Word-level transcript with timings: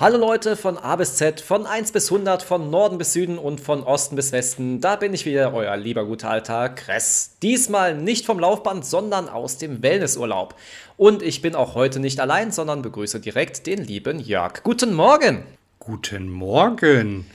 Hallo 0.00 0.16
Leute 0.16 0.54
von 0.54 0.78
A 0.78 0.94
bis 0.94 1.16
Z, 1.16 1.40
von 1.40 1.66
1 1.66 1.90
bis 1.90 2.12
100, 2.12 2.44
von 2.44 2.70
Norden 2.70 2.98
bis 2.98 3.14
Süden 3.14 3.36
und 3.36 3.60
von 3.60 3.82
Osten 3.82 4.14
bis 4.14 4.30
Westen. 4.30 4.80
Da 4.80 4.94
bin 4.94 5.12
ich 5.12 5.26
wieder, 5.26 5.52
euer 5.52 5.76
lieber 5.76 6.04
guter 6.04 6.30
alter 6.30 6.68
Kress. 6.68 7.32
Diesmal 7.42 7.96
nicht 7.96 8.24
vom 8.24 8.38
Laufband, 8.38 8.86
sondern 8.86 9.28
aus 9.28 9.58
dem 9.58 9.82
Wellnessurlaub. 9.82 10.54
Und 10.96 11.20
ich 11.20 11.42
bin 11.42 11.56
auch 11.56 11.74
heute 11.74 11.98
nicht 11.98 12.20
allein, 12.20 12.52
sondern 12.52 12.80
begrüße 12.80 13.18
direkt 13.18 13.66
den 13.66 13.82
lieben 13.82 14.20
Jörg. 14.20 14.62
Guten 14.62 14.94
Morgen! 14.94 15.42
Guten 15.80 16.30
Morgen! 16.30 17.26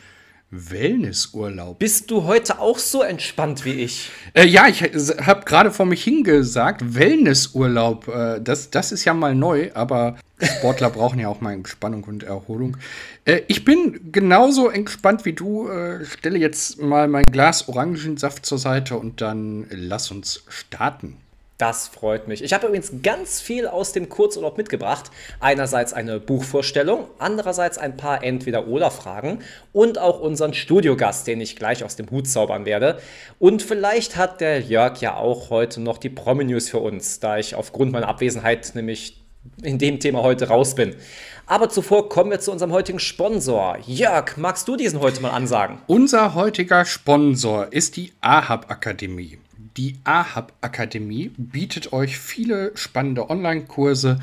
Wellnessurlaub. 0.54 1.80
Bist 1.80 2.12
du 2.12 2.24
heute 2.26 2.60
auch 2.60 2.78
so 2.78 3.02
entspannt 3.02 3.66
wie 3.66 3.74
ich? 3.74 4.12
Äh, 4.34 4.46
ja, 4.46 4.68
ich 4.68 4.84
habe 4.84 5.46
gerade 5.46 5.72
vor 5.72 5.86
mich 5.86 6.04
hingesagt, 6.04 6.96
Wellnessurlaub. 6.96 8.08
Äh, 8.08 8.42
das, 8.42 8.70
das 8.70 8.92
ist 8.92 9.05
ja 9.05 9.14
mal 9.14 9.34
neu, 9.34 9.72
aber 9.74 10.18
Sportler 10.40 10.90
brauchen 10.92 11.20
ja 11.20 11.28
auch 11.28 11.42
mal 11.42 11.54
Entspannung 11.54 12.04
und 12.04 12.24
Erholung. 12.24 12.78
Äh, 13.26 13.42
ich 13.48 13.66
bin 13.66 14.12
genauso 14.12 14.70
entspannt 14.70 15.26
wie 15.26 15.34
du. 15.34 15.70
Äh, 15.70 16.05
stelle 16.05 16.38
jetzt 16.38 16.80
mal 16.80 17.08
mein 17.08 17.26
Glas 17.26 17.68
Orangensaft 17.68 18.46
zur 18.46 18.60
Seite 18.60 18.98
und 18.98 19.22
dann 19.22 19.66
lass 19.72 20.12
uns 20.12 20.44
starten. 20.49 21.18
Das 21.63 21.88
freut 21.88 22.27
mich. 22.27 22.44
Ich 22.44 22.52
habe 22.52 22.67
übrigens 22.67 22.91
ganz 23.03 23.40
viel 23.40 23.67
aus 23.67 23.94
dem 23.94 24.09
Kurzurlaub 24.09 24.58
mitgebracht. 24.58 25.12
Einerseits 25.40 25.94
eine 25.94 26.20
Buchvorstellung, 26.20 27.08
andererseits 27.20 27.77
ein 27.77 27.95
paar 27.95 28.21
Entweder-Oder-Fragen 28.21 29.40
und 29.71 29.98
auch 29.98 30.20
unseren 30.20 30.54
Studiogast, 30.54 31.26
den 31.26 31.40
ich 31.40 31.55
gleich 31.55 31.85
aus 31.85 31.95
dem 31.95 32.12
Hut 32.12 32.27
zaubern 32.27 32.66
werde. 32.66 32.99
Und 33.40 33.62
vielleicht 33.63 34.18
hat 34.18 34.41
der 34.41 34.59
Jörg 34.59 34.98
ja 34.99 35.16
auch 35.16 35.52
heute 35.52 35.80
noch 35.80 35.99
die 35.99 36.09
Promi-News 36.09 36.68
für 36.68 36.80
uns, 36.80 37.21
da 37.21 37.38
ich 37.38 37.55
aufgrund 37.55 37.93
meiner 37.93 38.09
Abwesenheit 38.09 38.76
nämlich 38.76 39.23
in 39.62 39.80
dem 39.80 40.02
Thema 40.02 40.21
heute 40.21 40.49
raus 40.49 40.76
bin. 40.76 40.98
Aber 41.45 41.70
zuvor 41.70 42.09
kommen 42.09 42.32
wir 42.32 42.41
zu 42.41 42.52
unserem 42.52 42.73
heutigen 42.73 42.99
Sponsor. 42.99 43.77
Jörg, 43.88 44.35
magst 44.35 44.68
du 44.68 44.76
diesen 44.76 44.99
heute 44.99 45.21
mal 45.21 45.32
ansagen? 45.32 45.77
Unser 45.88 46.35
heutiger 46.35 46.84
Sponsor 46.84 47.71
ist 47.71 47.95
die 47.95 48.12
AHAB 48.20 48.70
Akademie. 48.70 49.38
Die 49.77 49.96
AHAB 50.04 50.54
Akademie 50.62 51.32
bietet 51.35 51.93
euch 51.93 52.20
viele 52.20 52.71
spannende 52.76 53.29
Online-Kurse 53.29 54.20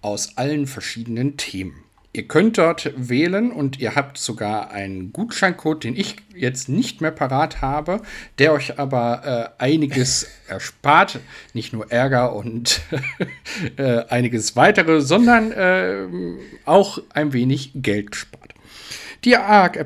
aus 0.00 0.36
allen 0.36 0.66
verschiedenen 0.66 1.36
Themen. 1.36 1.84
Ihr 2.12 2.26
könnt 2.26 2.58
dort 2.58 2.90
wählen 2.96 3.52
und 3.52 3.78
ihr 3.78 3.94
habt 3.94 4.18
sogar 4.18 4.72
einen 4.72 5.12
Gutscheincode, 5.12 5.84
den 5.84 5.94
ich 5.94 6.16
jetzt 6.34 6.68
nicht 6.68 7.00
mehr 7.00 7.12
parat 7.12 7.60
habe, 7.60 8.00
der 8.40 8.52
euch 8.54 8.80
aber 8.80 9.54
äh, 9.58 9.62
einiges 9.62 10.26
erspart. 10.48 11.20
Nicht 11.52 11.72
nur 11.72 11.92
Ärger 11.92 12.34
und 12.34 12.80
äh, 13.76 14.04
einiges 14.08 14.56
weitere, 14.56 15.00
sondern 15.00 15.52
äh, 15.52 16.06
auch 16.64 16.98
ein 17.14 17.32
wenig 17.32 17.70
Geld 17.76 18.16
spart. 18.16 18.54
Die 19.24 19.36
AHAG 19.36 19.76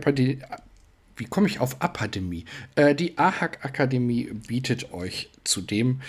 wie 1.16 1.24
komme 1.24 1.46
ich 1.46 1.60
auf 1.60 1.82
Akademie? 1.82 2.44
Äh, 2.74 2.94
die 2.94 3.18
AHAC 3.18 3.64
Akademie 3.64 4.24
bietet 4.32 4.92
euch 4.92 5.30
zudem 5.44 6.00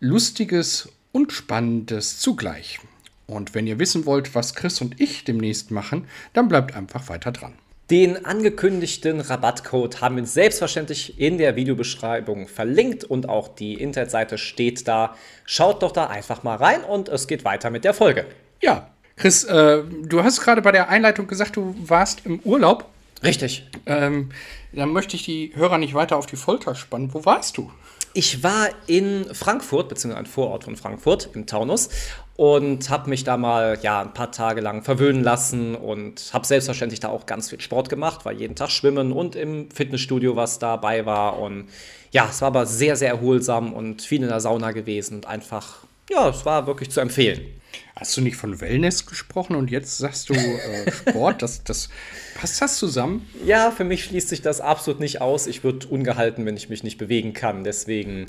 Lustiges 0.00 0.88
und 1.12 1.32
Spannendes 1.32 2.18
zugleich. 2.18 2.80
Und 3.26 3.54
wenn 3.54 3.66
ihr 3.66 3.78
wissen 3.78 4.06
wollt, 4.06 4.34
was 4.34 4.54
Chris 4.54 4.80
und 4.80 5.00
ich 5.00 5.24
demnächst 5.24 5.70
machen, 5.70 6.06
dann 6.32 6.48
bleibt 6.48 6.74
einfach 6.74 7.08
weiter 7.08 7.32
dran. 7.32 7.54
Den 7.90 8.24
angekündigten 8.24 9.20
Rabattcode 9.20 10.00
haben 10.00 10.16
wir 10.16 10.26
selbstverständlich 10.26 11.20
in 11.20 11.38
der 11.38 11.54
Videobeschreibung 11.54 12.48
verlinkt 12.48 13.04
und 13.04 13.28
auch 13.28 13.46
die 13.46 13.74
Internetseite 13.74 14.38
steht 14.38 14.88
da. 14.88 15.14
Schaut 15.44 15.82
doch 15.82 15.92
da 15.92 16.08
einfach 16.08 16.42
mal 16.42 16.56
rein 16.56 16.82
und 16.82 17.08
es 17.08 17.28
geht 17.28 17.44
weiter 17.44 17.70
mit 17.70 17.84
der 17.84 17.94
Folge. 17.94 18.26
Ja, 18.60 18.90
Chris, 19.16 19.44
äh, 19.44 19.82
du 20.02 20.24
hast 20.24 20.40
gerade 20.40 20.62
bei 20.62 20.72
der 20.72 20.88
Einleitung 20.88 21.28
gesagt, 21.28 21.56
du 21.56 21.76
warst 21.78 22.26
im 22.26 22.40
Urlaub. 22.40 22.86
Richtig. 23.22 23.66
Ähm, 23.86 24.30
dann 24.72 24.92
möchte 24.92 25.16
ich 25.16 25.24
die 25.24 25.52
Hörer 25.54 25.78
nicht 25.78 25.94
weiter 25.94 26.16
auf 26.16 26.26
die 26.26 26.36
Folter 26.36 26.74
spannen. 26.74 27.14
Wo 27.14 27.24
warst 27.24 27.56
du? 27.56 27.70
Ich 28.12 28.42
war 28.42 28.68
in 28.86 29.26
Frankfurt, 29.34 29.88
beziehungsweise 29.88 30.20
ein 30.20 30.26
Vorort 30.26 30.64
von 30.64 30.76
Frankfurt, 30.76 31.30
im 31.34 31.46
Taunus, 31.46 31.90
und 32.36 32.88
habe 32.88 33.10
mich 33.10 33.24
da 33.24 33.36
mal 33.36 33.78
ja, 33.82 34.00
ein 34.00 34.14
paar 34.14 34.32
Tage 34.32 34.60
lang 34.60 34.82
verwöhnen 34.82 35.22
lassen 35.22 35.74
und 35.74 36.30
habe 36.32 36.46
selbstverständlich 36.46 37.00
da 37.00 37.08
auch 37.08 37.26
ganz 37.26 37.50
viel 37.50 37.60
Sport 37.60 37.88
gemacht, 37.88 38.24
war 38.24 38.32
jeden 38.32 38.54
Tag 38.54 38.70
schwimmen 38.70 39.12
und 39.12 39.36
im 39.36 39.70
Fitnessstudio, 39.70 40.36
was 40.36 40.58
dabei 40.58 41.04
war. 41.06 41.38
Und 41.38 41.68
ja, 42.10 42.28
es 42.30 42.40
war 42.40 42.48
aber 42.48 42.66
sehr, 42.66 42.96
sehr 42.96 43.10
erholsam 43.10 43.72
und 43.72 44.02
viel 44.02 44.22
in 44.22 44.28
der 44.28 44.40
Sauna 44.40 44.72
gewesen 44.72 45.16
und 45.16 45.26
einfach, 45.26 45.78
ja, 46.10 46.28
es 46.28 46.44
war 46.46 46.66
wirklich 46.66 46.90
zu 46.90 47.00
empfehlen. 47.00 47.46
Hast 47.94 48.16
du 48.16 48.20
nicht 48.20 48.36
von 48.36 48.60
Wellness 48.60 49.06
gesprochen 49.06 49.56
und 49.56 49.70
jetzt 49.70 49.98
sagst 49.98 50.28
du 50.28 50.34
äh, 50.34 50.90
Sport? 50.90 51.42
das, 51.42 51.64
das, 51.64 51.88
passt 52.34 52.60
das 52.60 52.76
zusammen? 52.76 53.28
Ja, 53.44 53.70
für 53.70 53.84
mich 53.84 54.04
schließt 54.04 54.28
sich 54.28 54.42
das 54.42 54.60
absolut 54.60 55.00
nicht 55.00 55.20
aus. 55.20 55.46
Ich 55.46 55.64
würde 55.64 55.86
ungehalten, 55.86 56.44
wenn 56.46 56.56
ich 56.56 56.68
mich 56.68 56.82
nicht 56.82 56.98
bewegen 56.98 57.32
kann. 57.32 57.64
Deswegen, 57.64 58.26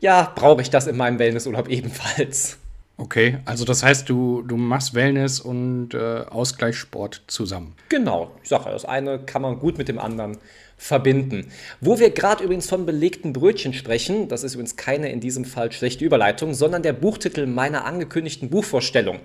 ja, 0.00 0.32
brauche 0.34 0.62
ich 0.62 0.70
das 0.70 0.86
in 0.86 0.96
meinem 0.96 1.18
Wellnessurlaub 1.18 1.68
ebenfalls. 1.68 2.58
Okay, 2.98 3.38
also 3.44 3.66
das 3.66 3.82
heißt, 3.82 4.08
du, 4.08 4.42
du 4.42 4.56
machst 4.56 4.94
Wellness 4.94 5.38
und 5.40 5.92
äh, 5.92 6.24
Ausgleichssport 6.30 7.22
zusammen. 7.26 7.74
Genau, 7.90 8.30
ich 8.42 8.48
sage 8.48 8.70
das 8.70 8.86
eine 8.86 9.18
kann 9.18 9.42
man 9.42 9.58
gut 9.58 9.76
mit 9.76 9.88
dem 9.88 9.98
anderen 9.98 10.38
verbinden. 10.78 11.48
Wo 11.80 11.98
wir 11.98 12.10
gerade 12.10 12.44
übrigens 12.44 12.68
von 12.68 12.86
belegten 12.86 13.32
Brötchen 13.32 13.74
sprechen, 13.74 14.28
das 14.28 14.44
ist 14.44 14.54
übrigens 14.54 14.76
keine 14.76 15.10
in 15.10 15.20
diesem 15.20 15.44
Fall 15.44 15.72
schlechte 15.72 16.04
Überleitung, 16.04 16.54
sondern 16.54 16.82
der 16.82 16.92
Buchtitel 16.94 17.46
meiner 17.46 17.84
angekündigten 17.84 18.48
Buchvorstellung. 18.50 19.20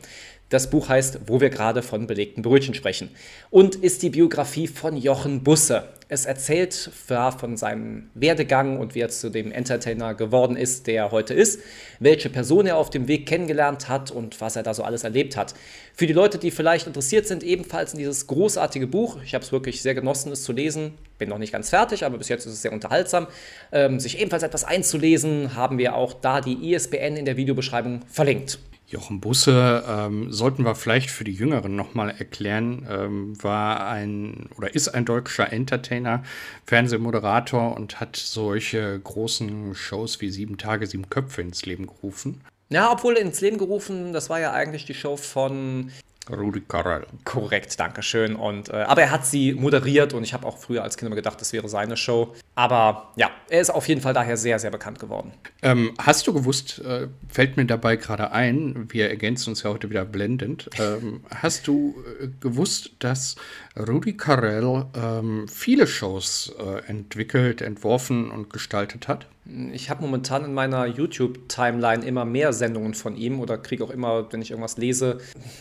Das 0.52 0.70
Buch 0.70 0.90
heißt 0.90 1.22
Wo 1.28 1.40
wir 1.40 1.50
gerade 1.50 1.82
von 1.82 2.08
belegten 2.08 2.44
Brötchen 2.44 2.74
sprechen 2.74 3.10
und 3.52 3.76
ist 3.76 4.04
die 4.04 4.10
Biografie 4.10 4.68
von 4.68 4.98
Jochen 4.98 5.44
Busse. 5.44 5.88
Es 6.10 6.26
erzählt 6.26 6.92
von 7.08 7.56
seinem 7.56 8.10
Werdegang 8.16 8.78
und 8.78 8.94
wie 8.94 9.00
er 9.00 9.08
zu 9.08 9.30
dem 9.30 9.54
Entertainer 9.54 10.14
geworden 10.14 10.58
ist, 10.58 10.88
der 10.88 11.04
er 11.04 11.12
heute 11.12 11.34
ist, 11.34 11.62
welche 12.02 12.30
Person 12.30 12.68
er 12.68 12.76
auf 12.76 12.90
dem 12.90 13.08
Weg 13.08 13.28
kennengelernt 13.28 13.88
hat 13.88 14.12
und 14.12 14.42
was 14.42 14.58
er 14.58 14.64
da 14.64 14.74
so 14.74 14.84
alles 14.84 15.06
erlebt 15.06 15.38
hat. 15.38 15.54
Für 15.94 16.06
die 16.06 16.12
Leute, 16.12 16.38
die 16.38 16.52
vielleicht 16.52 16.86
interessiert 16.86 17.28
sind, 17.28 17.44
ebenfalls 17.44 17.94
in 17.94 18.00
dieses 18.00 18.28
großartige 18.28 18.88
Buch. 18.88 19.20
Ich 19.24 19.34
habe 19.34 19.46
es 19.46 19.54
wirklich 19.54 19.82
sehr 19.82 19.96
genossen, 19.96 20.34
es 20.34 20.44
zu 20.44 20.52
lesen. 20.52 20.96
Bin 21.18 21.30
noch 21.30 21.38
nicht 21.38 21.54
ganz 21.54 21.70
fertig, 21.70 22.04
aber 22.04 22.18
bis 22.18 22.28
jetzt 22.28 22.46
ist 22.46 22.52
es 22.52 22.62
sehr 22.62 22.74
unterhaltsam. 22.74 23.28
Ähm, 23.72 24.02
sich 24.02 24.20
ebenfalls 24.20 24.44
etwas 24.44 24.66
einzulesen, 24.66 25.56
haben 25.56 25.78
wir 25.78 25.96
auch 25.96 26.12
da 26.12 26.42
die 26.42 26.74
ISBN 26.74 27.16
in 27.16 27.24
der 27.24 27.38
Videobeschreibung 27.38 28.02
verlinkt. 28.10 28.60
Jochen 28.92 29.22
Busse, 29.22 29.84
ähm, 29.88 30.32
sollten 30.32 30.64
wir 30.64 30.76
vielleicht 30.76 31.10
für 31.10 31.24
die 31.24 31.34
Jüngeren 31.34 31.76
nochmal 31.76 32.10
erklären, 32.18 32.86
ähm, 32.90 33.44
war 33.44 33.88
ein 33.88 34.50
oder 34.58 34.76
ist 34.76 34.90
ein 34.90 35.06
deutscher 35.06 35.52
Entertainer, 35.52 36.24
Fernsehmoderator 36.66 37.76
und 37.76 38.00
hat 38.00 38.16
solche 38.16 39.00
großen 39.00 39.74
Shows 39.76 40.22
wie 40.22 40.30
Sieben 40.30 40.58
Tage, 40.58 40.88
Sieben 40.88 41.10
Köpfe 41.10 41.42
ins 41.42 41.66
Leben 41.66 41.88
gerufen. 41.88 42.42
Ja, 42.70 42.92
obwohl 42.92 43.16
ins 43.16 43.42
Leben 43.42 43.58
gerufen, 43.58 44.14
das 44.14 44.30
war 44.30 44.40
ja 44.40 44.54
eigentlich 44.54 44.86
die 44.86 44.94
Show 44.94 45.18
von 45.18 45.92
Rudi 46.30 46.62
Carrell. 46.62 47.08
Korrekt, 47.24 47.80
danke 47.80 48.04
schön. 48.04 48.36
Und, 48.36 48.70
äh, 48.70 48.74
aber 48.74 49.02
er 49.02 49.12
hat 49.12 49.26
sie 49.26 49.54
moderiert 49.54 50.14
und 50.14 50.24
ich 50.24 50.34
habe 50.34 50.46
auch 50.46 50.58
früher 50.58 50.84
als 50.84 50.98
Kind 50.98 51.08
immer 51.08 51.16
gedacht, 51.16 51.42
das 51.42 51.52
wäre 51.52 51.68
seine 51.68 51.98
Show. 51.98 52.36
Aber 52.54 53.12
ja, 53.16 53.32
er 53.50 53.62
ist 53.62 53.72
auf 53.72 53.88
jeden 53.88 54.02
Fall 54.02 54.14
daher 54.14 54.38
sehr, 54.38 54.60
sehr 54.60 54.72
bekannt 54.72 55.00
geworden. 55.00 55.32
Ähm, 55.64 55.94
hast 55.98 56.28
du 56.28 56.34
gewusst, 56.34 56.80
äh, 56.80 57.08
fällt 57.28 57.58
mir 57.58 57.66
dabei 57.66 57.96
gerade 57.96 58.32
ein, 58.32 58.88
wir 58.90 59.10
ergänzen 59.10 59.50
uns 59.50 59.64
ja 59.64 59.72
heute 59.72 59.90
wieder 59.90 60.06
blendend, 60.06 60.70
ähm, 60.80 61.24
hast 61.36 61.68
du 61.68 61.96
äh, 62.22 62.28
gewusst, 62.40 62.92
dass 63.00 63.36
Rudi 63.78 64.16
Carrell 64.16 64.86
ähm, 64.94 65.48
viele 65.48 65.88
Shows 65.88 66.54
äh, 66.60 66.88
entwickelt, 66.88 67.62
entworfen 67.62 68.30
und 68.30 68.52
gestaltet 68.52 69.08
hat? 69.08 69.28
Ich 69.74 69.90
habe 69.90 70.02
momentan 70.02 70.46
in 70.46 70.54
meiner 70.54 70.86
YouTube-Timeline 70.86 72.06
immer 72.06 72.26
mehr 72.26 72.54
Sendungen 72.54 72.94
von 72.94 73.16
ihm 73.16 73.40
oder 73.40 73.58
kriege 73.58 73.84
auch 73.84 73.90
immer, 73.90 74.32
wenn 74.32 74.42
ich 74.42 74.52
irgendwas 74.52 74.78
lese, 74.78 75.18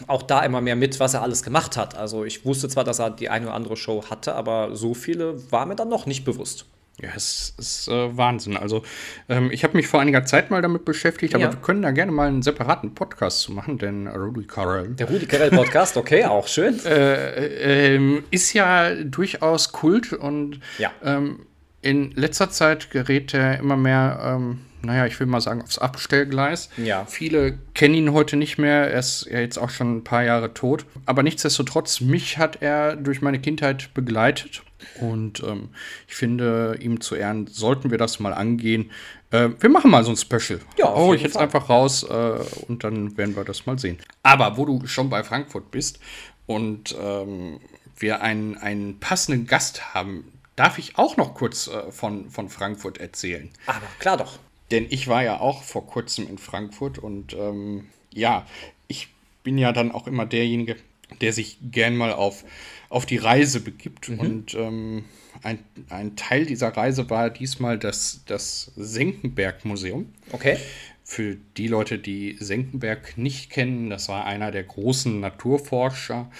auch 0.06 0.22
da 0.22 0.42
immer 0.44 0.60
mehr 0.60 0.76
mit, 0.76 1.00
was 1.00 1.14
er 1.14 1.22
alles 1.22 1.42
gemacht 1.42 1.76
hat. 1.78 1.96
Also 1.96 2.24
ich 2.24 2.44
wusste 2.44 2.68
zwar, 2.68 2.84
dass 2.84 2.98
er 2.98 3.10
die 3.10 3.30
eine 3.30 3.46
oder 3.46 3.54
andere 3.54 3.76
Show 3.76 4.04
hatte, 4.10 4.34
aber 4.34 4.76
so 4.76 4.92
viele 4.92 5.50
war 5.50 5.64
mir 5.64 5.76
dann 5.76 5.88
noch 5.88 6.04
nicht 6.04 6.24
bewusst. 6.24 6.66
Ja, 7.02 7.08
es 7.16 7.54
ist 7.56 7.88
äh, 7.88 8.16
Wahnsinn. 8.16 8.56
Also, 8.56 8.82
ähm, 9.28 9.50
ich 9.50 9.64
habe 9.64 9.76
mich 9.76 9.86
vor 9.86 10.00
einiger 10.00 10.26
Zeit 10.26 10.50
mal 10.50 10.60
damit 10.60 10.84
beschäftigt, 10.84 11.34
aber 11.34 11.44
ja. 11.44 11.52
wir 11.52 11.58
können 11.60 11.80
da 11.80 11.92
gerne 11.92 12.12
mal 12.12 12.28
einen 12.28 12.42
separaten 12.42 12.94
Podcast 12.94 13.40
zu 13.40 13.52
machen, 13.52 13.78
denn 13.78 14.06
Rudi 14.06 14.46
Carell. 14.46 14.88
Der 14.88 15.08
Rudi 15.08 15.24
Carell 15.24 15.50
Podcast, 15.50 15.96
okay, 15.96 16.24
auch 16.24 16.46
schön. 16.46 16.78
Äh, 16.90 17.96
äh, 17.96 18.22
ist 18.30 18.52
ja 18.52 18.94
durchaus 18.94 19.72
Kult 19.72 20.12
und 20.12 20.60
ja. 20.78 20.90
ähm, 21.02 21.46
in 21.82 22.12
letzter 22.12 22.50
Zeit 22.50 22.90
gerät 22.90 23.32
er 23.34 23.58
immer 23.58 23.76
mehr, 23.76 24.20
ähm, 24.22 24.60
naja, 24.82 25.06
ich 25.06 25.18
will 25.18 25.26
mal 25.26 25.40
sagen, 25.40 25.62
aufs 25.62 25.78
Abstellgleis. 25.78 26.70
Ja. 26.76 27.04
Viele 27.06 27.58
kennen 27.74 27.94
ihn 27.94 28.12
heute 28.12 28.36
nicht 28.36 28.58
mehr. 28.58 28.90
Er 28.90 28.98
ist 28.98 29.26
ja 29.30 29.40
jetzt 29.40 29.58
auch 29.58 29.70
schon 29.70 29.98
ein 29.98 30.04
paar 30.04 30.24
Jahre 30.24 30.54
tot. 30.54 30.86
Aber 31.06 31.22
nichtsdestotrotz, 31.22 32.00
mich 32.00 32.38
hat 32.38 32.62
er 32.62 32.96
durch 32.96 33.22
meine 33.22 33.40
Kindheit 33.40 33.92
begleitet. 33.94 34.62
Und 35.00 35.42
ähm, 35.42 35.70
ich 36.08 36.14
finde, 36.14 36.78
ihm 36.80 37.00
zu 37.00 37.14
Ehren 37.14 37.46
sollten 37.46 37.90
wir 37.90 37.98
das 37.98 38.20
mal 38.20 38.32
angehen. 38.32 38.90
Äh, 39.30 39.50
wir 39.58 39.70
machen 39.70 39.90
mal 39.90 40.04
so 40.04 40.10
ein 40.10 40.16
Special. 40.16 40.60
Ja, 40.78 40.94
oh, 40.94 41.14
ich 41.14 41.22
jetzt 41.22 41.34
Fall. 41.34 41.44
einfach 41.44 41.68
raus 41.68 42.02
äh, 42.02 42.38
und 42.66 42.84
dann 42.84 43.16
werden 43.16 43.36
wir 43.36 43.44
das 43.44 43.66
mal 43.66 43.78
sehen. 43.78 43.98
Aber 44.22 44.56
wo 44.56 44.64
du 44.64 44.86
schon 44.86 45.10
bei 45.10 45.22
Frankfurt 45.22 45.70
bist 45.70 46.00
und 46.46 46.96
ähm, 47.00 47.60
wir 47.98 48.22
einen, 48.22 48.56
einen 48.56 48.98
passenden 48.98 49.46
Gast 49.46 49.94
haben, 49.94 50.24
darf 50.60 50.76
ich 50.76 50.98
auch 50.98 51.16
noch 51.16 51.32
kurz 51.32 51.68
äh, 51.68 51.90
von, 51.90 52.28
von 52.28 52.50
Frankfurt 52.50 52.98
erzählen. 52.98 53.48
Aber 53.64 53.86
klar 53.98 54.18
doch. 54.18 54.38
Denn 54.70 54.86
ich 54.90 55.08
war 55.08 55.24
ja 55.24 55.40
auch 55.40 55.62
vor 55.62 55.86
kurzem 55.86 56.28
in 56.28 56.36
Frankfurt 56.36 56.98
und 56.98 57.32
ähm, 57.32 57.86
ja, 58.12 58.46
ich 58.86 59.08
bin 59.42 59.56
ja 59.56 59.72
dann 59.72 59.90
auch 59.90 60.06
immer 60.06 60.26
derjenige, 60.26 60.76
der 61.22 61.32
sich 61.32 61.56
gern 61.62 61.96
mal 61.96 62.12
auf, 62.12 62.44
auf 62.90 63.06
die 63.06 63.16
Reise 63.16 63.60
begibt. 63.60 64.10
Mhm. 64.10 64.20
Und 64.20 64.54
ähm, 64.54 65.06
ein, 65.42 65.60
ein 65.88 66.14
Teil 66.14 66.44
dieser 66.44 66.76
Reise 66.76 67.08
war 67.08 67.30
diesmal 67.30 67.78
das, 67.78 68.20
das 68.26 68.70
Senckenberg-Museum. 68.76 70.12
Okay. 70.30 70.58
Für 71.04 71.38
die 71.56 71.68
Leute, 71.68 71.98
die 71.98 72.36
Senckenberg 72.38 73.16
nicht 73.16 73.48
kennen, 73.48 73.88
das 73.88 74.10
war 74.10 74.26
einer 74.26 74.50
der 74.50 74.64
großen 74.64 75.20
Naturforscher. 75.20 76.30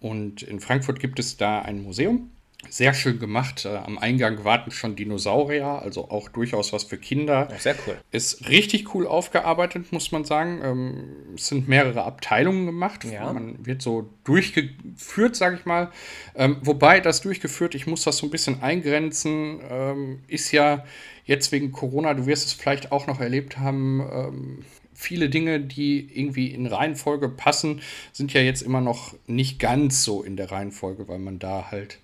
Und 0.00 0.42
in 0.42 0.58
Frankfurt 0.58 0.98
gibt 0.98 1.20
es 1.20 1.36
da 1.36 1.62
ein 1.62 1.84
Museum. 1.84 2.30
Sehr 2.68 2.92
schön 2.94 3.18
gemacht. 3.18 3.64
Äh, 3.64 3.76
am 3.76 3.98
Eingang 3.98 4.44
warten 4.44 4.70
schon 4.70 4.94
Dinosaurier, 4.94 5.66
also 5.66 6.10
auch 6.10 6.28
durchaus 6.28 6.72
was 6.72 6.84
für 6.84 6.98
Kinder. 6.98 7.48
sehr 7.58 7.74
cool. 7.86 7.96
Ist 8.10 8.48
richtig 8.48 8.94
cool 8.94 9.06
aufgearbeitet, 9.06 9.92
muss 9.92 10.12
man 10.12 10.24
sagen. 10.24 10.60
Ähm, 10.62 11.04
es 11.34 11.48
sind 11.48 11.68
mehrere 11.68 12.04
Abteilungen 12.04 12.66
gemacht. 12.66 13.04
Ja. 13.04 13.32
Man 13.32 13.64
wird 13.64 13.82
so 13.82 14.10
durchgeführt, 14.24 15.36
sage 15.36 15.56
ich 15.56 15.64
mal. 15.64 15.90
Ähm, 16.34 16.58
wobei 16.60 17.00
das 17.00 17.22
durchgeführt, 17.22 17.74
ich 17.74 17.86
muss 17.86 18.04
das 18.04 18.18
so 18.18 18.26
ein 18.26 18.30
bisschen 18.30 18.62
eingrenzen, 18.62 19.60
ähm, 19.68 20.20
ist 20.28 20.52
ja 20.52 20.84
jetzt 21.24 21.52
wegen 21.52 21.72
Corona, 21.72 22.14
du 22.14 22.26
wirst 22.26 22.46
es 22.46 22.52
vielleicht 22.52 22.92
auch 22.92 23.06
noch 23.06 23.20
erlebt 23.20 23.58
haben, 23.58 24.64
viele 25.00 25.30
Dinge, 25.30 25.60
die 25.60 26.10
irgendwie 26.12 26.48
in 26.48 26.66
Reihenfolge 26.66 27.28
passen, 27.28 27.80
sind 28.12 28.32
ja 28.32 28.40
jetzt 28.40 28.62
immer 28.62 28.80
noch 28.80 29.14
nicht 29.26 29.58
ganz 29.58 30.04
so 30.04 30.22
in 30.22 30.36
der 30.36 30.50
Reihenfolge, 30.50 31.08
weil 31.08 31.18
man 31.18 31.38
da 31.38 31.70
halt 31.70 31.98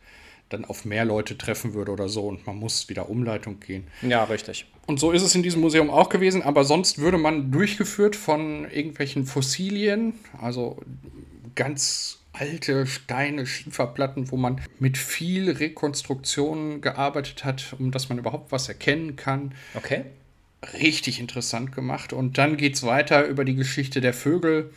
dann 0.49 0.65
auf 0.65 0.85
mehr 0.85 1.05
Leute 1.05 1.37
treffen 1.37 1.75
würde 1.75 1.93
oder 1.93 2.09
so 2.09 2.27
und 2.27 2.47
man 2.47 2.57
muss 2.57 2.89
wieder 2.89 3.09
Umleitung 3.09 3.61
gehen. 3.61 3.87
Ja, 4.03 4.25
richtig. 4.25 4.67
Und 4.87 5.01
so 5.01 5.11
ist 5.11 5.23
es 5.23 5.35
in 5.35 5.43
diesem 5.43 5.61
Museum 5.61 5.91
auch 5.91 6.09
gewesen, 6.09 6.43
aber 6.43 6.65
sonst 6.65 6.99
würde 6.99 7.19
man 7.19 7.51
durchgeführt 7.51 8.15
von 8.15 8.71
irgendwelchen 8.71 9.27
Fossilien, 9.27 10.15
also 10.41 10.79
ganz 11.57 12.21
alte 12.33 12.87
Steine, 12.87 13.47
Schieferplatten, 13.47 14.31
wo 14.31 14.37
man 14.37 14.61
mit 14.79 14.99
viel 14.99 15.51
Rekonstruktion 15.51 16.81
gearbeitet 16.81 17.45
hat, 17.45 17.75
um 17.79 17.91
dass 17.91 18.09
man 18.09 18.19
überhaupt 18.19 18.53
was 18.53 18.69
erkennen 18.69 19.17
kann. 19.17 19.55
Okay. 19.75 20.05
Richtig 20.75 21.21
interessant 21.21 21.73
gemacht. 21.73 22.13
Und 22.13 22.39
dann 22.39 22.57
geht 22.57 22.75
es 22.75 22.83
weiter 22.83 23.27
über 23.27 23.45
die 23.45 23.55
Geschichte 23.55 24.01
der 24.01 24.13
Vögel 24.13 24.71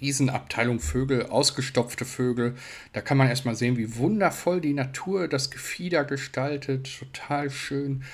Riesenabteilung 0.00 0.80
Vögel, 0.80 1.26
ausgestopfte 1.26 2.04
Vögel. 2.04 2.54
Da 2.92 3.00
kann 3.00 3.16
man 3.16 3.28
erstmal 3.28 3.54
sehen, 3.54 3.76
wie 3.76 3.96
wundervoll 3.96 4.60
die 4.60 4.72
Natur 4.72 5.28
das 5.28 5.50
Gefieder 5.50 6.04
gestaltet. 6.04 6.90
Total 6.98 7.50
schön. 7.50 8.04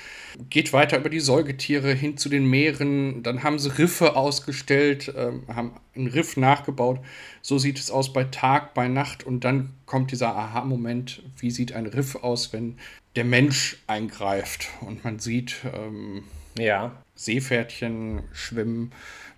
Geht 0.49 0.73
weiter 0.73 0.97
über 0.97 1.09
die 1.09 1.19
Säugetiere 1.19 1.93
hin 1.93 2.17
zu 2.17 2.29
den 2.29 2.49
Meeren. 2.49 3.23
Dann 3.23 3.43
haben 3.43 3.59
sie 3.59 3.77
Riffe 3.77 4.15
ausgestellt, 4.15 5.13
ähm, 5.15 5.43
haben 5.47 5.71
einen 5.95 6.07
Riff 6.07 6.37
nachgebaut. 6.37 6.99
So 7.41 7.57
sieht 7.57 7.79
es 7.79 7.91
aus 7.91 8.13
bei 8.13 8.25
Tag, 8.25 8.73
bei 8.73 8.87
Nacht. 8.87 9.23
Und 9.23 9.43
dann 9.43 9.73
kommt 9.85 10.11
dieser 10.11 10.35
Aha-Moment. 10.35 11.23
Wie 11.37 11.51
sieht 11.51 11.73
ein 11.73 11.85
Riff 11.85 12.15
aus, 12.15 12.53
wenn 12.53 12.77
der 13.15 13.25
Mensch 13.25 13.77
eingreift 13.87 14.67
und 14.81 15.03
man 15.03 15.19
sieht 15.19 15.57
ähm, 15.73 16.23
ja. 16.57 16.91
Seepferdchen 17.15 18.23
schwimmen 18.33 18.91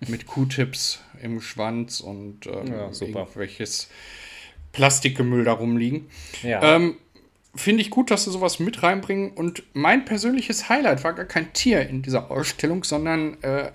mit 0.06 0.26
Q-Tips 0.26 1.00
im 1.22 1.40
Schwanz 1.40 2.00
und 2.00 2.46
ähm, 2.46 2.66
ja, 2.66 2.90
irgendwelches 3.00 3.88
Plastikgemüll 4.72 5.44
da 5.44 5.52
rumliegen. 5.52 6.08
Ja. 6.42 6.62
Ähm, 6.62 6.96
Finde 7.54 7.82
ich 7.82 7.90
gut, 7.90 8.10
dass 8.10 8.24
sie 8.24 8.30
sowas 8.30 8.60
mit 8.60 8.82
reinbringen. 8.82 9.30
Und 9.30 9.64
mein 9.72 10.04
persönliches 10.04 10.68
Highlight 10.68 11.02
war 11.02 11.14
gar 11.14 11.24
kein 11.24 11.52
Tier 11.52 11.88
in 11.88 12.02
dieser 12.02 12.30
Ausstellung, 12.30 12.84
sondern 12.84 13.42
äh, 13.42 13.70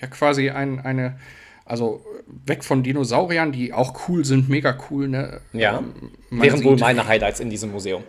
ja 0.00 0.08
quasi 0.08 0.50
ein, 0.50 0.80
eine, 0.80 1.18
also 1.64 2.04
weg 2.44 2.64
von 2.64 2.82
Dinosauriern, 2.82 3.52
die 3.52 3.72
auch 3.72 4.08
cool 4.08 4.24
sind, 4.24 4.48
mega 4.48 4.76
cool. 4.90 5.08
Ne? 5.08 5.40
Ja, 5.52 5.78
ähm, 5.78 6.10
wären 6.30 6.62
wohl 6.64 6.76
meine 6.76 7.06
Highlights 7.06 7.40
in 7.40 7.48
diesem 7.48 7.70
Museum. 7.70 8.02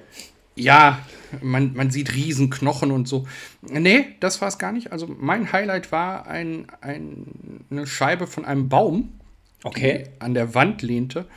Ja, 0.56 1.00
man, 1.42 1.74
man 1.74 1.92
sieht 1.92 2.14
Riesenknochen 2.14 2.92
und 2.92 3.08
so. 3.08 3.28
Nee, 3.62 4.08
das 4.20 4.42
war 4.42 4.48
es 4.48 4.58
gar 4.58 4.72
nicht. 4.72 4.92
Also 4.92 5.08
mein 5.08 5.52
Highlight 5.52 5.92
war 5.92 6.28
ein, 6.28 6.68
ein, 6.82 7.66
eine 7.70 7.88
Scheibe 7.88 8.26
von 8.28 8.46
einem 8.46 8.70
Baum, 8.70 9.20
okay. 9.64 10.06
die 10.06 10.22
an 10.22 10.34
der 10.34 10.54
Wand 10.56 10.82
lehnte. 10.82 11.28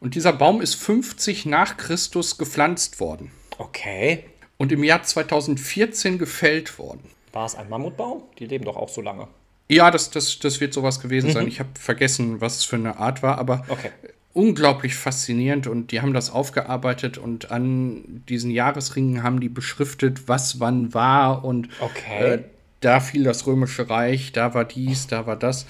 Und 0.00 0.14
dieser 0.14 0.32
Baum 0.32 0.60
ist 0.60 0.74
50 0.76 1.46
nach 1.46 1.76
Christus 1.76 2.38
gepflanzt 2.38 3.00
worden. 3.00 3.32
Okay. 3.58 4.24
Und 4.56 4.70
im 4.70 4.84
Jahr 4.84 5.02
2014 5.02 6.18
gefällt 6.18 6.78
worden. 6.78 7.02
War 7.32 7.46
es 7.46 7.56
ein 7.56 7.68
Mammutbaum? 7.68 8.22
Die 8.38 8.46
leben 8.46 8.64
doch 8.64 8.76
auch 8.76 8.88
so 8.88 9.00
lange. 9.00 9.26
Ja, 9.68 9.90
das, 9.90 10.10
das, 10.10 10.38
das 10.38 10.60
wird 10.60 10.72
sowas 10.72 11.00
gewesen 11.00 11.28
mhm. 11.28 11.32
sein. 11.32 11.48
Ich 11.48 11.58
habe 11.58 11.70
vergessen, 11.78 12.40
was 12.40 12.58
es 12.58 12.64
für 12.64 12.76
eine 12.76 12.98
Art 12.98 13.22
war, 13.22 13.38
aber 13.38 13.64
okay 13.68 13.90
unglaublich 14.32 14.94
faszinierend 14.94 15.66
und 15.66 15.90
die 15.90 16.00
haben 16.00 16.12
das 16.12 16.30
aufgearbeitet 16.30 17.18
und 17.18 17.50
an 17.50 18.22
diesen 18.28 18.50
Jahresringen 18.50 19.22
haben 19.22 19.40
die 19.40 19.48
beschriftet, 19.48 20.28
was 20.28 20.60
wann 20.60 20.94
war 20.94 21.44
und 21.44 21.68
okay. 21.80 22.34
äh, 22.34 22.44
da 22.80 23.00
fiel 23.00 23.24
das 23.24 23.46
Römische 23.46 23.90
Reich, 23.90 24.32
da 24.32 24.54
war 24.54 24.64
dies, 24.64 25.06
da 25.06 25.26
war 25.26 25.36
das. 25.36 25.66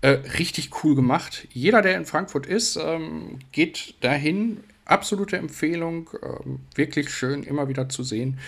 Äh, 0.00 0.18
richtig 0.38 0.70
cool 0.82 0.94
gemacht. 0.94 1.46
Jeder, 1.52 1.80
der 1.80 1.96
in 1.96 2.06
Frankfurt 2.06 2.46
ist, 2.46 2.76
ähm, 2.76 3.38
geht 3.52 3.94
dahin. 4.00 4.58
Absolute 4.84 5.36
Empfehlung. 5.36 6.10
Ähm, 6.22 6.60
wirklich 6.74 7.10
schön, 7.10 7.44
immer 7.44 7.68
wieder 7.68 7.88
zu 7.88 8.02
sehen. 8.02 8.38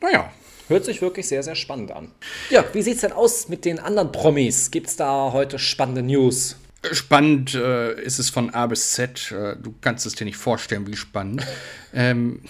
Naja, 0.00 0.32
Hört 0.70 0.84
sich 0.84 1.02
wirklich 1.02 1.26
sehr, 1.26 1.42
sehr 1.42 1.56
spannend 1.56 1.90
an. 1.90 2.12
Ja, 2.48 2.64
wie 2.72 2.82
sieht 2.82 2.94
es 2.94 3.00
denn 3.00 3.10
aus 3.10 3.48
mit 3.48 3.64
den 3.64 3.80
anderen 3.80 4.12
Promis? 4.12 4.70
Gibt 4.70 4.86
es 4.86 4.94
da 4.94 5.32
heute 5.32 5.58
spannende 5.58 6.00
News? 6.00 6.54
Spannend 6.92 7.54
äh, 7.54 8.00
ist 8.00 8.18
es 8.18 8.30
von 8.30 8.54
A 8.54 8.66
bis 8.66 8.92
Z. 8.92 9.32
Äh, 9.32 9.56
du 9.56 9.74
kannst 9.82 10.06
es 10.06 10.14
dir 10.14 10.24
nicht 10.24 10.38
vorstellen, 10.38 10.86
wie 10.86 10.96
spannend. 10.96 11.46
ähm, 11.92 12.40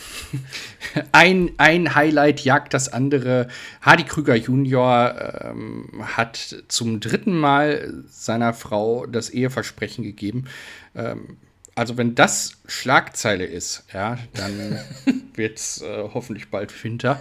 ein, 1.13 1.51
ein 1.59 1.97
Highlight 1.97 2.41
jagt 2.41 2.73
das 2.73 2.93
andere. 2.93 3.49
Hardy 3.81 4.05
Krüger 4.05 4.37
Junior 4.37 5.43
ähm, 5.43 6.05
hat 6.17 6.63
zum 6.69 7.01
dritten 7.01 7.37
Mal 7.37 8.05
seiner 8.09 8.55
Frau 8.55 9.07
das 9.07 9.31
Eheversprechen 9.31 10.05
gegeben. 10.05 10.45
Ähm, 10.95 11.39
also 11.75 11.97
wenn 11.97 12.15
das 12.15 12.53
Schlagzeile 12.67 13.45
ist, 13.45 13.85
ja, 13.93 14.19
dann 14.35 14.79
wird 15.35 15.59
es 15.59 15.83
äh, 15.83 16.05
hoffentlich 16.15 16.51
bald 16.51 16.85
Winter. 16.85 17.21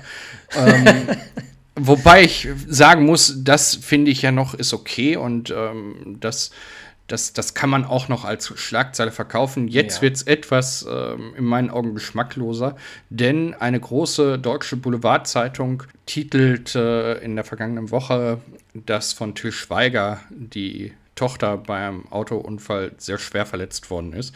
Ähm, 0.56 1.08
wobei 1.76 2.24
ich 2.24 2.48
sagen 2.68 3.06
muss, 3.06 3.44
das 3.44 3.76
finde 3.76 4.12
ich 4.12 4.22
ja 4.22 4.32
noch 4.32 4.54
ist 4.54 4.74
okay 4.74 5.16
und 5.16 5.50
ähm, 5.50 6.18
das 6.20 6.52
das, 7.12 7.34
das 7.34 7.54
kann 7.54 7.70
man 7.70 7.86
auch 7.86 8.08
noch 8.08 8.24
als 8.24 8.48
Schlagzeile 8.60 9.12
verkaufen. 9.12 9.68
Jetzt 9.68 9.98
ja. 9.98 10.02
wird 10.04 10.16
es 10.18 10.24
etwas 10.24 10.86
ähm, 10.90 11.34
in 11.36 11.44
meinen 11.44 11.70
Augen 11.70 11.94
geschmackloser, 11.94 12.76
denn 13.10 13.54
eine 13.56 13.80
große 13.80 14.40
deutsche 14.40 14.78
Boulevardzeitung 14.78 15.84
titelt 16.06 16.76
äh, 16.76 17.16
in 17.20 17.36
der 17.36 17.44
vergangenen 17.44 17.92
Woche, 17.92 18.40
dass 18.74 19.14
von 19.14 19.36
Till 19.36 19.52
Schweiger 19.52 20.22
die 20.30 20.94
Tochter 21.16 21.58
beim 21.58 22.08
Autounfall 22.12 22.94
sehr 22.98 23.18
schwer 23.18 23.46
verletzt 23.46 23.90
worden 23.90 24.14
ist. 24.14 24.34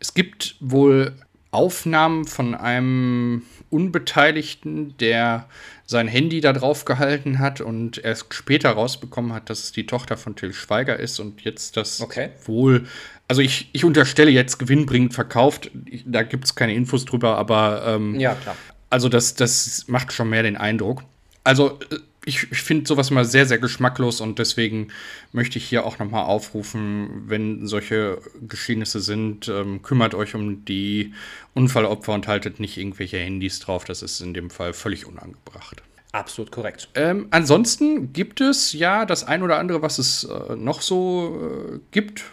Es 0.00 0.14
gibt 0.14 0.56
wohl 0.60 1.14
Aufnahmen 1.52 2.26
von 2.26 2.54
einem 2.54 3.42
Unbeteiligten, 3.70 4.96
der 4.98 5.46
sein 5.90 6.06
Handy 6.06 6.40
da 6.40 6.52
drauf 6.52 6.84
gehalten 6.84 7.40
hat 7.40 7.60
und 7.60 7.98
erst 7.98 8.32
später 8.32 8.70
rausbekommen 8.70 9.32
hat, 9.32 9.50
dass 9.50 9.64
es 9.64 9.72
die 9.72 9.86
Tochter 9.86 10.16
von 10.16 10.36
Till 10.36 10.52
Schweiger 10.52 10.96
ist 11.00 11.18
und 11.18 11.40
jetzt 11.40 11.76
das 11.76 12.00
okay. 12.00 12.30
wohl, 12.44 12.86
also 13.26 13.42
ich, 13.42 13.70
ich 13.72 13.84
unterstelle 13.84 14.30
jetzt 14.30 14.58
gewinnbringend 14.58 15.14
verkauft, 15.14 15.72
da 16.06 16.22
gibt 16.22 16.44
es 16.44 16.54
keine 16.54 16.74
Infos 16.74 17.06
drüber, 17.06 17.36
aber 17.38 17.82
ähm, 17.88 18.20
ja, 18.20 18.36
klar. 18.36 18.54
Also 18.88 19.08
das, 19.08 19.34
das 19.34 19.88
macht 19.88 20.12
schon 20.12 20.30
mehr 20.30 20.44
den 20.44 20.56
Eindruck. 20.56 21.02
Also 21.42 21.80
äh, 21.90 21.96
ich, 22.30 22.50
ich 22.50 22.62
finde 22.62 22.86
sowas 22.86 23.10
immer 23.10 23.24
sehr, 23.24 23.44
sehr 23.44 23.58
geschmacklos 23.58 24.20
und 24.20 24.38
deswegen 24.38 24.88
möchte 25.32 25.58
ich 25.58 25.64
hier 25.64 25.84
auch 25.84 25.98
nochmal 25.98 26.24
aufrufen, 26.24 27.24
wenn 27.26 27.66
solche 27.66 28.18
Geschehnisse 28.40 29.00
sind, 29.00 29.48
ähm, 29.48 29.82
kümmert 29.82 30.14
euch 30.14 30.34
um 30.34 30.64
die 30.64 31.12
Unfallopfer 31.54 32.14
und 32.14 32.28
haltet 32.28 32.60
nicht 32.60 32.78
irgendwelche 32.78 33.18
Handys 33.18 33.58
drauf. 33.58 33.84
Das 33.84 34.02
ist 34.02 34.20
in 34.20 34.32
dem 34.32 34.48
Fall 34.48 34.72
völlig 34.72 35.06
unangebracht. 35.06 35.82
Absolut 36.12 36.50
korrekt. 36.50 36.88
Ähm, 36.94 37.26
ansonsten 37.30 38.12
gibt 38.12 38.40
es 38.40 38.72
ja 38.72 39.04
das 39.04 39.24
ein 39.24 39.42
oder 39.42 39.58
andere, 39.58 39.82
was 39.82 39.98
es 39.98 40.24
äh, 40.24 40.56
noch 40.56 40.82
so 40.82 41.74
äh, 41.74 41.78
gibt. 41.90 42.24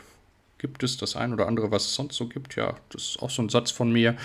Gibt 0.60 0.82
es 0.84 0.98
das 0.98 1.16
ein 1.16 1.34
oder 1.34 1.48
andere, 1.48 1.70
was 1.72 1.86
es 1.86 1.96
sonst 1.96 2.16
so 2.16 2.27
gibt? 2.27 2.56
Ja, 2.56 2.75
das 2.89 3.04
ist 3.04 3.22
auch 3.22 3.30
so 3.30 3.42
ein 3.42 3.50
Satz 3.50 3.72
von 3.72 3.92
mir. 3.92 4.16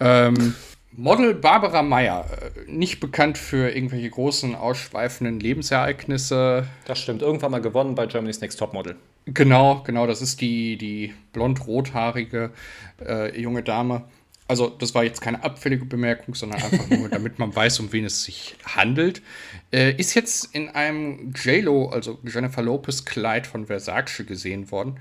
Ähm, 0.00 0.54
Model 0.96 1.34
Barbara 1.34 1.82
Meyer, 1.82 2.26
äh, 2.30 2.70
nicht 2.70 3.00
bekannt 3.00 3.36
für 3.38 3.70
irgendwelche 3.70 4.08
großen, 4.08 4.54
ausschweifenden 4.54 5.40
Lebensereignisse. 5.40 6.66
Das 6.86 6.98
stimmt, 6.98 7.22
irgendwann 7.22 7.50
mal 7.50 7.60
gewonnen 7.60 7.94
bei 7.94 8.06
Germany's 8.06 8.40
Next 8.40 8.58
Topmodel. 8.58 8.96
Genau, 9.26 9.82
genau, 9.84 10.06
das 10.06 10.22
ist 10.22 10.40
die, 10.40 10.76
die 10.78 11.12
blond-rothaarige 11.32 12.50
äh, 13.04 13.40
junge 13.40 13.62
Dame. 13.62 14.04
Also, 14.48 14.68
das 14.68 14.94
war 14.94 15.02
jetzt 15.02 15.20
keine 15.20 15.42
abfällige 15.42 15.84
Bemerkung, 15.84 16.34
sondern 16.34 16.62
einfach 16.62 16.88
nur, 16.88 17.08
damit 17.10 17.38
man 17.38 17.54
weiß, 17.54 17.80
um 17.80 17.92
wen 17.92 18.04
es 18.04 18.22
sich 18.22 18.56
handelt. 18.64 19.20
Äh, 19.72 19.92
ist 19.96 20.14
jetzt 20.14 20.54
in 20.54 20.68
einem 20.70 21.32
J-Lo, 21.32 21.88
also 21.88 22.18
Jennifer 22.22 22.62
Lopez 22.62 23.04
Kleid 23.04 23.46
von 23.46 23.66
Versace 23.66 24.24
gesehen 24.24 24.70
worden. 24.70 25.00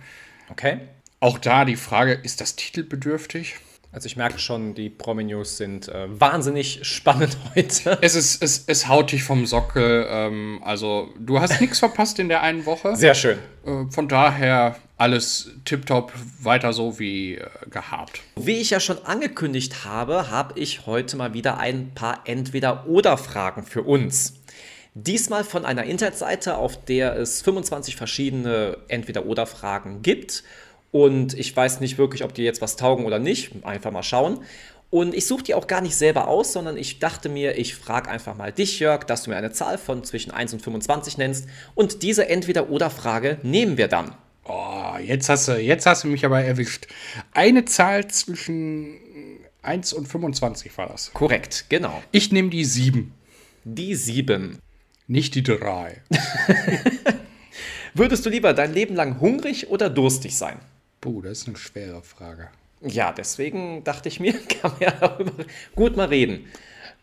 Okay. 0.50 0.80
Auch 1.20 1.38
da 1.38 1.64
die 1.64 1.76
Frage, 1.76 2.14
ist 2.14 2.42
das 2.42 2.56
titelbedürftig? 2.56 3.56
Also 3.96 4.08
ich 4.08 4.18
merke 4.18 4.40
schon, 4.40 4.76
die 4.76 4.90
Promi-News 4.90 5.56
sind 5.56 5.88
äh, 5.88 6.08
wahnsinnig 6.10 6.82
spannend 6.84 7.38
heute. 7.56 7.98
Es, 8.02 8.16
ist, 8.16 8.44
es, 8.44 8.66
es 8.68 8.90
haut 8.90 9.14
dich 9.14 9.24
vom 9.24 9.46
Sockel. 9.46 10.06
Ähm, 10.10 10.60
also 10.66 11.14
du 11.18 11.40
hast 11.40 11.62
nichts 11.62 11.80
verpasst 11.80 12.20
in 12.20 12.28
der 12.28 12.42
einen 12.42 12.66
Woche. 12.66 12.98
Sehr 12.98 13.16
schön. 13.16 13.38
Äh, 13.66 13.86
von 13.90 14.10
daher 14.10 14.76
alles 14.98 15.50
tiptop, 15.64 16.12
weiter 16.42 16.74
so 16.74 17.00
wie 17.00 17.36
äh, 17.36 17.48
gehabt. 17.70 18.20
Wie 18.36 18.58
ich 18.58 18.72
ja 18.72 18.82
schon 18.82 18.98
angekündigt 19.06 19.86
habe, 19.86 20.30
habe 20.30 20.60
ich 20.60 20.86
heute 20.86 21.16
mal 21.16 21.34
wieder 21.34 21.58
ein 21.58 21.92
paar 21.96 22.20
Entweder-Oder-Fragen 22.26 23.64
für 23.64 23.84
uns. 23.84 24.34
Diesmal 24.94 25.46
von 25.46 25.64
einer 25.64 25.86
Internetseite, 25.86 26.58
auf 26.58 26.84
der 26.84 27.16
es 27.16 27.42
25 27.42 27.96
verschiedene 27.96 28.78
Entweder-Oder-Fragen 28.90 30.02
gibt. 30.02 30.44
Und 30.96 31.34
ich 31.34 31.54
weiß 31.54 31.82
nicht 31.82 31.98
wirklich, 31.98 32.24
ob 32.24 32.34
die 32.34 32.44
jetzt 32.44 32.62
was 32.62 32.78
taugen 32.78 33.04
oder 33.04 33.20
nicht. 33.20 33.52
Einfach 33.66 33.92
mal 33.92 34.02
schauen. 34.02 34.40
Und 34.90 35.14
ich 35.14 35.28
suche 35.28 35.44
die 35.44 35.54
auch 35.54 35.68
gar 35.68 35.82
nicht 35.82 35.98
selber 35.98 36.30
aus, 36.30 36.54
sondern 36.54 36.78
ich 36.78 37.00
dachte 37.00 37.28
mir, 37.28 37.58
ich 37.58 37.76
frage 37.76 38.10
einfach 38.10 38.38
mal 38.38 38.54
dich, 38.54 38.80
Jörg, 38.80 39.04
dass 39.04 39.24
du 39.24 39.30
mir 39.30 39.36
eine 39.36 39.52
Zahl 39.52 39.78
von 39.78 40.06
zwischen 40.06 40.32
1 40.32 40.54
und 40.54 40.62
25 40.62 41.18
nennst. 41.18 41.50
Und 41.74 42.02
diese 42.02 42.30
Entweder-Oder-Frage 42.30 43.40
nehmen 43.44 43.76
wir 43.76 43.90
dann. 43.90 44.16
Oh, 44.46 44.96
jetzt 45.04 45.28
hast, 45.28 45.50
du, 45.50 45.60
jetzt 45.60 45.86
hast 45.86 46.06
du 46.06 46.08
mich 46.08 46.24
aber 46.24 46.42
erwischt. 46.42 46.88
Eine 47.34 47.66
Zahl 47.66 48.08
zwischen 48.08 48.96
1 49.64 49.92
und 49.92 50.08
25 50.08 50.78
war 50.78 50.88
das. 50.88 51.12
Korrekt, 51.12 51.66
genau. 51.68 52.02
Ich 52.14 52.32
nehme 52.32 52.52
die 52.52 52.64
7. 52.64 53.14
Die 53.66 53.96
7. 53.96 54.60
Nicht 55.08 55.36
die 55.36 55.44
3. 55.44 56.02
Würdest 57.94 58.26
du 58.26 58.30
lieber 58.30 58.54
dein 58.54 58.74
Leben 58.74 58.96
lang 58.96 59.20
hungrig 59.20 59.68
oder 59.68 59.90
durstig 59.90 60.38
sein? 60.38 60.58
Puh, 61.06 61.22
das 61.22 61.40
ist 61.42 61.48
eine 61.48 61.58
schwere 61.58 62.02
Frage. 62.02 62.50
Ja, 62.82 63.12
deswegen 63.12 63.84
dachte 63.84 64.10
ich 64.10 64.20
mir, 64.20 64.34
kann 64.62 64.72
man 64.72 64.80
ja 64.82 64.92
darüber 64.92 65.46
gut 65.76 65.96
mal 65.96 66.08
reden. 66.08 66.46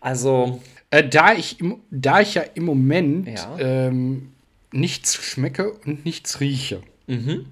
Also. 0.00 0.60
Äh, 0.90 1.08
da, 1.08 1.32
ich 1.32 1.60
im, 1.60 1.80
da 1.90 2.20
ich 2.20 2.34
ja 2.34 2.42
im 2.42 2.64
Moment 2.64 3.28
Ja. 3.28 3.56
Ähm, 3.58 4.32
nichts 4.72 5.14
schmecke 5.14 5.72
und 5.72 6.04
nichts 6.04 6.40
rieche, 6.40 6.82
Mhm. 7.06 7.46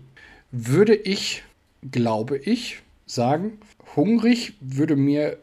würde 0.50 0.94
ich, 0.96 1.44
glaube 1.90 2.36
ich, 2.38 2.82
sagen, 3.06 3.58
hungrig 3.94 4.54
würde 4.60 4.96
mir 4.96 5.38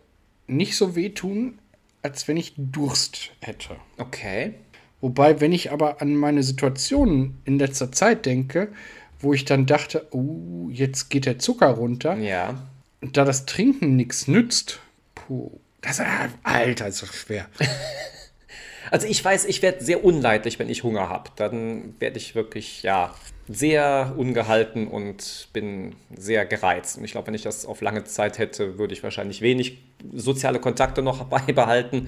nicht 0.47 0.75
so 0.75 0.95
wehtun, 0.95 1.59
als 2.01 2.27
wenn 2.27 2.35
ich 2.37 2.53
Durst 2.57 3.31
hätte. 3.41 3.77
Okay. 3.97 4.55
Wobei, 5.01 5.39
wenn 5.39 5.51
ich 5.51 5.71
aber 5.71 6.01
an 6.01 6.15
meine 6.15 6.43
Situation 6.43 7.37
in 7.45 7.59
letzter 7.59 7.91
Zeit 7.91 8.25
denke, 8.25 8.69
wo 9.19 9.33
ich 9.33 9.45
dann 9.45 9.65
dachte, 9.65 10.07
oh, 10.11 10.69
jetzt 10.71 11.09
geht 11.09 11.25
der 11.25 11.39
Zucker 11.39 11.67
runter, 11.67 12.15
Ja. 12.17 12.55
und 13.01 13.17
da 13.17 13.25
das 13.25 13.45
Trinken 13.45 13.95
nichts 13.95 14.27
nützt, 14.27 14.79
puh, 15.15 15.51
das, 15.81 16.01
Alter, 16.43 16.87
ist 16.87 16.97
so 16.97 17.05
schwer. 17.05 17.45
Also 18.89 19.05
ich 19.05 19.23
weiß, 19.23 19.43
ich 19.43 19.61
werde 19.61 19.83
sehr 19.83 20.05
unleidlich, 20.05 20.59
wenn 20.59 20.69
ich 20.69 20.83
Hunger 20.83 21.09
habe. 21.09 21.29
Dann 21.35 21.93
werde 21.99 22.15
ich 22.15 22.35
wirklich, 22.35 22.83
ja, 22.83 23.13
sehr 23.49 24.13
ungehalten 24.15 24.87
und 24.87 25.49
bin 25.51 25.95
sehr 26.15 26.45
gereizt. 26.45 26.97
Und 26.97 27.03
ich 27.03 27.11
glaube, 27.11 27.27
wenn 27.27 27.33
ich 27.33 27.41
das 27.41 27.65
auf 27.65 27.81
lange 27.81 28.05
Zeit 28.05 28.37
hätte, 28.37 28.77
würde 28.77 28.93
ich 28.93 29.03
wahrscheinlich 29.03 29.41
wenig 29.41 29.79
soziale 30.13 30.59
Kontakte 30.59 31.01
noch 31.01 31.23
beibehalten. 31.29 32.07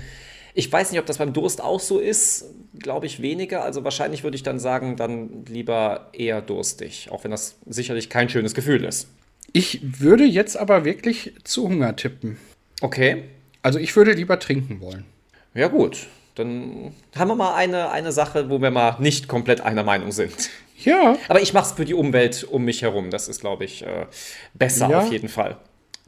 Ich 0.59 0.69
weiß 0.69 0.91
nicht, 0.91 0.99
ob 0.99 1.05
das 1.05 1.19
beim 1.19 1.31
Durst 1.31 1.61
auch 1.63 1.79
so 1.79 1.99
ist. 1.99 2.45
Glaube 2.77 3.05
ich 3.05 3.21
weniger. 3.21 3.63
Also 3.63 3.85
wahrscheinlich 3.85 4.23
würde 4.23 4.35
ich 4.35 4.43
dann 4.43 4.59
sagen, 4.59 4.97
dann 4.97 5.45
lieber 5.47 6.09
eher 6.11 6.41
durstig. 6.41 7.07
Auch 7.11 7.23
wenn 7.23 7.31
das 7.31 7.55
sicherlich 7.65 8.09
kein 8.09 8.27
schönes 8.27 8.53
Gefühl 8.53 8.83
ist. 8.83 9.07
Ich 9.53 9.79
würde 10.01 10.25
jetzt 10.25 10.57
aber 10.57 10.83
wirklich 10.83 11.33
zu 11.45 11.63
Hunger 11.69 11.95
tippen. 11.95 12.37
Okay. 12.81 13.23
Also 13.61 13.79
ich 13.79 13.95
würde 13.95 14.11
lieber 14.11 14.37
trinken 14.37 14.81
wollen. 14.81 15.05
Ja 15.53 15.69
gut. 15.69 16.07
Dann 16.35 16.93
haben 17.17 17.29
wir 17.29 17.35
mal 17.35 17.55
eine, 17.55 17.89
eine 17.91 18.11
Sache, 18.11 18.49
wo 18.49 18.61
wir 18.61 18.69
mal 18.71 18.97
nicht 18.99 19.29
komplett 19.29 19.61
einer 19.61 19.83
Meinung 19.83 20.11
sind. 20.11 20.49
Ja, 20.83 21.17
Aber 21.29 21.41
ich 21.41 21.53
mache 21.53 21.67
es 21.67 21.71
für 21.73 21.85
die 21.85 21.93
Umwelt 21.93 22.43
um 22.43 22.63
mich 22.65 22.81
herum. 22.81 23.11
Das 23.11 23.27
ist, 23.29 23.39
glaube 23.39 23.63
ich, 23.65 23.85
äh, 23.85 24.07
besser 24.53 24.89
Ja. 24.89 24.99
auf 24.99 25.11
jeden 25.11 25.29
Fall. 25.29 25.55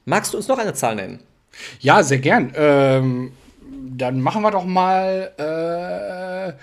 Magst 0.04 0.34
du 0.34 0.38
uns 0.38 0.48
noch 0.50 0.58
eine 0.58 0.74
Zahl 0.74 0.96
nennen? 0.96 1.20
ja, 1.80 2.04
sehr 2.04 2.20
gern. 2.20 2.54
Ähm, 2.56 3.32
dann 3.98 4.22
machen 4.22 4.42
wir 4.42 4.52
doch 4.52 4.66
mal, 4.66 5.32
äh, 5.38 6.54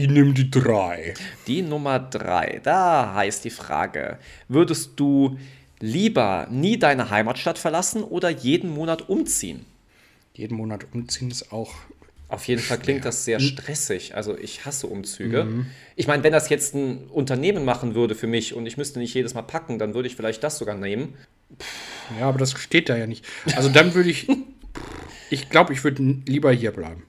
ich 0.00 0.08
nehme 0.08 0.32
die 0.32 0.50
drei. 0.50 1.14
Die 1.46 1.62
Nummer 1.62 1.98
drei. 1.98 2.60
Da 2.62 3.14
heißt 3.14 3.44
die 3.44 3.50
Frage: 3.50 4.18
Würdest 4.48 4.92
du 4.96 5.38
lieber 5.80 6.46
nie 6.50 6.78
deine 6.78 7.10
Heimatstadt 7.10 7.58
verlassen 7.58 8.02
oder 8.02 8.30
jeden 8.30 8.70
Monat 8.70 9.08
umziehen? 9.08 9.64
Jeden 10.34 10.56
Monat 10.56 10.86
umziehen 10.92 11.30
ist 11.30 11.50
auch 11.52 11.72
Auf 12.28 12.46
jeden 12.46 12.60
Fall 12.60 12.78
klingt 12.78 13.04
das 13.04 13.24
sehr 13.24 13.40
stressig. 13.40 14.14
Also 14.14 14.36
ich 14.36 14.66
hasse 14.66 14.86
Umzüge. 14.86 15.66
Ich 15.94 16.06
meine, 16.06 16.22
wenn 16.24 16.32
das 16.32 16.48
jetzt 16.48 16.74
ein 16.74 17.06
Unternehmen 17.06 17.64
machen 17.64 17.94
würde 17.94 18.14
für 18.14 18.26
mich 18.26 18.52
und 18.52 18.66
ich 18.66 18.76
müsste 18.76 18.98
nicht 18.98 19.14
jedes 19.14 19.34
Mal 19.34 19.42
packen, 19.42 19.78
dann 19.78 19.94
würde 19.94 20.08
ich 20.08 20.16
vielleicht 20.16 20.42
das 20.42 20.58
sogar 20.58 20.74
nehmen. 20.74 21.14
Ja, 22.18 22.28
aber 22.28 22.38
das 22.38 22.52
steht 22.58 22.88
da 22.88 22.96
ja 22.96 23.06
nicht. 23.06 23.24
Also 23.56 23.68
dann 23.68 23.94
würde 23.94 24.10
ich. 24.10 24.28
Ich 25.30 25.48
glaube, 25.50 25.72
ich 25.72 25.82
würde 25.84 26.02
lieber 26.26 26.52
hier 26.52 26.70
bleiben. 26.70 27.04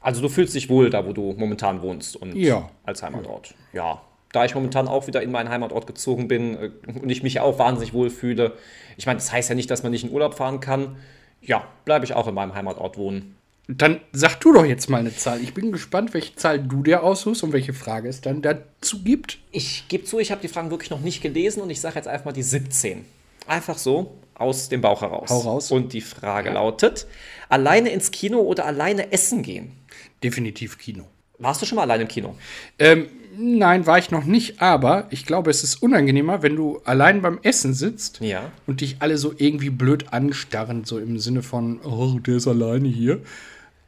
Also 0.00 0.20
du 0.22 0.28
fühlst 0.28 0.54
dich 0.54 0.68
wohl 0.68 0.88
da, 0.90 1.04
wo 1.06 1.12
du 1.12 1.34
momentan 1.36 1.82
wohnst 1.82 2.14
und 2.16 2.36
Ja. 2.36 2.70
als 2.84 3.02
Heimatort. 3.02 3.54
Ja. 3.72 4.02
Da 4.32 4.44
ich 4.44 4.54
momentan 4.54 4.86
auch 4.86 5.06
wieder 5.06 5.22
in 5.22 5.30
meinen 5.32 5.48
Heimatort 5.48 5.86
gezogen 5.86 6.28
bin 6.28 6.56
äh, 6.56 6.70
und 7.00 7.08
ich 7.10 7.22
mich 7.22 7.40
auch 7.40 7.58
wahnsinnig 7.58 7.92
wohl 7.92 8.10
fühle. 8.10 8.52
Ich 8.96 9.06
meine, 9.06 9.18
das 9.18 9.32
heißt 9.32 9.48
ja 9.48 9.54
nicht, 9.54 9.70
dass 9.70 9.82
man 9.82 9.92
nicht 9.92 10.04
in 10.04 10.10
Urlaub 10.12 10.34
fahren 10.34 10.60
kann. 10.60 10.96
Ja, 11.40 11.66
bleibe 11.84 12.04
ich 12.04 12.14
auch 12.14 12.28
in 12.28 12.34
meinem 12.34 12.54
Heimatort 12.54 12.98
wohnen. 12.98 13.34
Dann 13.68 14.00
sag 14.12 14.36
du 14.40 14.52
doch 14.52 14.64
jetzt 14.64 14.88
mal 14.88 14.98
eine 14.98 15.14
Zahl. 15.14 15.40
Ich 15.40 15.52
bin 15.54 15.72
gespannt, 15.72 16.14
welche 16.14 16.36
Zahl 16.36 16.60
du 16.60 16.82
dir 16.84 17.02
aussuchst 17.02 17.42
und 17.42 17.52
welche 17.52 17.72
Frage 17.72 18.08
es 18.08 18.20
dann 18.20 18.42
dazu 18.42 19.02
gibt. 19.02 19.38
Ich 19.50 19.88
gebe 19.88 20.04
zu, 20.04 20.20
ich 20.20 20.30
habe 20.30 20.40
die 20.40 20.48
Fragen 20.48 20.70
wirklich 20.70 20.90
noch 20.90 21.00
nicht 21.00 21.20
gelesen 21.20 21.60
und 21.62 21.70
ich 21.70 21.80
sage 21.80 21.96
jetzt 21.96 22.06
einfach 22.06 22.26
mal 22.26 22.32
die 22.32 22.44
17. 22.44 23.04
Einfach 23.48 23.78
so 23.78 24.14
aus 24.38 24.68
dem 24.68 24.80
Bauch 24.80 25.02
heraus. 25.02 25.30
Hau 25.30 25.38
raus. 25.40 25.70
Und 25.70 25.92
die 25.92 26.00
Frage 26.00 26.50
lautet: 26.50 27.06
Alleine 27.48 27.90
ins 27.90 28.10
Kino 28.10 28.38
oder 28.40 28.66
alleine 28.66 29.12
essen 29.12 29.42
gehen? 29.42 29.72
Definitiv 30.22 30.78
Kino. 30.78 31.04
Warst 31.38 31.60
du 31.62 31.66
schon 31.66 31.76
mal 31.76 31.82
alleine 31.82 32.02
im 32.04 32.08
Kino? 32.08 32.34
Ähm, 32.78 33.08
nein, 33.38 33.86
war 33.86 33.98
ich 33.98 34.10
noch 34.10 34.24
nicht, 34.24 34.62
aber 34.62 35.06
ich 35.10 35.26
glaube, 35.26 35.50
es 35.50 35.62
ist 35.62 35.82
unangenehmer, 35.82 36.42
wenn 36.42 36.56
du 36.56 36.80
allein 36.84 37.20
beim 37.20 37.38
Essen 37.42 37.74
sitzt 37.74 38.20
Ja. 38.20 38.50
und 38.66 38.80
dich 38.80 38.96
alle 39.00 39.18
so 39.18 39.34
irgendwie 39.36 39.68
blöd 39.70 40.12
anstarren, 40.12 40.84
so 40.84 40.98
im 40.98 41.18
Sinne 41.18 41.42
von, 41.42 41.80
oh, 41.84 42.18
der 42.20 42.36
ist 42.36 42.48
alleine 42.48 42.88
hier. 42.88 43.20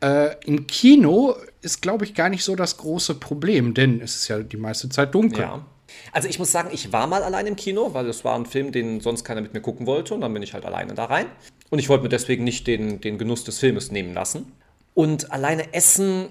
Äh, 0.00 0.37
Im 0.47 0.67
Kino 0.67 1.35
ist, 1.62 1.83
glaube 1.83 2.05
ich, 2.05 2.14
gar 2.14 2.28
nicht 2.28 2.45
so 2.45 2.55
das 2.55 2.76
große 2.76 3.14
Problem, 3.14 3.75
denn 3.75 4.00
es 4.00 4.14
ist 4.17 4.28
ja 4.28 4.38
die 4.40 4.57
meiste 4.59 4.88
Zeit 4.90 5.14
dunkel. 5.14 5.40
Ja. 5.40 5.64
Also 6.12 6.29
ich 6.29 6.38
muss 6.38 6.53
sagen, 6.53 6.71
ich 6.73 6.93
war 6.93 7.07
mal 7.07 7.23
allein 7.23 7.47
im 7.47 7.57
Kino, 7.57 7.95
weil 7.95 8.07
es 8.09 8.25
war 8.25 8.35
ein 8.37 8.47
Film, 8.47 8.73
den 8.73 9.00
sonst 9.00 9.25
keiner 9.25 9.41
mit 9.41 9.55
mir 9.55 9.61
gucken 9.61 9.87
wollte 9.87 10.15
und 10.15 10.21
dann 10.21 10.33
bin 10.33 10.43
ich 10.43 10.55
halt 10.55 10.65
alleine 10.65 10.95
da 10.95 11.07
rein. 11.07 11.27
Und 11.71 11.79
ich 11.79 11.88
wollte 11.88 12.03
mir 12.03 12.09
deswegen 12.09 12.45
nicht 12.45 12.67
den, 12.67 13.00
den 13.00 13.19
Genuss 13.19 13.45
des 13.45 13.59
Filmes 13.59 13.91
nehmen 13.91 14.15
lassen. 14.15 14.53
Und 14.95 15.33
alleine 15.33 15.75
essen, 15.75 16.29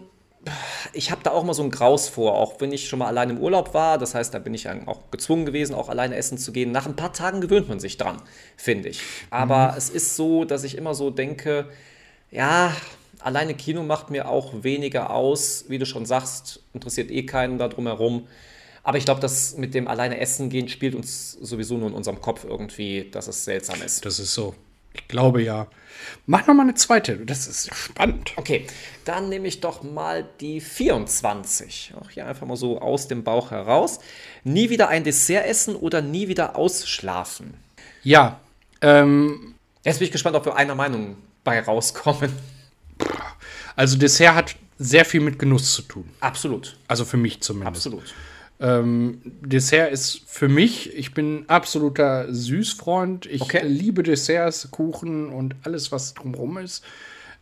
ich 0.94 1.12
habe 1.12 1.22
da 1.24 1.32
auch 1.32 1.44
mal 1.44 1.54
so 1.54 1.64
ein 1.64 1.72
Graus 1.72 2.10
vor, 2.10 2.34
auch 2.34 2.60
wenn 2.60 2.72
ich 2.72 2.88
schon 2.88 3.00
mal 3.00 3.08
allein 3.08 3.30
im 3.30 3.40
Urlaub 3.40 3.74
war. 3.74 3.98
Das 3.98 4.16
heißt, 4.16 4.34
da 4.34 4.40
bin 4.40 4.54
ich 4.54 4.64
dann 4.64 4.88
auch 4.88 5.12
gezwungen 5.12 5.46
gewesen, 5.46 5.76
auch 5.76 5.90
alleine 5.90 6.16
essen 6.16 6.38
zu 6.38 6.52
gehen. 6.52 6.72
Nach 6.72 6.86
ein 6.86 6.96
paar 6.96 7.14
Tagen 7.14 7.42
gewöhnt 7.42 7.70
man 7.70 7.80
sich 7.80 7.98
dran, 7.98 8.22
finde 8.56 8.90
ich. 8.90 9.02
Aber 9.30 9.76
es 9.78 9.90
ist 9.90 10.16
so, 10.16 10.46
dass 10.46 10.64
ich 10.64 10.78
immer 10.78 10.96
so 10.96 11.10
denke, 11.12 11.70
ja, 12.32 12.76
alleine 13.20 13.54
Kino 13.54 13.84
macht 13.84 14.10
mir 14.10 14.30
auch 14.30 14.64
weniger 14.64 15.12
aus. 15.12 15.66
Wie 15.68 15.78
du 15.78 15.86
schon 15.86 16.06
sagst, 16.06 16.62
interessiert 16.74 17.12
eh 17.12 17.26
keinen 17.26 17.58
da 17.58 17.68
drumherum. 17.68 18.28
Aber 18.88 18.98
ich 18.98 19.04
glaube, 19.04 19.20
das 19.20 19.58
mit 19.58 19.74
dem 19.74 19.86
alleine 19.90 20.18
essen 20.18 20.50
gehen 20.50 20.70
spielt 20.70 20.96
uns 20.96 21.34
sowieso 21.34 21.78
nur 21.78 21.90
in 21.90 21.94
unserem 21.94 22.22
Kopf 22.22 22.46
irgendwie, 22.46 23.10
dass 23.12 23.28
es 23.28 23.44
seltsam 23.44 23.82
ist. 23.82 24.06
Das 24.06 24.18
ist 24.18 24.34
so. 24.34 24.56
Ich 24.94 25.10
glaube 25.10 25.44
ja. 25.44 25.68
Mach 26.26 26.48
noch 26.48 26.54
mal 26.54 26.64
eine 26.64 26.74
zweite. 26.74 27.18
Das 27.18 27.48
ist 27.48 27.76
spannend. 27.76 28.32
Okay, 28.38 28.66
dann 29.04 29.28
nehme 29.28 29.50
ich 29.50 29.60
doch 29.60 29.84
mal 29.84 30.26
die 30.40 30.62
24. 30.62 31.96
Auch 32.00 32.10
hier 32.12 32.28
einfach 32.28 32.48
mal 32.48 32.56
so 32.56 32.80
aus 32.80 33.10
dem 33.10 33.26
Bauch 33.26 33.52
heraus. 33.52 34.00
Nie 34.46 34.70
wieder 34.70 34.88
ein 34.88 35.04
Dessert 35.04 35.46
essen 35.46 35.76
oder 35.76 36.02
nie 36.02 36.30
wieder 36.30 36.56
ausschlafen. 36.56 37.56
Ja. 38.04 38.40
Ähm, 38.80 39.56
Jetzt 39.84 40.00
bin 40.00 40.06
ich 40.06 40.14
gespannt, 40.14 40.38
ob 40.38 40.46
wir 40.46 40.56
einer 40.56 40.76
Meinung 40.76 41.18
bei 41.44 41.60
rauskommen. 41.60 42.32
also 43.76 43.98
Dessert 43.98 44.34
hat 44.34 44.56
sehr 44.80 45.04
viel 45.04 45.20
mit 45.20 45.40
Genuss 45.40 45.74
zu 45.74 45.82
tun. 45.82 46.10
Absolut, 46.22 46.78
Also 46.88 47.04
für 47.04 47.18
mich 47.18 47.42
zumindest. 47.42 47.88
absolut. 47.88 48.14
Ähm, 48.60 49.22
Dessert 49.24 49.92
ist 49.92 50.22
für 50.26 50.50
mich, 50.50 50.96
ich 50.96 51.14
bin 51.14 51.46
absoluter 51.48 52.34
Süßfreund. 52.34 53.26
Ich 53.26 53.42
okay. 53.42 53.62
liebe 53.64 54.04
Desserts, 54.04 54.70
Kuchen 54.72 55.30
und 55.30 55.56
alles, 55.64 55.92
was 55.92 56.14
drumherum 56.14 56.58
ist. 56.58 56.84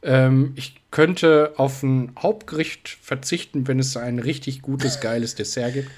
Ähm, 0.04 0.54
ich 0.56 0.76
könnte 0.92 1.54
auf 1.58 1.84
ein 1.84 2.12
Hauptgericht 2.20 2.90
verzichten, 3.02 3.68
wenn 3.68 3.80
es 3.80 3.96
ein 3.98 4.20
richtig 4.20 4.62
gutes, 4.62 5.00
geiles 5.00 5.36
Dessert 5.36 5.74
gibt. 5.74 5.92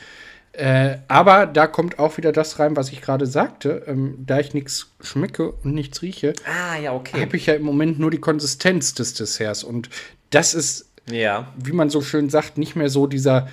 Äh, 0.53 0.97
aber 1.07 1.45
da 1.45 1.67
kommt 1.67 1.99
auch 1.99 2.17
wieder 2.17 2.31
das 2.31 2.57
rein, 2.57 2.75
was 2.75 2.91
ich 2.91 3.01
gerade 3.01 3.27
sagte. 3.27 3.83
Ähm, 3.85 4.23
da 4.25 4.39
ich 4.39 4.53
nichts 4.53 4.91
schmecke 5.01 5.51
und 5.51 5.73
nichts 5.73 6.01
rieche, 6.01 6.33
ah, 6.45 6.77
ja, 6.79 6.93
okay. 6.93 7.21
habe 7.21 7.37
ich 7.37 7.45
ja 7.45 7.53
im 7.53 7.63
Moment 7.63 7.99
nur 7.99 8.09
die 8.09 8.17
Konsistenz 8.17 8.95
des 8.95 9.13
Desserts. 9.13 9.63
Und 9.63 9.89
das 10.31 10.55
ist, 10.55 10.89
ja. 11.11 11.53
wie 11.57 11.73
man 11.73 11.89
so 11.89 12.01
schön 12.01 12.29
sagt, 12.29 12.57
nicht 12.57 12.75
mehr 12.75 12.89
so 12.89 13.05
dieser, 13.05 13.49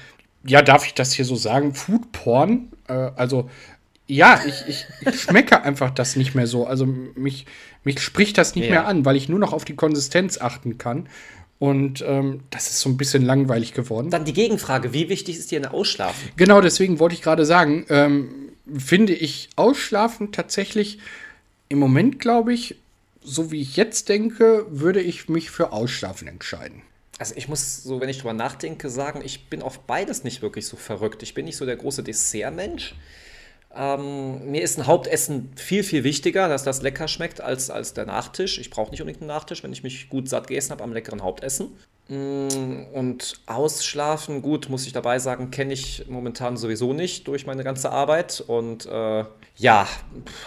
ja, 0.46 0.62
darf 0.62 0.86
ich 0.86 0.94
das 0.94 1.12
hier 1.12 1.24
so 1.24 1.36
sagen, 1.36 1.74
Foodporn. 1.74 2.70
Äh, 2.88 3.10
also, 3.16 3.50
ja, 4.06 4.40
ich, 4.46 4.64
ich, 4.68 4.86
ich 5.00 5.20
schmecke 5.20 5.62
einfach 5.62 5.90
das 5.90 6.16
nicht 6.16 6.34
mehr 6.34 6.46
so. 6.46 6.66
Also, 6.66 6.86
mich, 6.86 7.46
mich 7.84 8.00
spricht 8.00 8.38
das 8.38 8.54
nicht 8.54 8.66
ja. 8.66 8.70
mehr 8.70 8.86
an, 8.86 9.04
weil 9.04 9.16
ich 9.16 9.28
nur 9.28 9.38
noch 9.38 9.52
auf 9.52 9.64
die 9.64 9.76
Konsistenz 9.76 10.40
achten 10.40 10.78
kann. 10.78 11.08
Und 11.58 12.04
ähm, 12.06 12.40
das 12.50 12.68
ist 12.68 12.80
so 12.80 12.90
ein 12.90 12.96
bisschen 12.96 13.24
langweilig 13.24 13.72
geworden. 13.72 14.10
Dann 14.10 14.24
die 14.24 14.32
Gegenfrage: 14.32 14.92
Wie 14.92 15.08
wichtig 15.08 15.38
ist 15.38 15.50
dir 15.50 15.60
ein 15.60 15.66
Ausschlafen? 15.66 16.30
Genau, 16.36 16.60
deswegen 16.60 16.98
wollte 16.98 17.14
ich 17.14 17.22
gerade 17.22 17.46
sagen, 17.46 17.86
ähm, 17.88 18.28
finde 18.76 19.14
ich 19.14 19.48
Ausschlafen 19.56 20.32
tatsächlich 20.32 20.98
im 21.68 21.78
Moment, 21.78 22.18
glaube 22.18 22.52
ich, 22.52 22.76
so 23.22 23.50
wie 23.50 23.60
ich 23.60 23.76
jetzt 23.76 24.08
denke, 24.08 24.66
würde 24.68 25.00
ich 25.00 25.28
mich 25.28 25.50
für 25.50 25.72
Ausschlafen 25.72 26.28
entscheiden. 26.28 26.82
Also 27.18 27.34
ich 27.36 27.48
muss 27.48 27.82
so, 27.82 28.00
wenn 28.00 28.08
ich 28.08 28.18
drüber 28.18 28.32
nachdenke, 28.32 28.90
sagen, 28.90 29.22
ich 29.24 29.48
bin 29.48 29.62
auf 29.62 29.80
beides 29.80 30.24
nicht 30.24 30.42
wirklich 30.42 30.66
so 30.66 30.76
verrückt. 30.76 31.22
Ich 31.22 31.34
bin 31.34 31.44
nicht 31.44 31.56
so 31.56 31.64
der 31.64 31.76
große 31.76 32.02
Dessertmensch. 32.02 32.94
Ähm, 33.76 34.50
mir 34.50 34.62
ist 34.62 34.78
ein 34.78 34.86
Hauptessen 34.86 35.52
viel, 35.56 35.82
viel 35.82 36.04
wichtiger, 36.04 36.48
dass 36.48 36.62
das 36.62 36.82
lecker 36.82 37.08
schmeckt, 37.08 37.40
als, 37.40 37.70
als 37.70 37.94
der 37.94 38.06
Nachtisch. 38.06 38.58
Ich 38.58 38.70
brauche 38.70 38.90
nicht 38.90 39.00
unbedingt 39.00 39.22
einen 39.22 39.28
Nachtisch, 39.28 39.62
wenn 39.62 39.72
ich 39.72 39.82
mich 39.82 40.08
gut 40.08 40.28
satt 40.28 40.46
gegessen 40.46 40.70
habe 40.70 40.84
am 40.84 40.92
leckeren 40.92 41.22
Hauptessen. 41.22 41.76
Mm, 42.08 42.84
und 42.92 43.40
ausschlafen, 43.46 44.42
gut, 44.42 44.68
muss 44.68 44.86
ich 44.86 44.92
dabei 44.92 45.18
sagen, 45.18 45.50
kenne 45.50 45.72
ich 45.72 46.04
momentan 46.08 46.56
sowieso 46.56 46.92
nicht 46.92 47.26
durch 47.26 47.46
meine 47.46 47.64
ganze 47.64 47.90
Arbeit. 47.90 48.44
Und 48.46 48.86
äh, 48.86 49.24
ja, 49.56 49.88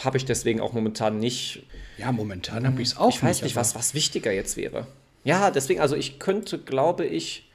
habe 0.04 0.18
ich 0.18 0.26
deswegen 0.26 0.62
auch 0.62 0.74
momentan 0.74 1.20
nicht. 1.20 1.66
Ja, 1.98 2.12
momentan 2.12 2.66
habe 2.66 2.82
ich 2.82 2.90
es 2.90 2.98
auch. 2.98 3.10
Ich 3.10 3.24
weiß 3.24 3.42
nicht, 3.42 3.56
was, 3.56 3.76
was 3.76 3.94
wichtiger 3.94 4.32
jetzt 4.32 4.56
wäre. 4.56 4.88
Ja, 5.28 5.52
deswegen, 5.52 5.82
also 5.82 5.96
ich 5.96 6.20
könnte, 6.20 6.58
glaube 6.58 7.06
ich, 7.06 7.52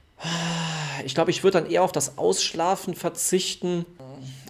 ich 1.05 1.15
glaube, 1.15 1.31
ich 1.31 1.43
würde 1.43 1.59
dann 1.59 1.71
eher 1.71 1.83
auf 1.83 1.91
das 1.91 2.17
Ausschlafen 2.17 2.93
verzichten 2.93 3.85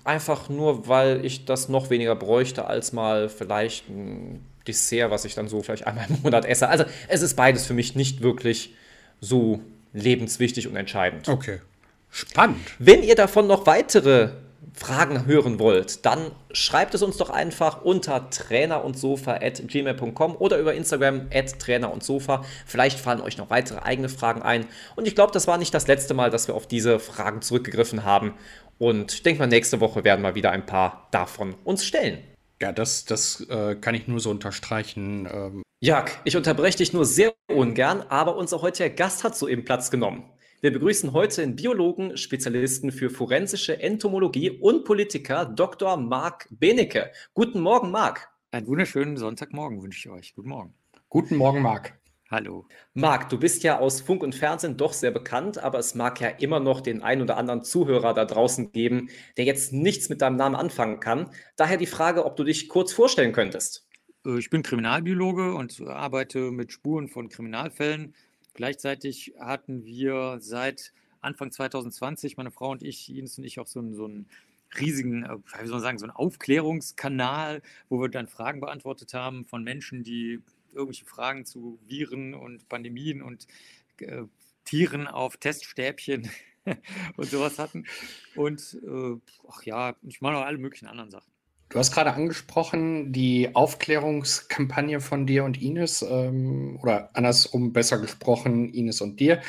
Einfach 0.05 0.49
nur, 0.49 0.89
weil 0.89 1.23
ich 1.23 1.45
das 1.45 1.69
noch 1.69 1.89
weniger 1.89 2.15
bräuchte 2.15 2.65
als 2.65 2.91
mal 2.91 3.29
vielleicht 3.29 3.87
ein 3.87 4.43
Dessert, 4.67 5.11
was 5.11 5.23
ich 5.23 5.33
dann 5.33 5.47
so 5.47 5.61
vielleicht 5.61 5.87
einmal 5.87 6.05
im 6.09 6.21
Monat 6.23 6.43
esse. 6.43 6.67
Also 6.67 6.83
es 7.07 7.21
ist 7.21 7.35
beides 7.35 7.65
für 7.65 7.73
mich 7.73 7.95
nicht 7.95 8.21
wirklich 8.21 8.75
so 9.21 9.61
lebenswichtig 9.93 10.67
und 10.67 10.75
entscheidend. 10.75 11.29
Okay. 11.29 11.61
Spannend. 12.09 12.59
Wenn 12.79 13.01
ihr 13.01 13.15
davon 13.15 13.47
noch 13.47 13.65
weitere 13.65 14.31
Fragen 14.73 15.27
hören 15.27 15.59
wollt, 15.59 16.05
dann 16.05 16.31
schreibt 16.51 16.93
es 16.95 17.03
uns 17.03 17.15
doch 17.17 17.29
einfach 17.29 17.83
unter 17.83 18.29
trainerundsofa.gmail.com 18.29 20.35
oder 20.35 20.57
über 20.57 20.73
Instagram 20.73 21.27
at 21.33 21.57
trainerundsofa. 21.59 22.43
Vielleicht 22.65 22.99
fallen 22.99 23.21
euch 23.21 23.37
noch 23.37 23.51
weitere 23.51 23.79
eigene 23.79 24.09
Fragen 24.09 24.41
ein. 24.41 24.65
Und 24.95 25.07
ich 25.07 25.15
glaube, 25.15 25.31
das 25.31 25.47
war 25.47 25.57
nicht 25.57 25.73
das 25.73 25.87
letzte 25.87 26.13
Mal, 26.13 26.29
dass 26.31 26.47
wir 26.47 26.55
auf 26.55 26.67
diese 26.67 26.99
Fragen 26.99 27.41
zurückgegriffen 27.41 28.03
haben. 28.03 28.33
Und 28.79 29.13
ich 29.13 29.23
denke 29.23 29.39
mal, 29.39 29.47
nächste 29.47 29.79
Woche 29.79 30.03
werden 30.03 30.21
wir 30.21 30.35
wieder 30.35 30.51
ein 30.51 30.65
paar 30.65 31.07
davon 31.11 31.55
uns 31.63 31.85
stellen. 31.85 32.19
Ja, 32.61 32.71
das, 32.71 33.05
das 33.05 33.41
äh, 33.49 33.75
kann 33.75 33.93
ich 33.93 34.07
nur 34.07 34.19
so 34.19 34.31
unterstreichen. 34.31 35.27
Ähm. 35.31 35.63
Jörg, 35.81 36.09
ich 36.23 36.37
unterbreche 36.37 36.77
dich 36.77 36.93
nur 36.93 37.05
sehr 37.05 37.33
ungern, 37.51 38.03
aber 38.09 38.37
unser 38.37 38.61
heutiger 38.61 38.89
Gast 38.89 39.23
hat 39.23 39.35
soeben 39.35 39.65
Platz 39.65 39.91
genommen. 39.91 40.23
Wir 40.63 40.71
begrüßen 40.71 41.11
heute 41.11 41.41
den 41.41 41.57
Biologen, 41.57 42.15
Spezialisten 42.15 42.93
für 42.93 43.09
forensische 43.09 43.81
Entomologie 43.81 44.49
und 44.49 44.85
Politiker, 44.85 45.43
Dr. 45.43 45.97
Marc 45.97 46.47
Benecke. 46.51 47.11
Guten 47.33 47.59
Morgen, 47.59 47.91
Marc. 47.91 48.29
Einen 48.49 48.67
wunderschönen 48.67 49.17
Sonntagmorgen 49.17 49.83
wünsche 49.83 50.07
ich 50.07 50.09
euch. 50.09 50.33
Guten 50.33 50.47
Morgen. 50.47 50.73
Guten 51.09 51.35
Morgen, 51.35 51.61
Marc. 51.61 51.99
Hallo. 52.31 52.65
Marc, 52.93 53.27
du 53.27 53.37
bist 53.37 53.63
ja 53.63 53.77
aus 53.77 53.99
Funk 53.99 54.23
und 54.23 54.35
Fernsehen 54.35 54.77
doch 54.77 54.93
sehr 54.93 55.11
bekannt, 55.11 55.57
aber 55.57 55.79
es 55.79 55.95
mag 55.95 56.21
ja 56.21 56.29
immer 56.29 56.61
noch 56.61 56.79
den 56.79 57.03
ein 57.03 57.21
oder 57.21 57.35
anderen 57.35 57.65
Zuhörer 57.65 58.13
da 58.13 58.23
draußen 58.23 58.71
geben, 58.71 59.09
der 59.35 59.43
jetzt 59.43 59.73
nichts 59.73 60.07
mit 60.07 60.21
deinem 60.21 60.37
Namen 60.37 60.55
anfangen 60.55 61.01
kann. 61.01 61.29
Daher 61.57 61.75
die 61.75 61.87
Frage, 61.87 62.23
ob 62.23 62.37
du 62.37 62.45
dich 62.45 62.69
kurz 62.69 62.93
vorstellen 62.93 63.33
könntest. 63.33 63.85
Äh, 64.25 64.39
ich 64.39 64.49
bin 64.49 64.63
Kriminalbiologe 64.63 65.55
und 65.55 65.81
arbeite 65.81 66.51
mit 66.51 66.71
Spuren 66.71 67.09
von 67.09 67.27
Kriminalfällen. 67.27 68.15
Gleichzeitig 68.53 69.33
hatten 69.39 69.85
wir 69.85 70.37
seit 70.39 70.93
Anfang 71.21 71.51
2020, 71.51 72.37
meine 72.37 72.51
Frau 72.51 72.71
und 72.71 72.83
ich, 72.83 73.09
Ines 73.09 73.37
und 73.37 73.45
ich, 73.45 73.59
auch 73.59 73.67
so 73.67 73.79
einen, 73.79 73.95
so 73.95 74.05
einen 74.05 74.27
riesigen, 74.79 75.23
äh, 75.23 75.37
wie 75.37 75.67
soll 75.67 75.75
man 75.75 75.81
sagen, 75.81 75.97
so 75.97 76.05
einen 76.05 76.15
Aufklärungskanal, 76.15 77.61
wo 77.89 78.01
wir 78.01 78.09
dann 78.09 78.27
Fragen 78.27 78.59
beantwortet 78.59 79.13
haben 79.13 79.45
von 79.45 79.63
Menschen, 79.63 80.03
die 80.03 80.41
irgendwelche 80.73 81.05
Fragen 81.05 81.45
zu 81.45 81.79
Viren 81.87 82.33
und 82.33 82.67
Pandemien 82.69 83.21
und 83.21 83.47
äh, 83.99 84.23
Tieren 84.65 85.07
auf 85.07 85.37
Teststäbchen 85.37 86.29
und 87.17 87.29
sowas 87.29 87.59
hatten. 87.59 87.85
Und 88.35 88.79
äh, 88.83 89.15
ach 89.49 89.63
ja, 89.63 89.95
ich 90.03 90.21
mache 90.21 90.37
auch 90.37 90.45
alle 90.45 90.57
möglichen 90.57 90.87
anderen 90.87 91.11
Sachen. 91.11 91.32
Du 91.73 91.79
hast 91.79 91.91
gerade 91.91 92.13
angesprochen, 92.13 93.11
die 93.13 93.55
Aufklärungskampagne 93.55 95.01
von 95.01 95.25
dir 95.25 95.43
und 95.43 95.59
Ines, 95.59 96.03
ähm, 96.03 96.77
oder 96.83 97.09
andersrum 97.15 97.73
besser 97.73 97.97
gesprochen, 97.97 98.71
Ines 98.71 99.01
und 99.01 99.19
dir. 99.19 99.41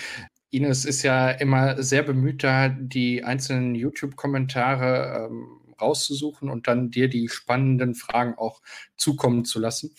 Ines 0.49 0.87
ist 0.87 1.03
ja 1.03 1.31
immer 1.31 1.83
sehr 1.83 2.03
bemüht, 2.03 2.43
da 2.43 2.71
die 2.71 3.25
einzelnen 3.25 3.75
YouTube-Kommentare 3.75 5.29
ähm, 5.29 5.75
rauszusuchen 5.79 6.49
und 6.49 6.67
dann 6.67 6.91
dir 6.91 7.09
die 7.11 7.29
spannenden 7.29 7.95
Fragen 7.95 8.39
auch 8.39 8.63
zukommen 8.97 9.45
zu 9.45 9.61
lassen. 9.61 9.95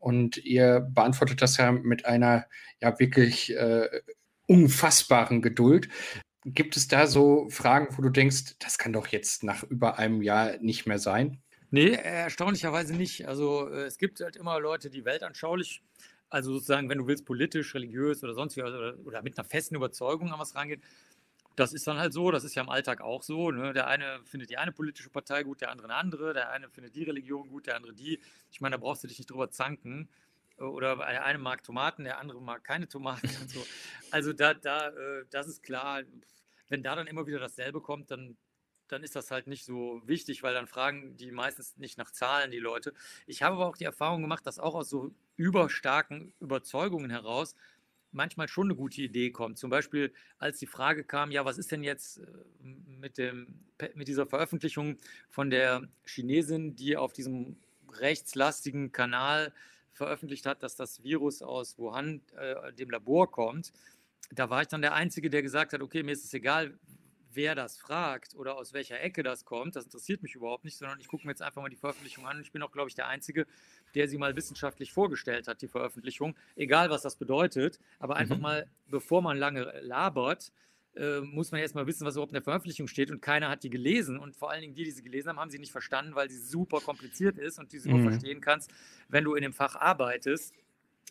Und 0.00 0.36
ihr 0.36 0.80
beantwortet 0.80 1.42
das 1.42 1.58
ja 1.58 1.70
mit 1.70 2.06
einer 2.06 2.46
ja 2.80 2.98
wirklich 2.98 3.54
äh, 3.54 3.86
unfassbaren 4.48 5.42
Geduld. 5.42 5.88
Gibt 6.44 6.76
es 6.76 6.88
da 6.88 7.06
so 7.06 7.48
Fragen, 7.50 7.96
wo 7.96 8.02
du 8.02 8.10
denkst, 8.10 8.56
das 8.58 8.78
kann 8.78 8.92
doch 8.92 9.06
jetzt 9.06 9.44
nach 9.44 9.62
über 9.62 9.96
einem 10.00 10.22
Jahr 10.22 10.58
nicht 10.58 10.84
mehr 10.84 10.98
sein? 10.98 11.40
Nee, 11.70 11.90
erstaunlicherweise 11.90 12.94
nicht. 12.96 13.28
Also 13.28 13.68
äh, 13.68 13.84
es 13.84 13.98
gibt 13.98 14.20
halt 14.20 14.36
immer 14.36 14.58
Leute, 14.60 14.90
die 14.90 15.04
weltanschaulich, 15.04 15.82
also 16.30 16.52
sozusagen, 16.52 16.88
wenn 16.88 16.98
du 16.98 17.06
willst, 17.06 17.24
politisch, 17.26 17.74
religiös 17.74 18.22
oder 18.24 18.34
sonst 18.34 18.56
wie, 18.56 18.62
oder, 18.62 18.96
oder 19.04 19.22
mit 19.22 19.38
einer 19.38 19.48
festen 19.48 19.76
Überzeugung 19.76 20.32
an 20.32 20.38
was 20.38 20.54
rangehen, 20.54 20.82
das 21.56 21.72
ist 21.72 21.86
dann 21.86 21.98
halt 21.98 22.12
so, 22.12 22.30
das 22.30 22.44
ist 22.44 22.54
ja 22.54 22.62
im 22.62 22.68
Alltag 22.68 23.00
auch 23.00 23.22
so. 23.22 23.50
Ne? 23.50 23.72
Der 23.72 23.88
eine 23.88 24.20
findet 24.24 24.48
die 24.50 24.58
eine 24.58 24.72
politische 24.72 25.10
Partei 25.10 25.42
gut, 25.42 25.60
der 25.60 25.70
andere 25.70 25.88
eine 25.88 25.96
andere, 25.96 26.32
der 26.32 26.50
eine 26.50 26.70
findet 26.70 26.94
die 26.94 27.02
Religion 27.02 27.48
gut, 27.48 27.66
der 27.66 27.76
andere 27.76 27.92
die. 27.94 28.20
Ich 28.52 28.60
meine, 28.60 28.76
da 28.76 28.80
brauchst 28.80 29.02
du 29.02 29.08
dich 29.08 29.18
nicht 29.18 29.30
drüber 29.30 29.50
zanken. 29.50 30.08
Oder 30.58 30.96
der 30.96 31.24
eine 31.24 31.38
mag 31.38 31.62
Tomaten, 31.62 32.04
der 32.04 32.18
andere 32.18 32.40
mag 32.40 32.64
keine 32.64 32.88
Tomaten 32.88 33.28
so. 33.48 33.64
Also 34.10 34.32
da, 34.32 34.54
da, 34.54 34.88
äh, 34.88 35.24
das 35.30 35.46
ist 35.46 35.62
klar. 35.62 36.02
Wenn 36.68 36.82
da 36.82 36.94
dann 36.94 37.06
immer 37.06 37.26
wieder 37.26 37.38
dasselbe 37.38 37.80
kommt, 37.80 38.10
dann, 38.10 38.36
dann 38.88 39.02
ist 39.02 39.16
das 39.16 39.30
halt 39.30 39.46
nicht 39.46 39.64
so 39.64 40.02
wichtig, 40.06 40.42
weil 40.42 40.54
dann 40.54 40.66
fragen 40.66 41.16
die 41.16 41.30
meistens 41.30 41.76
nicht 41.76 41.98
nach 41.98 42.10
Zahlen, 42.10 42.50
die 42.50 42.58
Leute. 42.58 42.94
Ich 43.26 43.42
habe 43.42 43.56
aber 43.56 43.66
auch 43.66 43.76
die 43.76 43.84
Erfahrung 43.84 44.22
gemacht, 44.22 44.46
dass 44.46 44.58
auch 44.58 44.74
aus 44.74 44.88
so 44.88 45.12
überstarken 45.36 46.32
Überzeugungen 46.40 47.10
heraus 47.10 47.54
manchmal 48.10 48.48
schon 48.48 48.68
eine 48.68 48.74
gute 48.74 49.02
Idee 49.02 49.30
kommt. 49.30 49.58
Zum 49.58 49.70
Beispiel, 49.70 50.12
als 50.38 50.58
die 50.58 50.66
Frage 50.66 51.04
kam, 51.04 51.30
ja, 51.30 51.44
was 51.44 51.58
ist 51.58 51.72
denn 51.72 51.82
jetzt 51.82 52.18
äh, 52.18 52.24
mit, 52.62 53.18
dem, 53.18 53.60
mit 53.94 54.08
dieser 54.08 54.26
Veröffentlichung 54.26 54.96
von 55.28 55.50
der 55.50 55.88
Chinesin, 56.06 56.74
die 56.74 56.96
auf 56.96 57.12
diesem 57.12 57.56
rechtslastigen 57.92 58.92
Kanal 58.92 59.52
veröffentlicht 59.92 60.46
hat, 60.46 60.62
dass 60.62 60.76
das 60.76 61.02
Virus 61.02 61.42
aus 61.42 61.78
Wuhan, 61.78 62.22
äh, 62.36 62.72
dem 62.72 62.90
Labor, 62.90 63.30
kommt. 63.30 63.72
Da 64.30 64.50
war 64.50 64.62
ich 64.62 64.68
dann 64.68 64.82
der 64.82 64.94
Einzige, 64.94 65.30
der 65.30 65.42
gesagt 65.42 65.72
hat, 65.72 65.82
okay, 65.82 66.02
mir 66.02 66.12
ist 66.12 66.24
es 66.24 66.34
egal, 66.34 66.78
wer 67.32 67.54
das 67.54 67.78
fragt 67.78 68.34
oder 68.34 68.56
aus 68.56 68.72
welcher 68.72 69.00
Ecke 69.00 69.22
das 69.22 69.44
kommt, 69.44 69.76
das 69.76 69.84
interessiert 69.84 70.22
mich 70.22 70.34
überhaupt 70.34 70.64
nicht, 70.64 70.76
sondern 70.76 71.00
ich 71.00 71.08
gucke 71.08 71.26
mir 71.26 71.32
jetzt 71.32 71.42
einfach 71.42 71.62
mal 71.62 71.68
die 71.68 71.76
Veröffentlichung 71.76 72.26
an. 72.26 72.40
Ich 72.40 72.52
bin 72.52 72.62
auch, 72.62 72.72
glaube 72.72 72.88
ich, 72.88 72.94
der 72.94 73.08
Einzige, 73.08 73.46
der 73.94 74.08
sie 74.08 74.18
mal 74.18 74.36
wissenschaftlich 74.36 74.92
vorgestellt 74.92 75.48
hat, 75.48 75.62
die 75.62 75.68
Veröffentlichung, 75.68 76.36
egal 76.56 76.90
was 76.90 77.02
das 77.02 77.16
bedeutet, 77.16 77.78
aber 77.98 78.16
einfach 78.16 78.36
mhm. 78.36 78.42
mal, 78.42 78.70
bevor 78.86 79.22
man 79.22 79.36
lange 79.36 79.72
labert, 79.80 80.52
äh, 80.96 81.20
muss 81.20 81.52
man 81.52 81.60
erstmal 81.60 81.86
wissen, 81.86 82.06
was 82.06 82.14
überhaupt 82.14 82.32
in 82.32 82.34
der 82.34 82.42
Veröffentlichung 82.42 82.88
steht 82.88 83.10
und 83.10 83.20
keiner 83.20 83.48
hat 83.48 83.62
die 83.62 83.70
gelesen 83.70 84.18
und 84.18 84.36
vor 84.36 84.50
allen 84.50 84.62
Dingen 84.62 84.74
die, 84.74 84.84
die 84.84 84.90
sie 84.90 85.02
gelesen 85.02 85.28
haben, 85.28 85.38
haben 85.38 85.50
sie 85.50 85.58
nicht 85.58 85.72
verstanden, 85.72 86.14
weil 86.14 86.28
sie 86.28 86.38
super 86.38 86.80
kompliziert 86.80 87.38
ist 87.38 87.58
und 87.58 87.72
die 87.72 87.78
du 87.78 87.88
mhm. 87.88 88.02
nur 88.02 88.10
verstehen 88.10 88.40
kannst, 88.40 88.70
wenn 89.08 89.24
du 89.24 89.34
in 89.34 89.42
dem 89.42 89.52
Fach 89.52 89.76
arbeitest. 89.76 90.54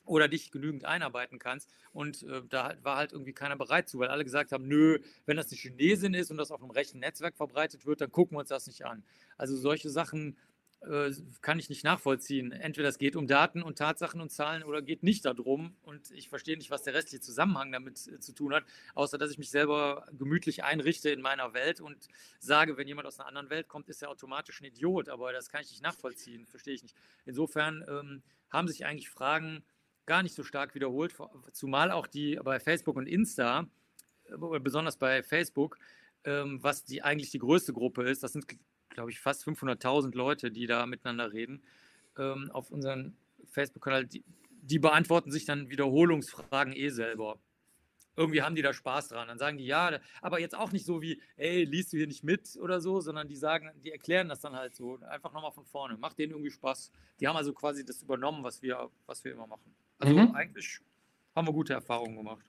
Oder 0.07 0.27
dich 0.27 0.51
genügend 0.51 0.85
einarbeiten 0.85 1.39
kannst. 1.39 1.69
Und 1.93 2.23
äh, 2.23 2.41
da 2.49 2.75
war 2.83 2.97
halt 2.97 3.11
irgendwie 3.11 3.33
keiner 3.33 3.55
bereit 3.55 3.89
zu, 3.89 3.99
weil 3.99 4.09
alle 4.09 4.23
gesagt 4.23 4.51
haben, 4.51 4.67
nö, 4.67 4.99
wenn 5.25 5.37
das 5.37 5.51
eine 5.51 5.57
Chinesin 5.57 6.13
ist 6.13 6.31
und 6.31 6.37
das 6.37 6.51
auf 6.51 6.61
einem 6.61 6.71
rechten 6.71 6.99
Netzwerk 6.99 7.35
verbreitet 7.35 7.85
wird, 7.85 8.01
dann 8.01 8.11
gucken 8.11 8.35
wir 8.35 8.41
uns 8.41 8.49
das 8.49 8.67
nicht 8.67 8.85
an. 8.85 9.03
Also 9.37 9.55
solche 9.55 9.89
Sachen 9.89 10.37
äh, 10.81 11.11
kann 11.41 11.57
ich 11.57 11.69
nicht 11.69 11.83
nachvollziehen. 11.83 12.51
Entweder 12.51 12.87
es 12.87 12.97
geht 12.97 13.15
um 13.15 13.27
Daten 13.27 13.63
und 13.63 13.77
Tatsachen 13.77 14.21
und 14.21 14.31
Zahlen 14.31 14.63
oder 14.63 14.81
geht 14.81 15.01
nicht 15.01 15.25
darum. 15.25 15.75
Und 15.81 16.11
ich 16.11 16.29
verstehe 16.29 16.55
nicht, 16.55 16.69
was 16.69 16.83
der 16.83 16.93
restliche 16.93 17.21
Zusammenhang 17.21 17.71
damit 17.71 18.07
äh, 18.07 18.19
zu 18.19 18.33
tun 18.33 18.53
hat, 18.53 18.63
außer 18.93 19.17
dass 19.17 19.31
ich 19.31 19.37
mich 19.37 19.49
selber 19.49 20.05
gemütlich 20.17 20.63
einrichte 20.63 21.09
in 21.09 21.21
meiner 21.21 21.53
Welt 21.53 21.81
und 21.81 22.07
sage, 22.39 22.77
wenn 22.77 22.87
jemand 22.87 23.07
aus 23.07 23.19
einer 23.19 23.27
anderen 23.27 23.49
Welt 23.49 23.67
kommt, 23.67 23.89
ist 23.89 24.03
er 24.03 24.09
automatisch 24.09 24.61
ein 24.61 24.65
Idiot. 24.65 25.09
Aber 25.09 25.33
das 25.33 25.49
kann 25.49 25.61
ich 25.61 25.71
nicht 25.71 25.83
nachvollziehen, 25.83 26.45
verstehe 26.45 26.75
ich 26.75 26.83
nicht. 26.83 26.95
Insofern 27.25 27.83
ähm, 27.89 28.21
haben 28.49 28.67
sich 28.67 28.85
eigentlich 28.85 29.09
Fragen 29.09 29.63
gar 30.07 30.23
nicht 30.23 30.35
so 30.35 30.43
stark 30.43 30.73
wiederholt, 30.73 31.15
zumal 31.51 31.91
auch 31.91 32.07
die 32.07 32.39
bei 32.43 32.59
Facebook 32.59 32.95
und 32.95 33.07
Insta, 33.07 33.67
äh, 34.25 34.59
besonders 34.59 34.97
bei 34.97 35.21
Facebook, 35.21 35.77
ähm, 36.23 36.63
was 36.63 36.83
die 36.83 37.03
eigentlich 37.03 37.29
die 37.29 37.39
größte 37.39 37.73
Gruppe 37.73 38.09
ist, 38.09 38.23
das 38.23 38.33
sind 38.33 38.47
glaube 38.89 39.11
ich, 39.11 39.19
fast 39.19 39.47
500.000 39.47 40.15
Leute, 40.15 40.49
die 40.49 40.65
da 40.65 40.87
miteinander 40.87 41.31
reden, 41.31 41.61
ähm, 42.17 42.49
auf 42.51 42.71
unseren 42.71 43.15
Facebook-Kanal, 43.51 44.07
die, 44.07 44.23
die 44.63 44.79
beantworten 44.79 45.31
sich 45.31 45.45
dann 45.45 45.69
Wiederholungsfragen 45.69 46.73
eh 46.73 46.89
selber 46.89 47.37
irgendwie 48.17 48.41
haben 48.41 48.55
die 48.55 48.63
da 48.63 48.73
Spaß 48.73 49.09
dran. 49.09 49.27
Dann 49.27 49.37
sagen 49.37 49.57
die, 49.59 49.65
ja, 49.65 49.99
aber 50.21 50.39
jetzt 50.39 50.57
auch 50.57 50.71
nicht 50.71 50.85
so 50.85 51.01
wie, 51.01 51.21
ey, 51.37 51.63
liest 51.63 51.93
du 51.93 51.97
hier 51.97 52.07
nicht 52.07 52.23
mit 52.23 52.57
oder 52.59 52.81
so, 52.81 52.99
sondern 52.99 53.27
die 53.27 53.35
sagen, 53.35 53.69
die 53.83 53.91
erklären 53.91 54.27
das 54.27 54.41
dann 54.41 54.55
halt 54.55 54.75
so, 54.75 54.99
einfach 55.07 55.31
nochmal 55.31 55.51
von 55.51 55.65
vorne. 55.65 55.97
Macht 55.97 56.17
denen 56.17 56.31
irgendwie 56.31 56.49
Spaß. 56.49 56.91
Die 57.19 57.27
haben 57.27 57.37
also 57.37 57.53
quasi 57.53 57.85
das 57.85 58.01
übernommen, 58.01 58.43
was 58.43 58.61
wir, 58.61 58.89
was 59.05 59.23
wir 59.23 59.33
immer 59.33 59.45
machen. 59.45 59.71
Also 59.99 60.13
mhm. 60.13 60.35
eigentlich 60.35 60.79
haben 61.35 61.47
wir 61.47 61.53
gute 61.53 61.73
Erfahrungen 61.73 62.17
gemacht. 62.17 62.43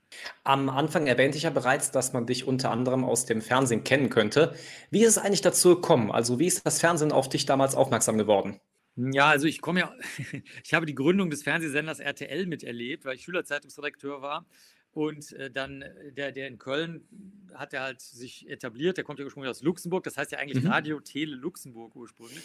Am 0.44 0.70
Anfang 0.70 1.06
erwähnte 1.06 1.36
ich 1.36 1.44
ja 1.44 1.50
bereits, 1.50 1.90
dass 1.90 2.14
man 2.14 2.26
dich 2.26 2.46
unter 2.46 2.70
anderem 2.70 3.04
aus 3.04 3.26
dem 3.26 3.42
Fernsehen 3.42 3.84
kennen 3.84 4.08
könnte. 4.08 4.54
Wie 4.90 5.02
ist 5.02 5.08
es 5.08 5.18
eigentlich 5.18 5.42
dazu 5.42 5.74
gekommen? 5.74 6.10
Also 6.10 6.38
wie 6.38 6.46
ist 6.46 6.64
das 6.64 6.80
Fernsehen 6.80 7.12
auf 7.12 7.28
dich 7.28 7.44
damals 7.44 7.74
aufmerksam 7.74 8.16
geworden? 8.16 8.58
Ja, 8.96 9.28
also 9.28 9.46
ich 9.46 9.60
komme 9.60 9.80
ja, 9.80 9.94
ich 10.64 10.74
habe 10.74 10.86
die 10.86 10.94
Gründung 10.94 11.30
des 11.30 11.42
Fernsehsenders 11.42 12.00
RTL 12.00 12.46
miterlebt, 12.46 13.04
weil 13.04 13.16
ich 13.16 13.22
Schülerzeitungsredakteur 13.22 14.22
war. 14.22 14.46
Und 14.92 15.32
äh, 15.34 15.50
dann 15.50 15.82
äh, 15.82 16.12
der, 16.12 16.32
der 16.32 16.48
in 16.48 16.58
Köln 16.58 17.06
hat 17.54 17.74
er 17.74 17.82
halt 17.82 18.00
sich 18.00 18.48
etabliert, 18.48 18.96
der 18.96 19.04
kommt 19.04 19.18
ja 19.18 19.26
ursprünglich 19.26 19.50
aus 19.50 19.62
Luxemburg, 19.62 20.02
das 20.02 20.16
heißt 20.16 20.32
ja 20.32 20.38
eigentlich 20.38 20.64
mhm. 20.64 20.70
Radio 20.70 21.00
Tele 21.00 21.36
Luxemburg 21.36 21.94
ursprünglich. 21.94 22.42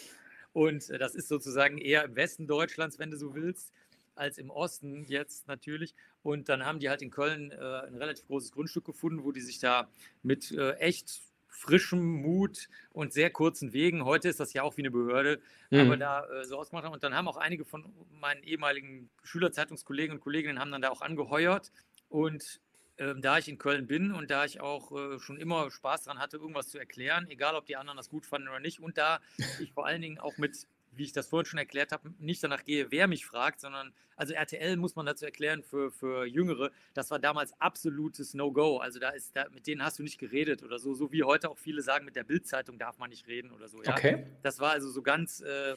Und 0.52 0.90
äh, 0.90 0.98
das 0.98 1.14
ist 1.14 1.28
sozusagen 1.28 1.78
eher 1.78 2.04
im 2.04 2.14
Westen 2.14 2.46
Deutschlands, 2.46 2.98
wenn 2.98 3.10
du 3.10 3.16
so 3.16 3.34
willst 3.34 3.72
als 4.14 4.38
im 4.38 4.50
Osten 4.50 5.04
jetzt 5.04 5.48
natürlich. 5.48 5.94
Und 6.22 6.48
dann 6.48 6.64
haben 6.64 6.78
die 6.78 6.88
halt 6.88 7.02
in 7.02 7.10
Köln 7.10 7.50
äh, 7.50 7.54
ein 7.54 7.96
relativ 7.96 8.26
großes 8.26 8.52
Grundstück 8.52 8.84
gefunden, 8.84 9.24
wo 9.24 9.32
die 9.32 9.40
sich 9.40 9.58
da 9.58 9.88
mit 10.22 10.50
äh, 10.52 10.72
echt 10.74 11.20
frischem 11.54 12.20
Mut 12.20 12.68
und 12.92 13.12
sehr 13.12 13.30
kurzen 13.30 13.72
Wegen, 13.72 14.04
heute 14.04 14.28
ist 14.28 14.40
das 14.40 14.52
ja 14.52 14.62
auch 14.62 14.76
wie 14.76 14.82
eine 14.82 14.90
Behörde, 14.90 15.40
mhm. 15.70 15.80
aber 15.80 15.96
da 15.96 16.26
äh, 16.26 16.44
so 16.44 16.58
ausgemacht 16.58 16.84
haben. 16.84 16.92
Und 16.92 17.02
dann 17.04 17.14
haben 17.14 17.28
auch 17.28 17.36
einige 17.36 17.64
von 17.64 17.84
meinen 18.20 18.42
ehemaligen 18.42 19.08
Schülerzeitungskollegen 19.22 20.16
und 20.16 20.20
Kolleginnen 20.20 20.58
haben 20.58 20.72
dann 20.72 20.82
da 20.82 20.90
auch 20.90 21.00
angeheuert. 21.00 21.70
Und 22.08 22.60
ähm, 22.98 23.22
da 23.22 23.38
ich 23.38 23.48
in 23.48 23.58
Köln 23.58 23.86
bin 23.86 24.12
und 24.12 24.30
da 24.30 24.44
ich 24.44 24.60
auch 24.60 24.92
äh, 24.92 25.18
schon 25.18 25.36
immer 25.38 25.70
Spaß 25.70 26.04
daran 26.04 26.20
hatte, 26.20 26.36
irgendwas 26.36 26.68
zu 26.68 26.78
erklären, 26.78 27.26
egal 27.28 27.54
ob 27.56 27.66
die 27.66 27.76
anderen 27.76 27.96
das 27.96 28.08
gut 28.08 28.26
fanden 28.26 28.48
oder 28.48 28.60
nicht, 28.60 28.80
und 28.80 28.98
da 28.98 29.20
ich 29.60 29.72
vor 29.72 29.86
allen 29.86 30.02
Dingen 30.02 30.18
auch 30.18 30.36
mit 30.38 30.66
wie 30.96 31.04
ich 31.04 31.12
das 31.12 31.26
vorhin 31.26 31.46
schon 31.46 31.58
erklärt 31.58 31.92
habe, 31.92 32.12
nicht 32.18 32.42
danach 32.42 32.64
gehe, 32.64 32.90
wer 32.90 33.06
mich 33.06 33.26
fragt, 33.26 33.60
sondern, 33.60 33.92
also 34.16 34.32
RTL 34.32 34.76
muss 34.76 34.96
man 34.96 35.06
dazu 35.06 35.24
erklären 35.24 35.62
für, 35.62 35.90
für 35.90 36.26
Jüngere, 36.26 36.70
das 36.94 37.10
war 37.10 37.18
damals 37.18 37.52
absolutes 37.60 38.34
No-Go. 38.34 38.78
Also 38.78 38.98
da 38.98 39.10
ist, 39.10 39.34
da, 39.36 39.48
mit 39.50 39.66
denen 39.66 39.82
hast 39.82 39.98
du 39.98 40.02
nicht 40.02 40.18
geredet 40.18 40.62
oder 40.62 40.78
so, 40.78 40.94
so 40.94 41.12
wie 41.12 41.22
heute 41.22 41.50
auch 41.50 41.58
viele 41.58 41.82
sagen, 41.82 42.04
mit 42.04 42.16
der 42.16 42.24
Bildzeitung 42.24 42.78
darf 42.78 42.98
man 42.98 43.10
nicht 43.10 43.26
reden 43.26 43.50
oder 43.50 43.68
so. 43.68 43.82
Ja? 43.82 43.92
Okay. 43.92 44.26
Das 44.42 44.60
war 44.60 44.72
also 44.72 44.90
so 44.90 45.02
ganz, 45.02 45.40
äh, 45.40 45.74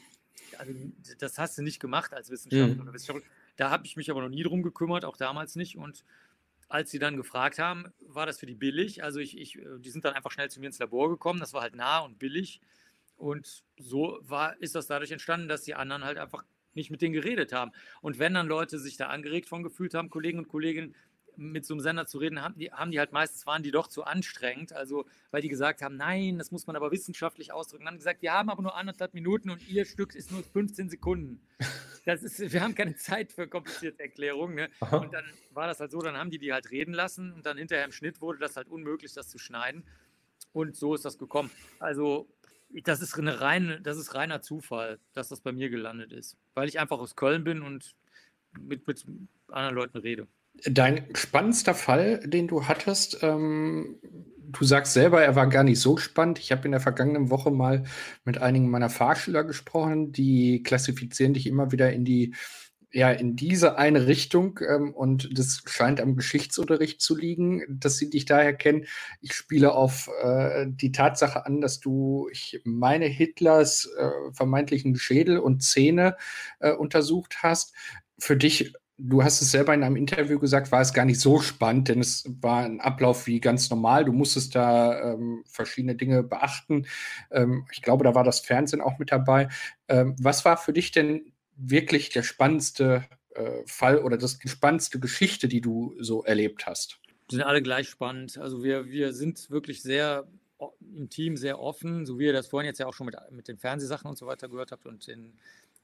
also 0.57 0.73
das 1.19 1.37
hast 1.37 1.57
du 1.57 1.61
nicht 1.61 1.79
gemacht 1.79 2.13
als 2.13 2.29
Wissenschaftler 2.29 2.75
mhm. 2.75 2.81
oder 2.81 2.93
Wissenschaftler. 2.93 3.29
Da 3.55 3.71
habe 3.71 3.85
ich 3.85 3.97
mich 3.97 4.11
aber 4.11 4.21
noch 4.21 4.29
nie 4.29 4.43
drum 4.43 4.61
gekümmert, 4.61 5.03
auch 5.03 5.17
damals 5.17 5.55
nicht. 5.55 5.77
Und 5.77 6.03
als 6.69 6.91
sie 6.91 6.99
dann 6.99 7.15
gefragt 7.15 7.59
haben, 7.59 7.93
war 8.01 8.25
das 8.25 8.39
für 8.39 8.45
die 8.45 8.55
billig. 8.55 9.03
Also 9.03 9.19
ich, 9.19 9.37
ich, 9.37 9.59
die 9.79 9.89
sind 9.89 10.05
dann 10.05 10.13
einfach 10.13 10.31
schnell 10.31 10.49
zu 10.49 10.59
mir 10.59 10.67
ins 10.67 10.79
Labor 10.79 11.09
gekommen. 11.09 11.39
Das 11.39 11.53
war 11.53 11.61
halt 11.61 11.75
nah 11.75 11.99
und 11.99 12.19
billig. 12.19 12.61
Und 13.17 13.63
so 13.77 14.19
war, 14.21 14.59
ist 14.61 14.75
das 14.75 14.87
dadurch 14.87 15.11
entstanden, 15.11 15.47
dass 15.47 15.63
die 15.63 15.75
anderen 15.75 16.03
halt 16.03 16.17
einfach 16.17 16.43
nicht 16.73 16.91
mit 16.91 17.01
denen 17.01 17.13
geredet 17.13 17.51
haben. 17.51 17.71
Und 18.01 18.19
wenn 18.19 18.35
dann 18.35 18.47
Leute 18.47 18.79
sich 18.79 18.97
da 18.97 19.07
angeregt 19.07 19.49
von 19.49 19.63
gefühlt 19.63 19.95
haben, 19.95 20.09
Kollegen 20.09 20.37
und 20.39 20.47
Kolleginnen, 20.47 20.95
mit 21.37 21.65
so 21.65 21.73
einem 21.73 21.81
Sender 21.81 22.07
zu 22.07 22.17
reden, 22.17 22.41
haben 22.41 22.57
die, 22.57 22.71
haben 22.71 22.91
die 22.91 22.99
halt 22.99 23.11
meistens, 23.11 23.45
waren 23.45 23.63
die 23.63 23.71
doch 23.71 23.87
zu 23.87 24.03
anstrengend, 24.03 24.73
also 24.73 25.05
weil 25.31 25.41
die 25.41 25.49
gesagt 25.49 25.81
haben, 25.81 25.95
nein, 25.95 26.37
das 26.37 26.51
muss 26.51 26.67
man 26.67 26.75
aber 26.75 26.91
wissenschaftlich 26.91 27.51
ausdrücken. 27.51 27.85
Dann 27.85 27.93
haben 27.93 27.99
gesagt, 27.99 28.21
wir 28.21 28.33
haben 28.33 28.49
aber 28.49 28.61
nur 28.61 28.75
anderthalb 28.75 29.13
Minuten 29.13 29.49
und 29.49 29.67
ihr 29.69 29.85
Stück 29.85 30.15
ist 30.15 30.31
nur 30.31 30.43
15 30.43 30.89
Sekunden. 30.89 31.41
Das 32.05 32.23
ist, 32.23 32.53
wir 32.53 32.61
haben 32.61 32.73
keine 32.73 32.95
Zeit 32.95 33.33
für 33.33 33.47
komplizierte 33.47 34.01
Erklärungen. 34.01 34.55
Ne? 34.55 34.69
Und 34.91 35.13
dann 35.13 35.25
war 35.51 35.67
das 35.67 35.79
halt 35.79 35.91
so, 35.91 35.99
dann 35.99 36.15
haben 36.15 36.31
die 36.31 36.39
die 36.39 36.53
halt 36.53 36.71
reden 36.71 36.93
lassen 36.93 37.33
und 37.33 37.45
dann 37.45 37.57
hinterher 37.57 37.85
im 37.85 37.91
Schnitt 37.91 38.21
wurde 38.21 38.39
das 38.39 38.55
halt 38.55 38.69
unmöglich, 38.69 39.13
das 39.13 39.27
zu 39.27 39.37
schneiden. 39.37 39.83
Und 40.53 40.75
so 40.75 40.95
ist 40.95 41.05
das 41.05 41.17
gekommen. 41.17 41.51
Also 41.79 42.27
das 42.83 43.01
ist, 43.01 43.17
eine 43.17 43.41
reine, 43.41 43.81
das 43.81 43.97
ist 43.97 44.15
reiner 44.15 44.41
Zufall, 44.41 44.99
dass 45.13 45.29
das 45.29 45.41
bei 45.41 45.51
mir 45.51 45.69
gelandet 45.69 46.11
ist. 46.11 46.37
Weil 46.53 46.67
ich 46.67 46.79
einfach 46.79 46.99
aus 46.99 47.15
Köln 47.15 47.43
bin 47.43 47.61
und 47.61 47.95
mit, 48.59 48.87
mit 48.87 49.05
anderen 49.49 49.75
Leuten 49.75 49.97
rede. 49.97 50.27
Dein 50.65 51.05
spannendster 51.15 51.75
Fall, 51.75 52.19
den 52.25 52.47
du 52.47 52.67
hattest, 52.67 53.21
ähm, 53.21 53.99
du 54.47 54.63
sagst 54.63 54.93
selber, 54.93 55.21
er 55.21 55.35
war 55.35 55.47
gar 55.47 55.63
nicht 55.63 55.79
so 55.79 55.97
spannend. 55.97 56.39
Ich 56.39 56.51
habe 56.51 56.65
in 56.65 56.71
der 56.71 56.79
vergangenen 56.79 57.29
Woche 57.29 57.51
mal 57.51 57.83
mit 58.25 58.39
einigen 58.39 58.69
meiner 58.69 58.89
Fahrschüler 58.89 59.43
gesprochen, 59.43 60.11
die 60.11 60.63
klassifizieren 60.63 61.33
dich 61.33 61.47
immer 61.47 61.71
wieder 61.71 61.91
in 61.93 62.05
die 62.05 62.33
ja 62.97 63.11
in 63.11 63.35
diese 63.35 63.77
eine 63.77 64.07
Richtung 64.07 64.59
ähm, 64.67 64.91
und 64.91 65.29
das 65.37 65.61
scheint 65.67 66.01
am 66.01 66.15
Geschichtsunterricht 66.15 66.99
zu 66.99 67.15
liegen, 67.15 67.61
dass 67.69 67.97
sie 67.97 68.09
dich 68.09 68.25
daher 68.25 68.53
kennen. 68.53 68.87
Ich 69.21 69.33
spiele 69.33 69.73
auf 69.73 70.09
äh, 70.23 70.65
die 70.67 70.91
Tatsache 70.91 71.45
an, 71.45 71.61
dass 71.61 71.79
du, 71.79 72.27
ich 72.31 72.59
meine, 72.63 73.05
Hitlers 73.05 73.87
äh, 73.99 74.09
vermeintlichen 74.33 74.95
Schädel 74.95 75.37
und 75.37 75.61
Zähne 75.61 76.17
äh, 76.59 76.71
untersucht 76.71 77.43
hast. 77.43 77.75
Für 78.17 78.35
dich, 78.35 78.73
du 78.97 79.23
hast 79.23 79.43
es 79.43 79.51
selber 79.51 79.75
in 79.75 79.83
einem 79.83 79.95
Interview 79.95 80.39
gesagt, 80.39 80.71
war 80.71 80.81
es 80.81 80.91
gar 80.91 81.05
nicht 81.05 81.19
so 81.19 81.39
spannend, 81.39 81.89
denn 81.89 81.99
es 81.99 82.23
war 82.41 82.63
ein 82.63 82.81
Ablauf 82.81 83.27
wie 83.27 83.39
ganz 83.39 83.69
normal. 83.69 84.05
Du 84.05 84.11
musstest 84.11 84.55
da 84.55 85.13
ähm, 85.13 85.43
verschiedene 85.47 85.93
Dinge 85.93 86.23
beachten. 86.23 86.87
Ähm, 87.29 87.67
ich 87.71 87.83
glaube, 87.83 88.03
da 88.03 88.15
war 88.15 88.23
das 88.23 88.39
Fernsehen 88.39 88.81
auch 88.81 88.97
mit 88.97 89.11
dabei. 89.11 89.49
Ähm, 89.87 90.15
was 90.19 90.45
war 90.45 90.57
für 90.57 90.73
dich 90.73 90.91
denn 90.91 91.31
wirklich 91.57 92.09
der 92.09 92.23
spannendste 92.23 93.05
äh, 93.31 93.63
Fall 93.65 93.99
oder 93.99 94.17
das 94.17 94.39
spannendste 94.45 94.99
Geschichte, 94.99 95.47
die 95.47 95.61
du 95.61 95.95
so 95.99 96.23
erlebt 96.23 96.65
hast? 96.65 96.99
Sind 97.29 97.41
alle 97.41 97.61
gleich 97.61 97.89
spannend. 97.89 98.37
Also 98.37 98.63
wir, 98.63 98.87
wir 98.87 99.13
sind 99.13 99.49
wirklich 99.49 99.81
sehr 99.81 100.27
im 100.95 101.09
Team 101.09 101.37
sehr 101.37 101.59
offen, 101.59 102.05
so 102.05 102.17
wie 102.17 102.25
ihr 102.25 102.33
das 102.33 102.47
vorhin 102.47 102.67
jetzt 102.67 102.79
ja 102.79 102.87
auch 102.87 102.93
schon 102.93 103.05
mit, 103.05 103.15
mit 103.31 103.47
den 103.47 103.57
Fernsehsachen 103.57 104.09
und 104.09 104.17
so 104.17 104.25
weiter 104.25 104.49
gehört 104.49 104.71
habt 104.71 104.85
und 104.85 105.05
den 105.07 105.33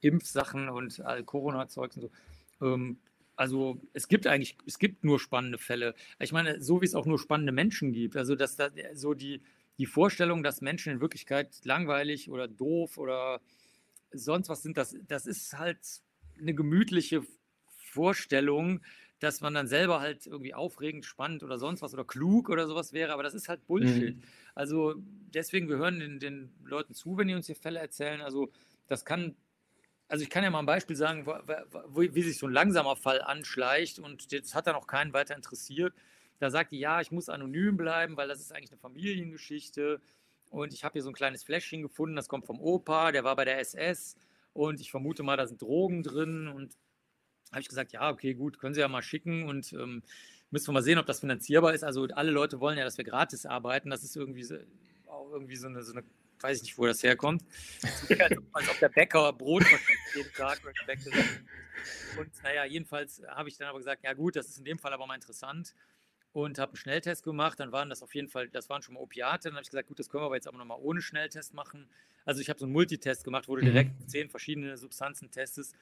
Impfsachen 0.02 0.70
und 0.70 1.00
all 1.02 1.24
Corona-Zeugs 1.24 1.98
und 1.98 2.02
so. 2.02 2.12
Ähm, 2.66 2.98
also 3.36 3.82
es 3.94 4.08
gibt 4.08 4.28
eigentlich, 4.28 4.58
es 4.66 4.78
gibt 4.80 5.04
nur 5.04 5.20
spannende 5.20 5.58
Fälle. 5.58 5.96
Ich 6.20 6.32
meine, 6.32 6.62
so 6.62 6.82
wie 6.82 6.86
es 6.86 6.96
auch 6.96 7.06
nur 7.06 7.20
spannende 7.20 7.52
Menschen 7.52 7.92
gibt. 7.92 8.16
Also 8.16 8.36
dass 8.36 8.56
da 8.56 8.70
so 8.94 9.14
die, 9.14 9.42
die 9.80 9.86
Vorstellung, 9.86 10.44
dass 10.44 10.62
Menschen 10.62 10.94
in 10.94 11.02
Wirklichkeit 11.02 11.50
langweilig 11.64 12.30
oder 12.30 12.48
doof 12.48 12.98
oder 12.98 13.42
sonst 14.14 14.50
was 14.50 14.64
sind, 14.64 14.78
das, 14.78 14.96
das 15.08 15.26
ist 15.26 15.58
halt 15.58 15.80
eine 16.40 16.54
gemütliche 16.54 17.24
Vorstellung, 17.92 18.82
dass 19.20 19.40
man 19.40 19.54
dann 19.54 19.68
selber 19.68 20.02
halt 20.02 20.28
irgendwie 20.28 20.54
aufregend, 20.54 21.06
spannend 21.06 21.44
oder 21.44 21.58
sonst 21.58 21.82
was 21.82 21.94
oder 21.94 22.04
klug 22.04 22.50
oder 22.50 22.68
sowas 22.68 22.92
wäre, 22.92 23.14
aber 23.14 23.24
das 23.24 23.34
ist 23.34 23.48
halt 23.48 23.66
Bullshit. 23.68 24.18
Mhm. 24.18 24.24
Also 24.54 24.96
deswegen, 25.34 25.70
wir 25.70 25.78
hören 25.78 26.00
den, 26.00 26.20
den 26.20 26.52
Leuten 26.66 26.94
zu, 26.94 27.18
wenn 27.18 27.30
die 27.30 27.34
uns 27.34 27.46
hier 27.46 27.56
Fälle 27.56 27.80
erzählen. 27.80 28.22
Also 28.22 28.52
das 28.88 29.06
kann, 29.06 29.36
also 30.10 30.24
ich 30.24 30.30
kann 30.30 30.44
ja 30.44 30.50
mal 30.50 30.60
ein 30.60 30.66
Beispiel 30.66 30.98
sagen, 30.98 31.26
wo, 31.26 31.34
wo, 31.88 32.02
wie 32.02 32.22
sich 32.22 32.38
so 32.38 32.48
ein 32.48 32.54
langsamer 32.54 32.98
Fall 32.98 33.22
anschleicht 33.22 34.00
und 34.00 34.32
jetzt 34.32 34.56
hat 34.56 34.68
er 34.68 34.74
noch 34.74 34.88
keinen 34.88 35.14
weiter 35.14 35.36
interessiert. 35.36 35.94
Da 36.40 36.50
sagt 36.50 36.74
die, 36.74 36.80
ja, 36.80 37.00
ich 37.00 37.12
muss 37.12 37.30
anonym 37.30 37.78
bleiben, 37.78 38.18
weil 38.18 38.28
das 38.28 38.42
ist 38.42 38.52
eigentlich 38.52 38.72
eine 38.72 38.82
Familiengeschichte. 38.82 40.02
Und 40.54 40.72
ich 40.72 40.84
habe 40.84 40.94
hier 40.94 41.02
so 41.02 41.10
ein 41.10 41.16
kleines 41.16 41.44
Fläschchen 41.44 41.82
gefunden, 41.82 42.16
das 42.16 42.28
kommt 42.28 42.46
vom 42.46 42.62
Opa, 42.62 43.12
der 43.12 43.24
war 43.24 43.36
bei 43.36 43.44
der 43.44 43.58
SS 43.58 44.16
und 44.54 44.80
ich 44.80 44.92
vermute 44.92 45.24
mal, 45.24 45.36
da 45.36 45.48
sind 45.48 45.60
Drogen 45.60 46.04
drin. 46.04 46.48
Und 46.48 46.78
habe 47.52 47.62
ich 47.62 47.68
gesagt, 47.68 47.92
ja, 47.92 48.12
okay, 48.12 48.36
gut, 48.36 48.60
können 48.60 48.76
Sie 48.76 48.80
ja 48.80 48.88
mal 48.88 49.02
schicken 49.02 49.50
und 49.50 49.74
ähm, 49.74 50.04
müssen 50.52 50.68
wir 50.68 50.74
mal 50.74 50.84
sehen, 50.84 51.00
ob 51.00 51.08
das 51.08 51.22
finanzierbar 51.22 51.74
ist. 51.74 51.84
Also 51.84 52.08
alle 52.14 52.30
Leute 52.30 52.60
wollen 52.60 52.78
ja, 52.78 52.84
dass 52.84 53.00
wir 53.00 53.04
gratis 53.04 53.48
arbeiten. 53.48 53.90
Das 53.90 54.04
ist 54.04 54.16
irgendwie 54.16 54.44
so, 54.44 54.56
auch 55.08 55.32
irgendwie 55.32 55.56
so 55.56 55.66
eine, 55.66 55.82
so 55.82 55.94
eine 55.94 56.04
weiß 56.40 56.58
ich 56.58 56.64
nicht, 56.64 56.78
wo 56.78 56.86
das 56.86 57.02
herkommt. 57.02 57.44
als, 58.20 58.38
als 58.52 58.70
ob 58.70 58.80
der 58.80 58.90
Bäcker 58.90 59.34
Brot 59.34 59.66
jeden 60.14 60.34
Tag. 60.34 60.62
Und 62.20 62.44
naja, 62.44 62.66
jedenfalls 62.66 63.24
habe 63.28 63.50
ich 63.50 63.58
dann 63.58 63.70
aber 63.70 63.80
gesagt, 63.80 64.04
ja 64.04 64.14
gut, 64.14 64.36
das 64.36 64.50
ist 64.50 64.60
in 64.60 64.66
dem 64.66 64.78
Fall 64.78 64.94
aber 64.94 65.08
mal 65.08 65.16
interessant 65.16 65.74
und 66.34 66.58
habe 66.58 66.72
einen 66.72 66.78
Schnelltest 66.78 67.24
gemacht. 67.24 67.60
Dann 67.60 67.72
waren 67.72 67.90
das 67.90 68.04
auf 68.04 68.14
jeden 68.14 68.28
Fall, 68.28 68.50
das 68.50 68.70
waren 68.70 68.82
schon 68.82 68.96
mal 68.96 69.00
Opiate. 69.00 69.50
Dann 69.50 69.54
habe 69.54 69.64
ich 69.64 69.70
gesagt, 69.70 69.88
gut, 69.88 70.00
das 70.00 70.10
können 70.10 70.24
wir 70.24 70.26
aber 70.26 70.36
jetzt 70.36 70.48
aber 70.48 70.58
nochmal 70.58 70.80
ohne 70.82 71.02
Schnelltest 71.02 71.54
machen. 71.54 71.88
Also 72.26 72.42
ich 72.42 72.50
habe 72.50 72.60
so 72.60 72.66
einen 72.66 72.74
Multitest 72.74 73.24
gemacht, 73.24 73.48
du 73.48 73.56
mhm. 73.56 73.62
direkt 73.62 74.10
zehn 74.10 74.30
verschiedene 74.30 74.76
Substanzen 74.78 75.32
testest. 75.32 75.76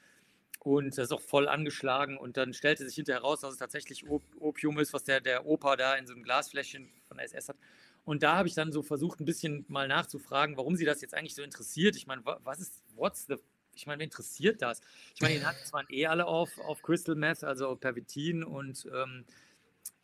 Und 0.60 0.96
das 0.96 1.06
ist 1.06 1.12
auch 1.12 1.20
voll 1.20 1.48
angeschlagen. 1.48 2.18
Und 2.18 2.36
dann 2.36 2.52
stellte 2.52 2.86
sich 2.86 2.94
hinterher 2.94 3.22
heraus, 3.22 3.40
dass 3.40 3.52
es 3.52 3.58
tatsächlich 3.58 4.04
Opium 4.08 4.78
ist, 4.78 4.92
was 4.92 5.02
der, 5.02 5.20
der 5.20 5.46
Opa 5.46 5.74
da 5.76 5.96
in 5.96 6.06
so 6.06 6.12
einem 6.12 6.22
Glasfläschchen 6.22 6.88
von 7.08 7.18
SS 7.18 7.48
hat. 7.48 7.56
Und 8.04 8.22
da 8.22 8.36
habe 8.36 8.48
ich 8.48 8.54
dann 8.54 8.72
so 8.72 8.82
versucht, 8.82 9.20
ein 9.20 9.24
bisschen 9.24 9.64
mal 9.68 9.88
nachzufragen, 9.88 10.56
warum 10.56 10.76
sie 10.76 10.84
das 10.84 11.00
jetzt 11.00 11.14
eigentlich 11.14 11.34
so 11.34 11.42
interessiert. 11.42 11.96
Ich 11.96 12.06
meine, 12.06 12.22
was 12.24 12.60
ist, 12.60 12.82
what's 12.94 13.26
the, 13.26 13.36
ich 13.74 13.86
meine, 13.86 14.00
wer 14.00 14.04
interessiert 14.04 14.60
das? 14.60 14.80
Ich 15.14 15.20
meine, 15.20 15.38
die 15.38 15.46
hatten 15.46 15.64
zwar 15.64 15.88
eh 15.90 16.06
alle 16.06 16.26
auf, 16.26 16.58
auf 16.58 16.82
Crystal 16.82 17.14
Meth, 17.14 17.42
also 17.42 17.68
auf 17.68 17.80
Pervitin 17.80 18.44
und 18.44 18.88
ähm, 18.92 19.24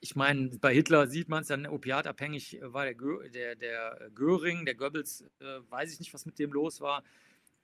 ich 0.01 0.15
meine, 0.15 0.51
bei 0.59 0.73
Hitler 0.75 1.09
sieht 1.09 1.29
man 1.29 1.43
es 1.43 1.49
dann, 1.49 1.67
opiatabhängig 1.67 2.59
war 2.63 2.85
der, 2.85 2.95
Gö 2.95 3.29
der, 3.31 3.57
der 3.57 4.11
Göring, 4.15 4.65
der 4.65 4.75
Goebbels, 4.75 5.25
äh, 5.41 5.61
weiß 5.69 5.93
ich 5.93 5.99
nicht, 5.99 6.15
was 6.15 6.27
mit 6.27 6.39
dem 6.39 6.53
los 6.53 6.81
war, 6.81 7.03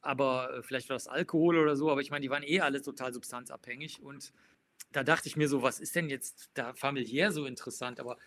aber 0.01 0.59
äh, 0.59 0.63
vielleicht 0.63 0.89
war 0.89 0.97
das 0.97 1.07
Alkohol 1.07 1.59
oder 1.59 1.77
so, 1.77 1.91
aber 1.91 2.01
ich 2.01 2.11
meine, 2.11 2.23
die 2.23 2.31
waren 2.31 2.43
eh 2.43 2.61
alle 2.61 2.83
total 2.83 3.13
substanzabhängig 3.13 4.03
und 4.03 4.33
da 4.93 5.05
dachte 5.05 5.29
ich 5.29 5.37
mir 5.37 5.49
so, 5.49 5.63
was 5.63 5.81
ist 5.81 5.95
denn 5.95 6.09
jetzt 6.09 6.51
da 6.55 6.75
familiär 6.75 7.31
so 7.33 7.47
interessant, 7.47 8.01
aber 8.01 8.19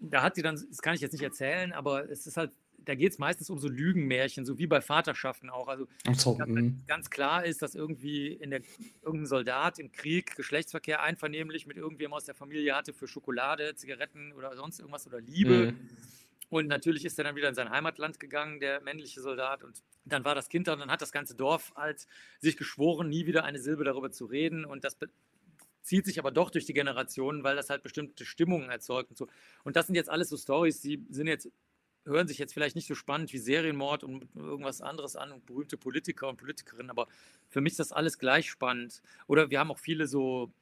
da 0.00 0.22
hat 0.22 0.34
sie 0.34 0.42
dann, 0.42 0.54
das 0.54 0.82
kann 0.82 0.94
ich 0.94 1.00
jetzt 1.00 1.12
nicht 1.12 1.22
erzählen, 1.22 1.72
aber 1.72 2.10
es 2.10 2.26
ist 2.26 2.36
halt, 2.36 2.52
da 2.88 2.94
geht 2.94 3.12
es 3.12 3.18
meistens 3.18 3.50
um 3.50 3.58
so 3.58 3.68
Lügenmärchen, 3.68 4.46
so 4.46 4.56
wie 4.56 4.66
bei 4.66 4.80
Vaterschaften 4.80 5.50
auch. 5.50 5.68
Also 5.68 5.86
so, 6.16 6.36
ganz, 6.36 6.50
mhm. 6.50 6.80
ganz, 6.86 7.10
klar 7.10 7.44
ist, 7.44 7.60
dass 7.60 7.74
irgendwie 7.74 8.28
in 8.28 8.48
der, 8.48 8.62
irgendein 9.02 9.26
Soldat 9.26 9.78
im 9.78 9.92
Krieg 9.92 10.34
Geschlechtsverkehr 10.36 11.02
einvernehmlich 11.02 11.66
mit 11.66 11.76
irgendwem 11.76 12.14
aus 12.14 12.24
der 12.24 12.34
Familie 12.34 12.74
hatte 12.74 12.94
für 12.94 13.06
Schokolade, 13.06 13.74
Zigaretten 13.74 14.32
oder 14.32 14.56
sonst 14.56 14.78
irgendwas 14.78 15.06
oder 15.06 15.20
Liebe. 15.20 15.72
Mhm. 15.72 15.88
Und 16.48 16.66
natürlich 16.66 17.04
ist 17.04 17.18
er 17.18 17.24
dann 17.24 17.36
wieder 17.36 17.50
in 17.50 17.54
sein 17.54 17.68
Heimatland 17.68 18.18
gegangen, 18.18 18.58
der 18.58 18.80
männliche 18.80 19.20
Soldat. 19.20 19.62
Und 19.62 19.82
dann 20.06 20.24
war 20.24 20.34
das 20.34 20.48
Kind 20.48 20.66
da 20.66 20.72
und 20.72 20.78
dann 20.78 20.90
hat 20.90 21.02
das 21.02 21.12
ganze 21.12 21.34
Dorf 21.34 21.74
halt 21.76 22.06
sich 22.40 22.56
geschworen, 22.56 23.10
nie 23.10 23.26
wieder 23.26 23.44
eine 23.44 23.58
Silbe 23.58 23.84
darüber 23.84 24.10
zu 24.10 24.24
reden. 24.24 24.64
Und 24.64 24.84
das 24.84 24.96
zieht 25.82 26.06
sich 26.06 26.18
aber 26.18 26.30
doch 26.30 26.50
durch 26.50 26.64
die 26.64 26.72
Generationen, 26.72 27.44
weil 27.44 27.54
das 27.54 27.68
halt 27.68 27.82
bestimmte 27.82 28.24
Stimmungen 28.24 28.70
erzeugt 28.70 29.10
und 29.10 29.18
so. 29.18 29.28
Und 29.62 29.76
das 29.76 29.88
sind 29.88 29.94
jetzt 29.94 30.08
alles 30.08 30.30
so 30.30 30.38
Stories, 30.38 30.80
die 30.80 31.04
sind 31.10 31.26
jetzt 31.26 31.50
hören 32.04 32.28
sich 32.28 32.38
jetzt 32.38 32.54
vielleicht 32.54 32.76
nicht 32.76 32.86
so 32.86 32.94
spannend 32.94 33.32
wie 33.32 33.38
Serienmord 33.38 34.04
und 34.04 34.28
irgendwas 34.34 34.80
anderes 34.80 35.16
an 35.16 35.32
und 35.32 35.46
berühmte 35.46 35.76
Politiker 35.76 36.28
und 36.28 36.36
Politikerinnen, 36.36 36.90
aber 36.90 37.06
für 37.48 37.60
mich 37.60 37.72
ist 37.72 37.80
das 37.80 37.92
alles 37.92 38.18
gleich 38.18 38.50
spannend. 38.50 39.02
Oder 39.26 39.50
wir 39.50 39.58
haben 39.58 39.70
auch 39.70 39.78
viele 39.78 40.06
so, 40.06 40.52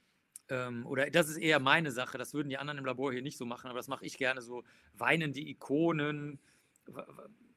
ähm, 0.49 0.87
oder 0.87 1.11
das 1.11 1.29
ist 1.29 1.38
eher 1.38 1.61
meine 1.61 1.92
Sache, 1.92 2.18
das 2.18 2.35
würden 2.35 2.49
die 2.49 2.59
anderen 2.59 2.79
im 2.79 2.85
Labor 2.85 3.12
hier 3.12 3.22
nicht 3.22 3.38
so 3.38 3.46
machen, 3.46 3.68
aber 3.68 3.79
das 3.79 3.88
mache 3.88 4.05
ich 4.05 4.18
gerne 4.18 4.42
so, 4.42 4.64
weinende 4.94 5.40
Ikonen, 5.40 6.38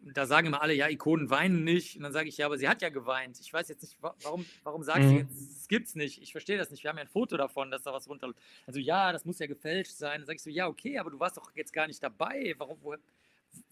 da 0.02 0.26
sagen 0.26 0.48
immer 0.48 0.62
alle, 0.62 0.74
ja, 0.74 0.88
Ikonen 0.88 1.30
weinen 1.30 1.64
nicht. 1.64 1.98
Und 1.98 2.04
dann 2.04 2.14
sage 2.14 2.30
ich, 2.30 2.38
ja, 2.38 2.46
aber 2.46 2.58
sie 2.58 2.68
hat 2.68 2.82
ja 2.82 2.90
geweint. 2.90 3.40
Ich 3.40 3.52
weiß 3.52 3.68
jetzt 3.68 3.82
nicht, 3.82 3.98
warum, 4.00 4.46
warum 4.64 4.84
sagst 4.84 5.10
mhm. 5.10 5.18
jetzt, 5.18 5.62
es 5.62 5.68
gibt's 5.68 5.96
nicht? 5.96 6.22
Ich 6.22 6.32
verstehe 6.32 6.58
das 6.58 6.72
nicht. 6.72 6.84
Wir 6.84 6.90
haben 6.90 6.98
ja 6.98 7.04
ein 7.04 7.10
Foto 7.10 7.38
davon, 7.38 7.70
dass 7.70 7.84
da 7.84 7.94
was 7.94 8.08
runterläuft. 8.08 8.40
Also 8.66 8.80
ja, 8.80 9.12
das 9.12 9.26
muss 9.26 9.40
ja 9.40 9.48
gefälscht 9.48 9.92
sein. 9.92 10.22
Dann 10.22 10.26
sage 10.26 10.38
ich 10.38 10.44
so, 10.44 10.50
ja, 10.50 10.68
okay, 10.68 10.98
aber 10.98 11.12
du 11.12 11.20
warst 11.20 11.38
doch 11.38 11.52
jetzt 11.56 11.74
gar 11.74 11.88
nicht 11.88 12.02
dabei. 12.02 12.56
Warum, 12.58 12.78
wo, 12.82 12.96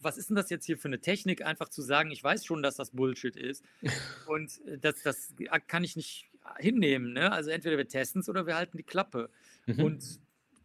was 0.00 0.18
ist 0.18 0.28
denn 0.28 0.36
das 0.36 0.50
jetzt 0.50 0.66
hier 0.66 0.78
für 0.78 0.88
eine 0.88 1.00
Technik, 1.00 1.44
einfach 1.44 1.68
zu 1.68 1.82
sagen, 1.82 2.10
ich 2.10 2.22
weiß 2.22 2.44
schon, 2.44 2.62
dass 2.62 2.76
das 2.76 2.90
Bullshit 2.90 3.36
ist. 3.36 3.64
Und 4.26 4.60
äh, 4.66 4.78
das, 4.78 5.02
das 5.02 5.34
kann 5.66 5.84
ich 5.84 5.96
nicht 5.96 6.30
hinnehmen. 6.58 7.12
Ne? 7.12 7.32
Also 7.32 7.50
entweder 7.50 7.76
wir 7.76 7.88
testen 7.88 8.20
es 8.20 8.28
oder 8.28 8.46
wir 8.46 8.56
halten 8.56 8.76
die 8.76 8.84
Klappe. 8.84 9.30
Mhm. 9.66 9.84
Und 9.84 10.20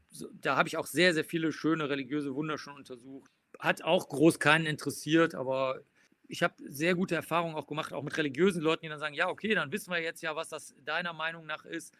so, 0.09 0.29
da 0.41 0.55
habe 0.55 0.67
ich 0.67 0.77
auch 0.77 0.85
sehr, 0.85 1.13
sehr 1.13 1.25
viele 1.25 1.51
schöne 1.51 1.89
religiöse 1.89 2.35
Wunder 2.35 2.57
schon 2.57 2.75
untersucht 2.75 3.31
hat 3.59 3.83
auch 3.83 4.09
groß 4.09 4.39
keinen 4.39 4.65
interessiert, 4.65 5.35
aber 5.35 5.79
ich 6.27 6.43
habe 6.43 6.55
sehr 6.67 6.95
gute 6.95 7.15
Erfahrungen 7.15 7.55
auch 7.55 7.67
gemacht, 7.67 7.93
auch 7.93 8.03
mit 8.03 8.17
religiösen 8.17 8.61
Leuten, 8.61 8.81
die 8.83 8.89
dann 8.89 8.99
sagen, 8.99 9.15
ja, 9.15 9.29
okay, 9.29 9.53
dann 9.53 9.71
wissen 9.71 9.91
wir 9.91 10.01
jetzt 10.01 10.21
ja, 10.21 10.35
was 10.35 10.49
das 10.49 10.75
deiner 10.83 11.13
Meinung 11.13 11.45
nach 11.45 11.65
ist. 11.65 11.93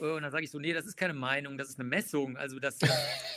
Und 0.00 0.22
dann 0.22 0.30
sage 0.30 0.44
ich 0.44 0.50
so, 0.50 0.58
nee, 0.58 0.72
das 0.72 0.86
ist 0.86 0.96
keine 0.96 1.12
Meinung, 1.12 1.58
das 1.58 1.68
ist 1.68 1.78
eine 1.78 1.88
Messung. 1.88 2.36
Also 2.36 2.58
das, 2.58 2.78
ich, 2.80 2.88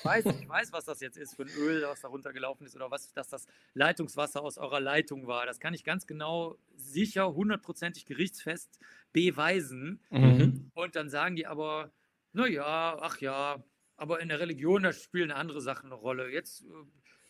weiß, 0.05 0.25
ich 0.25 0.47
weiß, 0.47 0.71
was 0.71 0.85
das 0.85 1.01
jetzt 1.01 1.17
ist 1.17 1.35
für 1.35 1.43
ein 1.43 1.49
Öl, 1.57 1.83
was 1.83 2.01
da 2.01 2.07
runtergelaufen 2.07 2.65
ist 2.65 2.75
oder 2.75 2.89
was, 2.89 3.11
dass 3.11 3.27
das 3.27 3.47
Leitungswasser 3.73 4.41
aus 4.41 4.57
eurer 4.57 4.79
Leitung 4.79 5.27
war. 5.27 5.45
Das 5.45 5.59
kann 5.59 5.73
ich 5.73 5.83
ganz 5.83 6.07
genau, 6.07 6.57
sicher, 6.75 7.33
hundertprozentig 7.33 8.05
gerichtsfest 8.05 8.79
beweisen. 9.11 9.99
Mhm. 10.09 10.71
Und 10.73 10.95
dann 10.95 11.09
sagen 11.09 11.35
die 11.35 11.45
aber, 11.45 11.91
naja, 12.31 12.97
ach 13.01 13.19
ja, 13.19 13.61
aber 13.97 14.21
in 14.21 14.29
der 14.29 14.39
Religion, 14.39 14.83
da 14.83 14.93
spielen 14.93 15.31
andere 15.31 15.61
Sachen 15.61 15.87
eine 15.87 15.95
Rolle. 15.95 16.31
Jetzt 16.31 16.61
äh, 16.61 16.65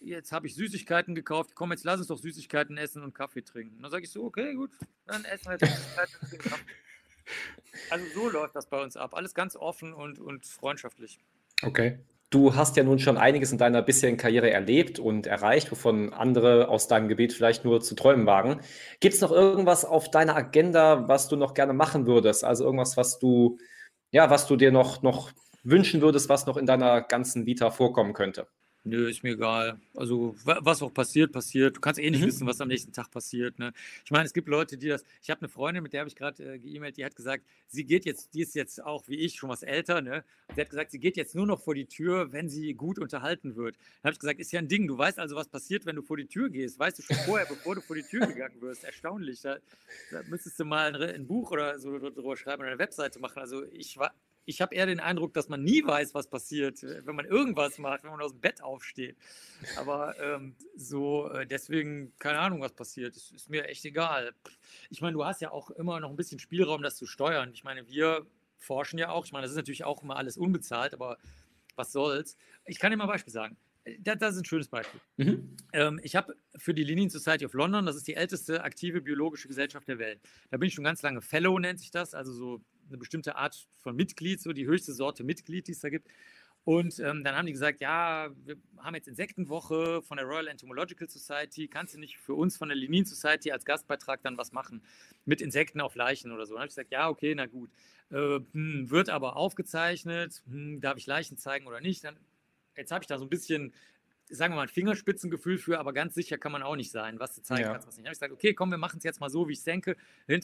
jetzt 0.04 0.32
habe 0.32 0.48
ich 0.48 0.56
Süßigkeiten 0.56 1.16
gekauft, 1.16 1.52
komm, 1.56 1.72
jetzt 1.72 1.86
lass 1.86 2.00
uns 2.00 2.08
doch 2.08 2.18
Süßigkeiten 2.18 2.78
essen 2.78 3.04
und 3.04 3.14
Kaffee 3.14 3.42
trinken. 3.42 3.78
Und 3.78 3.84
dann 3.84 3.92
sage 3.92 4.04
ich 4.04 4.12
so, 4.12 4.24
okay, 4.24 4.54
gut, 4.54 4.72
dann 5.06 5.24
essen 5.26 5.46
wir 5.46 5.54
jetzt 5.54 5.66
Süßigkeiten 5.66 6.16
und 6.32 6.40
Kaffee. 6.40 6.66
Also 7.90 8.06
so 8.14 8.30
läuft 8.30 8.56
das 8.56 8.68
bei 8.68 8.82
uns 8.82 8.98
ab. 8.98 9.14
Alles 9.14 9.34
ganz 9.34 9.56
offen 9.56 9.94
und, 9.94 10.20
und 10.20 10.46
freundschaftlich. 10.46 11.20
Okay. 11.62 12.00
Du 12.30 12.56
hast 12.56 12.76
ja 12.78 12.84
nun 12.84 12.98
schon 12.98 13.18
einiges 13.18 13.52
in 13.52 13.60
deiner 13.60 13.84
bisherigen 13.84 14.18
Karriere 14.18 14.50
erlebt 14.50 14.98
und 14.98 15.28
erreicht, 15.28 15.72
wovon 15.72 16.14
andere 16.14 16.68
aus 16.68 16.88
deinem 16.88 17.08
Gebiet 17.08 17.32
vielleicht 17.32 17.64
nur 17.64 17.80
zu 17.82 17.94
träumen 17.94 18.26
wagen. 18.26 18.60
Gibt 19.00 19.14
es 19.14 19.22
noch 19.22 19.32
irgendwas 19.32 19.86
auf 19.86 20.10
deiner 20.10 20.36
Agenda, 20.36 21.08
was 21.08 21.28
du 21.28 21.36
noch 21.36 21.54
gerne 21.54 21.74
machen 21.74 22.08
würdest? 22.08 22.44
Also 22.44 22.66
irgendwas, 22.66 22.98
was 22.98 23.20
du, 23.20 23.60
ja, 24.10 24.32
was 24.32 24.48
du 24.48 24.56
dir 24.56 24.72
noch, 24.72 25.04
noch 25.04 25.32
wünschen 25.64 26.02
würdest, 26.02 26.28
was 26.28 26.48
noch 26.48 26.58
in 26.58 26.66
deiner 26.66 27.02
ganzen 27.02 27.46
Vita 27.46 27.70
vorkommen 27.70 28.14
könnte? 28.14 28.48
Nö, 28.86 29.10
ist 29.10 29.24
mir 29.24 29.32
egal. 29.32 29.80
Also, 29.96 30.36
was 30.44 30.82
auch 30.82 30.94
passiert, 30.94 31.32
passiert. 31.32 31.78
Du 31.78 31.80
kannst 31.80 32.02
eh 32.02 32.10
nicht 32.10 32.20
mhm. 32.20 32.26
wissen, 32.26 32.48
was 32.48 32.60
am 32.60 32.68
nächsten 32.68 32.92
Tag 32.92 33.10
passiert. 33.12 33.58
Ne? 33.58 33.72
Ich 34.04 34.12
meine, 34.12 34.26
es 34.26 34.34
gibt 34.34 34.50
Leute, 34.50 34.78
die 34.78 34.90
das. 34.90 35.06
Ich 35.22 35.30
habe 35.30 35.40
eine 35.40 35.48
Freundin, 35.48 35.84
mit 35.84 35.94
der 35.94 36.02
habe 36.02 36.10
ich 36.10 36.18
gerade 36.18 36.56
äh, 36.56 36.60
geemailt, 36.60 36.98
die 36.98 37.06
hat 37.06 37.16
gesagt, 37.16 37.46
sie 37.68 37.86
geht 37.86 38.04
jetzt, 38.04 38.34
die 38.34 38.42
ist 38.42 38.56
jetzt 38.56 38.84
auch 38.84 39.08
wie 39.08 39.16
ich, 39.16 39.36
schon 39.36 39.50
was 39.50 39.64
älter, 39.64 40.02
ne? 40.02 40.26
sie 40.54 40.60
hat 40.60 40.70
gesagt, 40.70 40.92
sie 40.92 41.00
geht 41.00 41.16
jetzt 41.16 41.34
nur 41.34 41.48
noch 41.48 41.62
vor 41.62 41.76
die 41.76 41.86
Tür, 41.86 42.34
wenn 42.34 42.50
sie 42.50 42.74
gut 42.74 43.00
unterhalten 43.00 43.56
wird. 43.56 43.78
Dann 43.78 44.10
habe 44.10 44.14
ich 44.14 44.20
gesagt, 44.20 44.42
ist 44.42 44.52
ja 44.52 44.60
ein 44.60 44.68
Ding. 44.68 44.86
Du 44.86 44.98
weißt 44.98 45.18
also, 45.18 45.38
was 45.38 45.48
passiert, 45.48 45.86
wenn 45.86 45.96
du 45.96 46.02
vor 46.02 46.18
die 46.18 46.28
Tür 46.28 46.50
gehst. 46.50 46.78
Weißt 46.78 47.00
du 47.00 47.04
schon 47.04 47.16
vorher, 47.26 47.46
bevor 47.46 47.76
du 47.76 47.82
vor 47.82 47.96
die 47.96 48.04
Tür 48.04 48.28
gegangen 48.28 48.60
wirst. 48.60 48.84
Erstaunlich. 48.84 49.40
Da, 49.42 49.60
da 50.12 50.22
müsstest 50.28 50.60
du 50.60 50.66
mal 50.66 50.94
ein, 50.94 51.02
ein 51.02 51.26
Buch 51.26 51.52
oder 51.52 51.80
so 51.80 51.98
drüber 51.98 52.36
schreiben 52.36 52.62
oder 52.62 52.72
eine 52.72 52.80
Webseite 52.80 53.20
machen. 53.20 53.40
Also, 53.40 53.64
ich 53.72 53.98
war 53.98 54.14
ich 54.46 54.62
habe 54.62 54.76
eher 54.76 54.86
den 54.86 55.00
Eindruck, 55.00 55.34
dass 55.34 55.50
man 55.50 55.64
nie 55.64 55.86
weiß, 55.86 56.14
was 56.14 56.28
passiert, 56.28 56.84
wenn 56.84 57.16
man 57.16 57.26
irgendwas 57.26 57.78
macht, 57.78 58.04
wenn 58.04 58.12
man 58.12 58.22
aus 58.22 58.32
dem 58.32 58.42
Bett 58.42 58.62
aufsteht. 58.62 59.18
Aber 59.78 60.20
ähm, 60.20 60.56
so, 60.76 61.30
äh, 61.30 61.46
deswegen, 61.46 62.14
keine 62.20 62.40
Ahnung, 62.40 62.62
was 62.62 62.74
passiert. 62.74 63.16
Es 63.16 63.32
ist 63.32 63.50
mir 63.50 63.66
echt 63.68 63.86
egal. 63.86 64.34
Ich 64.90 65.02
meine, 65.02 65.14
du 65.14 65.26
hast 65.26 65.42
ja 65.42 65.52
auch 65.52 65.70
immer 65.72 66.00
noch 66.00 66.10
ein 66.10 66.16
bisschen 66.16 66.40
Spielraum, 66.40 66.82
das 66.82 66.98
zu 66.98 67.06
steuern. 67.06 67.52
Ich 67.54 67.64
meine, 67.64 67.88
wir 67.88 68.26
forschen 68.58 69.00
ja 69.00 69.10
auch. 69.10 69.26
Ich 69.26 69.32
meine, 69.32 69.44
das 69.44 69.52
ist 69.52 69.58
natürlich 69.58 69.86
auch 69.86 70.04
immer 70.04 70.18
alles 70.18 70.38
unbezahlt, 70.38 70.94
aber 70.94 71.18
was 71.76 71.92
soll's. 71.92 72.38
Ich 72.66 72.80
kann 72.80 72.92
dir 72.92 72.98
mal 72.98 73.06
ein 73.06 73.10
Beispiel 73.10 73.34
sagen. 73.34 73.58
Das, 74.00 74.18
das 74.18 74.36
ist 74.36 74.42
ein 74.42 74.46
schönes 74.46 74.70
Beispiel. 74.70 75.02
Mhm. 75.18 75.58
Ähm, 75.74 76.00
ich 76.04 76.16
habe 76.16 76.36
für 76.58 76.74
die 76.74 76.84
Linien 76.84 77.10
Society 77.10 77.46
of 77.46 77.54
London, 77.54 77.86
das 77.86 77.98
ist 77.98 78.08
die 78.08 78.16
älteste 78.16 78.64
aktive 78.64 79.02
biologische 79.02 79.50
Gesellschaft 79.50 79.88
der 79.90 80.00
Welt. 80.00 80.22
Da 80.52 80.58
bin 80.58 80.68
ich 80.68 80.74
schon 80.74 80.86
ganz 80.86 81.02
lange 81.02 81.22
Fellow, 81.22 81.60
nennt 81.60 81.80
sich 81.80 81.92
das, 81.92 82.14
also 82.14 82.32
so 82.32 82.62
eine 82.88 82.98
bestimmte 82.98 83.36
Art 83.36 83.68
von 83.82 83.96
Mitglied, 83.96 84.42
so 84.42 84.54
die 84.54 84.66
höchste 84.66 84.94
Sorte 84.94 85.24
Mitglied, 85.24 85.68
die 85.68 85.72
es 85.72 85.80
da 85.80 85.90
gibt. 85.90 86.08
Und 86.66 86.98
ähm, 87.00 87.26
dann 87.26 87.36
haben 87.36 87.46
die 87.46 87.52
gesagt, 87.52 87.82
ja, 87.82 88.30
wir 88.46 88.56
haben 88.78 88.96
jetzt 88.96 89.10
Insektenwoche 89.10 90.02
von 90.02 90.16
der 90.16 90.26
Royal 90.26 90.48
Entomological 90.48 91.10
Society, 91.10 91.68
kannst 91.68 91.94
du 91.94 92.00
nicht 92.00 92.18
für 92.18 92.36
uns 92.36 92.56
von 92.56 92.70
der 92.70 92.78
Lenin 92.78 93.04
Society 93.04 93.52
als 93.52 93.66
Gastbeitrag 93.66 94.22
dann 94.24 94.38
was 94.38 94.54
machen 94.54 94.82
mit 95.26 95.42
Insekten 95.42 95.82
auf 95.82 95.96
Leichen 95.96 96.32
oder 96.32 96.46
so? 96.46 96.54
Dann 96.54 96.62
habe 96.62 96.68
ich 96.68 96.76
gesagt, 96.76 96.92
ja, 96.92 97.10
okay, 97.10 97.36
na 97.36 97.48
gut. 97.48 97.70
Äh, 98.12 98.40
hm, 98.54 98.90
wird 98.90 99.10
aber 99.10 99.36
aufgezeichnet, 99.36 100.42
hm, 100.48 100.80
darf 100.80 100.98
ich 100.98 101.06
Leichen 101.06 101.38
zeigen 101.38 101.68
oder 101.68 101.82
nicht? 101.82 102.06
Dann, 102.06 102.16
jetzt 102.78 102.92
habe 102.94 103.04
ich 103.04 103.08
da 103.08 103.18
so 103.18 103.26
ein 103.26 103.30
bisschen 103.30 103.74
sagen 104.34 104.54
wir 104.54 104.58
mal, 104.58 104.64
ein 104.64 104.68
Fingerspitzengefühl 104.68 105.58
für, 105.58 105.80
aber 105.80 105.94
ganz 105.94 106.16
sicher 106.16 106.38
kann 106.38 106.52
man 106.52 106.64
auch 106.64 106.76
nicht 106.76 106.92
sein, 106.92 107.20
was 107.20 107.36
du 107.36 107.42
zeigen 107.42 107.62
ja. 107.62 107.72
kannst, 107.72 107.88
was 107.88 107.96
nicht. 107.96 108.06
Dann 108.06 108.10
habe 108.10 108.14
ich 108.14 108.20
gesagt, 108.20 108.34
okay, 108.34 108.54
komm, 108.54 108.72
wir 108.72 108.78
machen 108.78 108.98
es 108.98 109.04
jetzt 109.04 109.20
mal 109.20 109.30
so, 109.30 109.48
wie 109.48 109.54
ich 109.54 109.60
es 109.60 109.64
denke. 109.64 109.96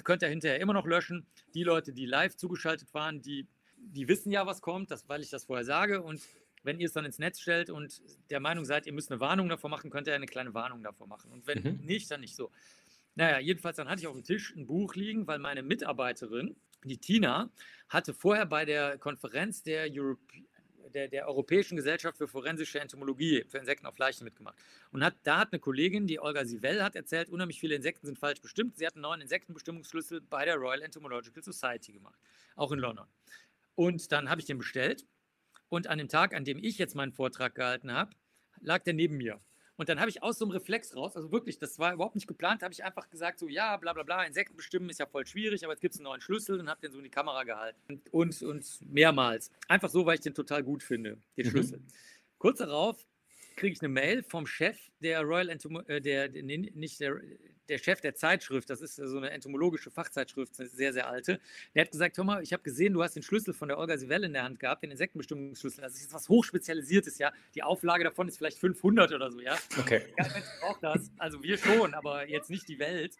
Könnt 0.03 0.21
ihr 0.21 0.29
hinterher 0.29 0.59
immer 0.59 0.73
noch 0.73 0.85
löschen. 0.85 1.25
Die 1.53 1.63
Leute, 1.63 1.93
die 1.93 2.05
live 2.05 2.35
zugeschaltet 2.35 2.93
waren, 2.93 3.21
die, 3.21 3.47
die 3.77 4.07
wissen 4.07 4.31
ja, 4.31 4.45
was 4.45 4.61
kommt, 4.61 4.91
das, 4.91 5.09
weil 5.09 5.21
ich 5.21 5.29
das 5.29 5.45
vorher 5.45 5.65
sage. 5.65 6.01
Und 6.01 6.21
wenn 6.63 6.79
ihr 6.79 6.87
es 6.87 6.93
dann 6.93 7.05
ins 7.05 7.19
Netz 7.19 7.39
stellt 7.39 7.69
und 7.69 8.01
der 8.29 8.39
Meinung 8.39 8.65
seid, 8.65 8.85
ihr 8.85 8.93
müsst 8.93 9.11
eine 9.11 9.19
Warnung 9.19 9.49
davor 9.49 9.69
machen, 9.69 9.89
könnt 9.89 10.07
ihr 10.07 10.15
eine 10.15 10.27
kleine 10.27 10.53
Warnung 10.53 10.83
davor 10.83 11.07
machen. 11.07 11.31
Und 11.31 11.47
wenn 11.47 11.63
mhm. 11.63 11.85
nicht, 11.85 12.09
dann 12.11 12.21
nicht 12.21 12.35
so. 12.35 12.51
Naja, 13.15 13.39
jedenfalls, 13.39 13.77
dann 13.77 13.89
hatte 13.89 14.01
ich 14.01 14.07
auf 14.07 14.15
dem 14.15 14.23
Tisch 14.23 14.55
ein 14.55 14.67
Buch 14.67 14.95
liegen, 14.95 15.27
weil 15.27 15.39
meine 15.39 15.63
Mitarbeiterin, 15.63 16.55
die 16.83 16.97
Tina, 16.97 17.49
hatte 17.89 18.13
vorher 18.13 18.45
bei 18.45 18.65
der 18.65 18.97
Konferenz 18.97 19.63
der 19.63 19.87
Europe 19.91 20.21
der, 20.89 21.07
der 21.07 21.27
Europäischen 21.27 21.75
Gesellschaft 21.75 22.17
für 22.17 22.27
forensische 22.27 22.79
Entomologie 22.79 23.45
für 23.47 23.57
Insekten 23.57 23.85
auf 23.85 23.97
Leichen 23.97 24.23
mitgemacht. 24.23 24.57
Und 24.91 25.03
hat, 25.03 25.15
da 25.23 25.39
hat 25.39 25.51
eine 25.51 25.59
Kollegin, 25.59 26.07
die 26.07 26.19
Olga 26.19 26.45
Sivell, 26.45 26.83
hat 26.83 26.95
erzählt, 26.95 27.29
unheimlich 27.29 27.59
viele 27.59 27.75
Insekten 27.75 28.05
sind 28.05 28.19
falsch 28.19 28.41
bestimmt. 28.41 28.77
Sie 28.77 28.85
hat 28.85 28.95
einen 28.95 29.03
neuen 29.03 29.21
Insektenbestimmungsschlüssel 29.21 30.21
bei 30.21 30.45
der 30.45 30.55
Royal 30.55 30.81
Entomological 30.81 31.43
Society 31.43 31.93
gemacht, 31.93 32.19
auch 32.55 32.71
in 32.71 32.79
London. 32.79 33.07
Und 33.75 34.11
dann 34.11 34.29
habe 34.29 34.41
ich 34.41 34.47
den 34.47 34.57
bestellt. 34.57 35.05
Und 35.69 35.87
an 35.87 35.99
dem 35.99 36.09
Tag, 36.09 36.33
an 36.33 36.43
dem 36.43 36.57
ich 36.57 36.77
jetzt 36.77 36.95
meinen 36.95 37.13
Vortrag 37.13 37.55
gehalten 37.55 37.93
habe, 37.93 38.11
lag 38.59 38.83
der 38.83 38.93
neben 38.93 39.17
mir. 39.17 39.39
Und 39.79 39.87
dann 39.87 40.01
habe 40.01 40.09
ich 40.09 40.21
aus 40.21 40.37
so 40.37 40.43
einem 40.43 40.51
Reflex 40.51 40.93
raus, 40.93 41.15
also 41.15 41.31
wirklich, 41.31 41.57
das 41.57 41.79
war 41.79 41.93
überhaupt 41.93 42.15
nicht 42.15 42.27
geplant, 42.27 42.63
habe 42.63 42.73
ich 42.73 42.83
einfach 42.83 43.09
gesagt, 43.09 43.39
so 43.39 43.47
ja, 43.47 43.77
bla 43.77 43.93
bla 43.93 44.03
bla, 44.03 44.25
Insekten 44.25 44.57
bestimmen 44.57 44.89
ist 44.89 44.99
ja 44.99 45.05
voll 45.05 45.25
schwierig, 45.25 45.63
aber 45.63 45.71
jetzt 45.71 45.79
gibt 45.79 45.93
es 45.93 46.01
einen 46.01 46.03
neuen 46.03 46.19
Schlüssel 46.19 46.59
und 46.59 46.69
habe 46.69 46.81
den 46.81 46.91
so 46.91 46.97
in 46.97 47.05
die 47.05 47.09
Kamera 47.09 47.45
gehalten. 47.45 48.01
Und, 48.11 48.41
und 48.41 48.65
mehrmals. 48.91 49.51
Einfach 49.69 49.87
so, 49.87 50.05
weil 50.05 50.15
ich 50.15 50.19
den 50.19 50.33
total 50.33 50.63
gut 50.63 50.83
finde, 50.83 51.17
den 51.37 51.45
mhm. 51.45 51.51
Schlüssel. 51.51 51.81
Kurz 52.39 52.57
darauf 52.57 53.07
kriege 53.59 53.73
ich 53.73 53.81
eine 53.81 53.89
Mail 53.89 54.23
vom 54.23 54.47
Chef 54.47 54.77
der 55.01 55.21
Royal 55.21 55.49
Entom 55.49 55.83
äh, 55.87 55.99
der, 56.01 56.29
der, 56.29 56.43
nicht 56.43 56.99
der, 56.99 57.19
der 57.67 57.77
Chef 57.77 58.01
der 58.01 58.15
Zeitschrift, 58.15 58.69
das 58.69 58.81
ist 58.81 58.95
so 58.95 59.17
eine 59.17 59.29
entomologische 59.29 59.91
Fachzeitschrift, 59.91 60.59
eine 60.59 60.69
sehr, 60.69 60.93
sehr 60.93 61.07
alte. 61.07 61.39
Der 61.75 61.83
hat 61.83 61.91
gesagt, 61.91 62.17
hör 62.17 62.23
mal, 62.23 62.41
ich 62.41 62.53
habe 62.53 62.63
gesehen, 62.63 62.93
du 62.93 63.03
hast 63.03 63.15
den 63.15 63.23
Schlüssel 63.23 63.53
von 63.53 63.67
der 63.67 63.77
Olga 63.77 63.97
Sivell 63.97 64.23
in 64.23 64.33
der 64.33 64.43
Hand 64.43 64.59
gehabt, 64.59 64.81
den 64.81 64.91
Insektenbestimmungsschlüssel. 64.91 65.81
Das 65.81 65.93
ist 65.95 66.13
was 66.13 66.29
hochspezialisiertes, 66.29 67.19
ja. 67.19 67.31
Die 67.53 67.61
Auflage 67.61 68.05
davon 68.05 68.27
ist 68.27 68.37
vielleicht 68.37 68.57
500 68.57 69.11
oder 69.13 69.29
so, 69.31 69.39
ja. 69.39 69.57
Okay. 69.77 70.03
Kein 70.17 70.31
Mensch 70.31 70.47
braucht 70.61 70.83
das. 70.83 71.11
Also 71.17 71.43
wir 71.43 71.57
schon, 71.57 71.93
aber 71.93 72.27
jetzt 72.27 72.49
nicht 72.49 72.67
die 72.67 72.79
Welt. 72.79 73.15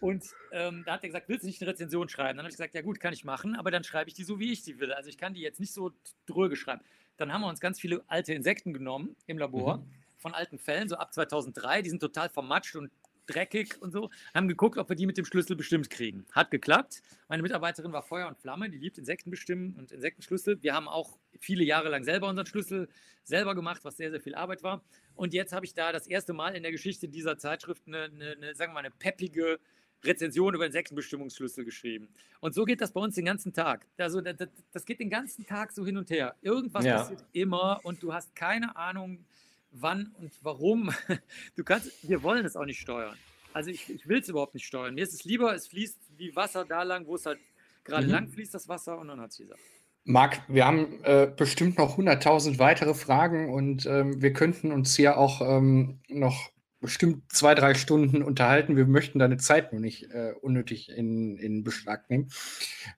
Und 0.00 0.24
ähm, 0.52 0.82
da 0.84 0.94
hat 0.94 1.02
er 1.02 1.08
gesagt, 1.08 1.28
willst 1.28 1.44
du 1.44 1.46
nicht 1.46 1.62
eine 1.62 1.70
Rezension 1.70 2.08
schreiben? 2.08 2.36
Dann 2.36 2.44
habe 2.44 2.50
ich 2.50 2.56
gesagt, 2.56 2.74
ja 2.74 2.82
gut, 2.82 3.00
kann 3.00 3.12
ich 3.12 3.24
machen, 3.24 3.54
aber 3.54 3.70
dann 3.70 3.84
schreibe 3.84 4.08
ich 4.08 4.14
die 4.14 4.24
so, 4.24 4.38
wie 4.38 4.52
ich 4.52 4.64
sie 4.64 4.78
will. 4.80 4.92
Also 4.92 5.08
ich 5.08 5.18
kann 5.18 5.34
die 5.34 5.40
jetzt 5.40 5.60
nicht 5.60 5.72
so 5.72 5.92
dröge 6.26 6.56
schreiben. 6.56 6.82
Dann 7.16 7.32
haben 7.32 7.42
wir 7.42 7.48
uns 7.48 7.60
ganz 7.60 7.80
viele 7.80 8.02
alte 8.06 8.34
Insekten 8.34 8.72
genommen 8.72 9.16
im 9.26 9.38
Labor, 9.38 9.78
mhm. 9.78 9.90
von 10.18 10.34
alten 10.34 10.58
Fällen, 10.58 10.88
so 10.88 10.96
ab 10.96 11.12
2003. 11.12 11.82
Die 11.82 11.90
sind 11.90 12.00
total 12.00 12.28
vermatscht 12.28 12.76
und 12.76 12.90
dreckig 13.26 13.80
und 13.80 13.92
so. 13.92 14.10
Haben 14.34 14.48
geguckt, 14.48 14.78
ob 14.78 14.88
wir 14.88 14.96
die 14.96 15.06
mit 15.06 15.16
dem 15.16 15.24
Schlüssel 15.24 15.56
bestimmt 15.56 15.90
kriegen. 15.90 16.26
Hat 16.32 16.50
geklappt. 16.50 17.02
Meine 17.28 17.42
Mitarbeiterin 17.42 17.92
war 17.92 18.02
Feuer 18.02 18.28
und 18.28 18.38
Flamme, 18.38 18.70
die 18.70 18.78
liebt 18.78 18.98
Insekten 18.98 19.30
bestimmen 19.30 19.74
und 19.78 19.92
Insektenschlüssel. 19.92 20.62
Wir 20.62 20.74
haben 20.74 20.88
auch 20.88 21.18
viele 21.38 21.64
Jahre 21.64 21.88
lang 21.88 22.04
selber 22.04 22.28
unseren 22.28 22.46
Schlüssel 22.46 22.88
selber 23.22 23.54
gemacht, 23.54 23.84
was 23.84 23.96
sehr, 23.96 24.10
sehr 24.10 24.20
viel 24.20 24.34
Arbeit 24.34 24.62
war. 24.62 24.82
Und 25.14 25.32
jetzt 25.32 25.52
habe 25.52 25.64
ich 25.64 25.74
da 25.74 25.92
das 25.92 26.06
erste 26.06 26.32
Mal 26.32 26.54
in 26.54 26.62
der 26.62 26.72
Geschichte 26.72 27.08
dieser 27.08 27.38
Zeitschrift 27.38 27.82
eine, 27.86 28.04
eine, 28.04 28.32
eine 28.32 28.54
sagen 28.54 28.72
wir 28.72 28.74
mal, 28.74 28.80
eine 28.80 28.90
peppige 28.90 29.58
Rezension 30.04 30.54
über 30.54 30.66
Insektenbestimmungsschlüssel 30.66 31.64
geschrieben. 31.64 32.08
Und 32.40 32.54
so 32.54 32.64
geht 32.64 32.80
das 32.80 32.92
bei 32.92 33.00
uns 33.00 33.14
den 33.14 33.24
ganzen 33.24 33.52
Tag. 33.52 33.86
Also 33.96 34.20
das, 34.20 34.48
das 34.72 34.84
geht 34.84 35.00
den 35.00 35.10
ganzen 35.10 35.46
Tag 35.46 35.72
so 35.72 35.84
hin 35.84 35.96
und 35.96 36.10
her. 36.10 36.34
Irgendwas 36.42 36.84
ja. 36.84 36.98
passiert 36.98 37.24
immer 37.32 37.80
und 37.82 38.02
du 38.02 38.12
hast 38.12 38.34
keine 38.34 38.76
Ahnung, 38.76 39.24
wann 39.70 40.14
und 40.18 40.32
warum. 40.42 40.92
Du 41.56 41.64
kannst, 41.64 41.90
wir 42.08 42.22
wollen 42.22 42.44
es 42.44 42.56
auch 42.56 42.64
nicht 42.64 42.80
steuern. 42.80 43.16
Also 43.52 43.70
ich, 43.70 43.88
ich 43.88 44.08
will 44.08 44.18
es 44.20 44.28
überhaupt 44.28 44.54
nicht 44.54 44.66
steuern. 44.66 44.94
Mir 44.94 45.04
ist 45.04 45.14
es 45.14 45.24
lieber, 45.24 45.54
es 45.54 45.68
fließt 45.68 45.98
wie 46.16 46.34
Wasser 46.34 46.64
da 46.64 46.82
lang, 46.82 47.06
wo 47.06 47.14
es 47.14 47.26
halt 47.26 47.38
gerade 47.84 48.06
mhm. 48.06 48.12
lang 48.12 48.28
fließt, 48.28 48.52
das 48.52 48.68
Wasser, 48.68 48.98
und 48.98 49.08
dann 49.08 49.20
hat 49.20 49.30
es 49.30 49.36
die 49.36 49.44
Sache. 49.44 49.60
Marc, 50.04 50.42
wir 50.48 50.66
haben 50.66 51.02
äh, 51.04 51.30
bestimmt 51.34 51.78
noch 51.78 51.96
100.000 51.98 52.58
weitere 52.58 52.92
Fragen 52.92 53.52
und 53.52 53.86
ähm, 53.86 54.20
wir 54.20 54.32
könnten 54.34 54.70
uns 54.70 54.94
hier 54.94 55.16
auch 55.16 55.40
ähm, 55.40 56.00
noch 56.08 56.50
bestimmt 56.84 57.32
zwei, 57.32 57.54
drei 57.54 57.74
Stunden 57.74 58.22
unterhalten. 58.22 58.76
Wir 58.76 58.86
möchten 58.86 59.18
deine 59.18 59.38
Zeit 59.38 59.72
nur 59.72 59.80
nicht 59.80 60.10
äh, 60.12 60.32
unnötig 60.42 60.90
in, 60.90 61.36
in 61.38 61.64
Beschlag 61.64 62.08
nehmen. 62.10 62.28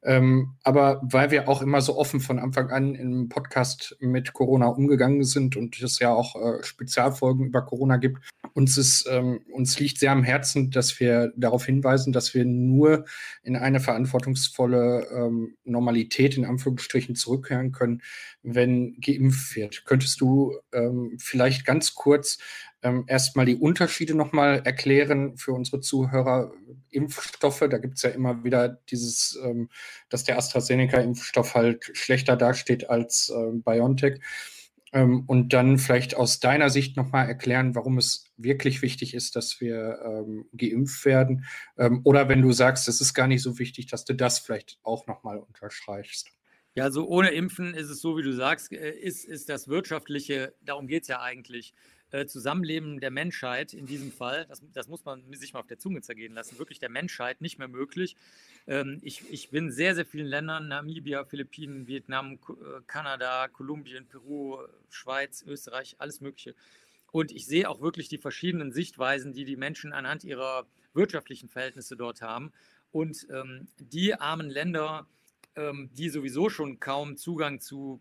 Ähm, 0.02 0.56
aber 0.64 1.00
weil 1.04 1.30
wir 1.30 1.48
auch 1.48 1.62
immer 1.62 1.80
so 1.80 1.96
offen 1.96 2.20
von 2.20 2.38
Anfang 2.38 2.70
an 2.70 2.94
im 2.94 3.28
Podcast 3.28 3.96
mit 4.00 4.32
Corona 4.32 4.66
umgegangen 4.66 5.24
sind 5.24 5.56
und 5.56 5.80
es 5.80 6.00
ja 6.00 6.12
auch 6.12 6.34
äh, 6.36 6.62
Spezialfolgen 6.64 7.46
über 7.46 7.62
Corona 7.62 7.96
gibt, 7.96 8.18
uns, 8.54 8.76
ist, 8.76 9.06
ähm, 9.08 9.40
uns 9.52 9.78
liegt 9.78 9.98
sehr 9.98 10.12
am 10.12 10.24
Herzen, 10.24 10.70
dass 10.70 10.98
wir 10.98 11.32
darauf 11.36 11.66
hinweisen, 11.66 12.12
dass 12.12 12.34
wir 12.34 12.44
nur 12.44 13.04
in 13.42 13.54
eine 13.54 13.80
verantwortungsvolle 13.80 15.06
ähm, 15.12 15.56
Normalität 15.64 16.36
in 16.36 16.44
Anführungsstrichen 16.44 17.14
zurückkehren 17.14 17.70
können, 17.70 18.02
wenn 18.42 18.96
geimpft 19.00 19.54
wird. 19.54 19.84
Könntest 19.84 20.20
du 20.20 20.56
ähm, 20.72 21.16
vielleicht 21.18 21.64
ganz 21.64 21.94
kurz 21.94 22.38
ähm, 22.82 23.04
erstmal 23.06 23.46
die 23.46 23.56
Unterschiede 23.56 24.14
nochmal 24.14 24.62
erklären 24.64 25.36
für 25.36 25.52
unsere 25.52 25.80
Zuhörer. 25.80 26.52
Impfstoffe, 26.90 27.64
da 27.70 27.78
gibt 27.78 27.96
es 27.96 28.02
ja 28.02 28.10
immer 28.10 28.44
wieder 28.44 28.68
dieses, 28.90 29.38
ähm, 29.42 29.70
dass 30.08 30.24
der 30.24 30.38
AstraZeneca-Impfstoff 30.38 31.54
halt 31.54 31.90
schlechter 31.94 32.36
dasteht 32.36 32.88
als 32.88 33.30
äh, 33.34 33.52
BioNTech. 33.52 34.20
Ähm, 34.92 35.24
und 35.26 35.52
dann 35.52 35.78
vielleicht 35.78 36.16
aus 36.16 36.38
deiner 36.38 36.70
Sicht 36.70 36.96
nochmal 36.96 37.28
erklären, 37.28 37.74
warum 37.74 37.98
es 37.98 38.32
wirklich 38.36 38.82
wichtig 38.82 39.14
ist, 39.14 39.34
dass 39.34 39.60
wir 39.60 39.98
ähm, 40.04 40.46
geimpft 40.52 41.04
werden. 41.04 41.44
Ähm, 41.76 42.00
oder 42.04 42.28
wenn 42.28 42.40
du 42.40 42.52
sagst, 42.52 42.88
es 42.88 43.00
ist 43.00 43.12
gar 43.12 43.26
nicht 43.26 43.42
so 43.42 43.58
wichtig, 43.58 43.86
dass 43.88 44.04
du 44.04 44.14
das 44.14 44.38
vielleicht 44.38 44.78
auch 44.82 45.06
nochmal 45.06 45.38
unterstreichst. 45.38 46.30
Ja, 46.76 46.84
also 46.84 47.06
ohne 47.08 47.30
Impfen 47.30 47.74
ist 47.74 47.88
es 47.88 48.00
so, 48.00 48.16
wie 48.16 48.22
du 48.22 48.32
sagst, 48.32 48.70
äh, 48.70 48.90
ist, 48.90 49.24
ist 49.24 49.48
das 49.48 49.66
Wirtschaftliche, 49.66 50.54
darum 50.60 50.86
geht 50.86 51.02
es 51.02 51.08
ja 51.08 51.20
eigentlich, 51.20 51.74
äh, 52.12 52.26
Zusammenleben 52.26 53.00
der 53.00 53.10
Menschheit 53.10 53.74
in 53.74 53.86
diesem 53.86 54.12
Fall, 54.12 54.46
das, 54.48 54.62
das, 54.72 54.88
muss 54.88 55.04
man 55.04 55.22
sich 55.32 55.52
mal 55.52 55.60
auf 55.60 55.66
der 55.66 55.78
Zunge 55.78 56.02
zergehen 56.02 56.34
lassen, 56.34 56.58
wirklich 56.58 56.78
der 56.78 56.88
Menschheit 56.88 57.40
nicht 57.40 57.58
mehr 57.58 57.68
möglich. 57.68 58.16
Ähm, 58.66 58.98
ich, 59.02 59.22
ich 59.30 59.50
bin 59.50 59.66
in 59.66 59.72
sehr, 59.72 59.94
sehr 59.94 60.06
vielen 60.06 60.26
Ländern, 60.26 60.68
Namibia, 60.68 61.24
Philippinen, 61.24 61.86
Vietnam, 61.86 62.34
äh, 62.34 62.80
Kanada, 62.86 63.48
Kolumbien, 63.48 64.06
Peru, 64.06 64.58
Schweiz, 64.88 65.44
Österreich, 65.46 65.96
alles 65.98 66.20
Mögliche. 66.20 66.54
Und 67.10 67.32
ich 67.32 67.46
sehe 67.46 67.68
auch 67.68 67.80
wirklich 67.80 68.08
die 68.08 68.18
verschiedenen 68.18 68.72
Sichtweisen, 68.72 69.32
die 69.32 69.44
die 69.44 69.56
Menschen 69.56 69.92
anhand 69.92 70.22
ihrer 70.24 70.66
wirtschaftlichen 70.94 71.48
Verhältnisse 71.48 71.96
dort 71.96 72.22
haben. 72.22 72.52
Und 72.92 73.26
ähm, 73.30 73.68
die 73.78 74.14
armen 74.14 74.48
Länder, 74.48 75.06
ähm, 75.54 75.90
die 75.94 76.08
sowieso 76.08 76.48
schon 76.50 76.78
kaum 76.78 77.16
Zugang 77.16 77.60
zu 77.60 78.00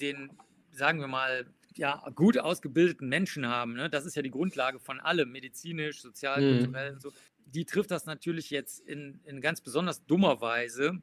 den, 0.00 0.30
sagen 0.72 1.00
wir 1.00 1.08
mal, 1.08 1.46
ja, 1.76 2.02
gut 2.14 2.38
ausgebildeten 2.38 3.08
Menschen 3.08 3.48
haben, 3.48 3.74
ne? 3.74 3.90
das 3.90 4.06
ist 4.06 4.14
ja 4.14 4.22
die 4.22 4.30
Grundlage 4.30 4.78
von 4.78 5.00
allem, 5.00 5.32
medizinisch, 5.32 6.00
sozial, 6.00 6.40
mhm. 6.40 6.58
kulturell 6.58 6.92
und 6.92 7.02
so, 7.02 7.12
die 7.46 7.64
trifft 7.64 7.90
das 7.90 8.06
natürlich 8.06 8.50
jetzt 8.50 8.80
in, 8.80 9.20
in 9.24 9.40
ganz 9.40 9.60
besonders 9.60 10.04
dummer 10.06 10.40
Weise, 10.40 11.00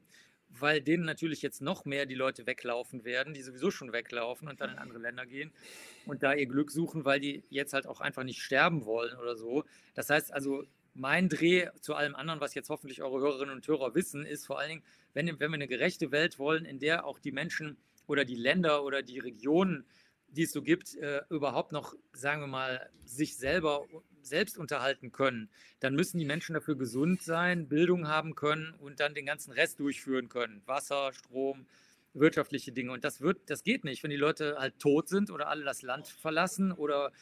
weil 0.48 0.82
denen 0.82 1.04
natürlich 1.04 1.40
jetzt 1.42 1.62
noch 1.62 1.84
mehr 1.84 2.06
die 2.06 2.14
Leute 2.14 2.46
weglaufen 2.46 3.04
werden, 3.04 3.32
die 3.32 3.42
sowieso 3.42 3.70
schon 3.70 3.92
weglaufen 3.92 4.48
und 4.48 4.60
dann 4.60 4.70
in 4.70 4.78
andere 4.78 4.98
Länder 4.98 5.26
gehen 5.26 5.52
und 6.06 6.22
da 6.22 6.34
ihr 6.34 6.46
Glück 6.46 6.70
suchen, 6.70 7.04
weil 7.04 7.20
die 7.20 7.44
jetzt 7.48 7.72
halt 7.72 7.86
auch 7.86 8.00
einfach 8.00 8.24
nicht 8.24 8.42
sterben 8.42 8.84
wollen 8.84 9.16
oder 9.16 9.36
so. 9.36 9.64
Das 9.94 10.10
heißt 10.10 10.32
also, 10.32 10.64
mein 10.94 11.30
Dreh 11.30 11.68
zu 11.80 11.94
allem 11.94 12.14
anderen, 12.14 12.40
was 12.40 12.54
jetzt 12.54 12.68
hoffentlich 12.68 13.02
eure 13.02 13.20
Hörerinnen 13.20 13.54
und 13.54 13.66
Hörer 13.66 13.94
wissen, 13.94 14.26
ist 14.26 14.46
vor 14.46 14.58
allen 14.58 14.68
Dingen, 14.68 14.82
wenn, 15.14 15.26
wenn 15.26 15.50
wir 15.50 15.54
eine 15.54 15.68
gerechte 15.68 16.10
Welt 16.10 16.38
wollen, 16.38 16.66
in 16.66 16.78
der 16.78 17.06
auch 17.06 17.18
die 17.18 17.32
Menschen 17.32 17.78
oder 18.06 18.24
die 18.26 18.34
Länder 18.34 18.84
oder 18.84 19.02
die 19.02 19.18
Regionen 19.18 19.86
die 20.32 20.42
es 20.42 20.52
so 20.52 20.62
gibt, 20.62 20.96
äh, 20.96 21.22
überhaupt 21.30 21.72
noch, 21.72 21.94
sagen 22.12 22.42
wir 22.42 22.46
mal, 22.46 22.90
sich 23.04 23.36
selber 23.36 23.86
selbst 24.22 24.58
unterhalten 24.58 25.12
können, 25.12 25.50
dann 25.80 25.94
müssen 25.94 26.18
die 26.18 26.24
Menschen 26.24 26.54
dafür 26.54 26.76
gesund 26.76 27.22
sein, 27.22 27.68
Bildung 27.68 28.08
haben 28.08 28.34
können 28.34 28.74
und 28.78 29.00
dann 29.00 29.14
den 29.14 29.26
ganzen 29.26 29.52
Rest 29.52 29.80
durchführen 29.80 30.28
können. 30.28 30.62
Wasser, 30.66 31.12
Strom, 31.12 31.66
wirtschaftliche 32.14 32.72
Dinge. 32.72 32.92
Und 32.92 33.04
das 33.04 33.20
wird, 33.20 33.50
das 33.50 33.62
geht 33.62 33.84
nicht, 33.84 34.02
wenn 34.02 34.10
die 34.10 34.16
Leute 34.16 34.56
halt 34.58 34.78
tot 34.78 35.08
sind 35.08 35.30
oder 35.30 35.48
alle 35.48 35.64
das 35.64 35.82
Land 35.82 36.08
verlassen 36.08 36.72
oder 36.72 37.12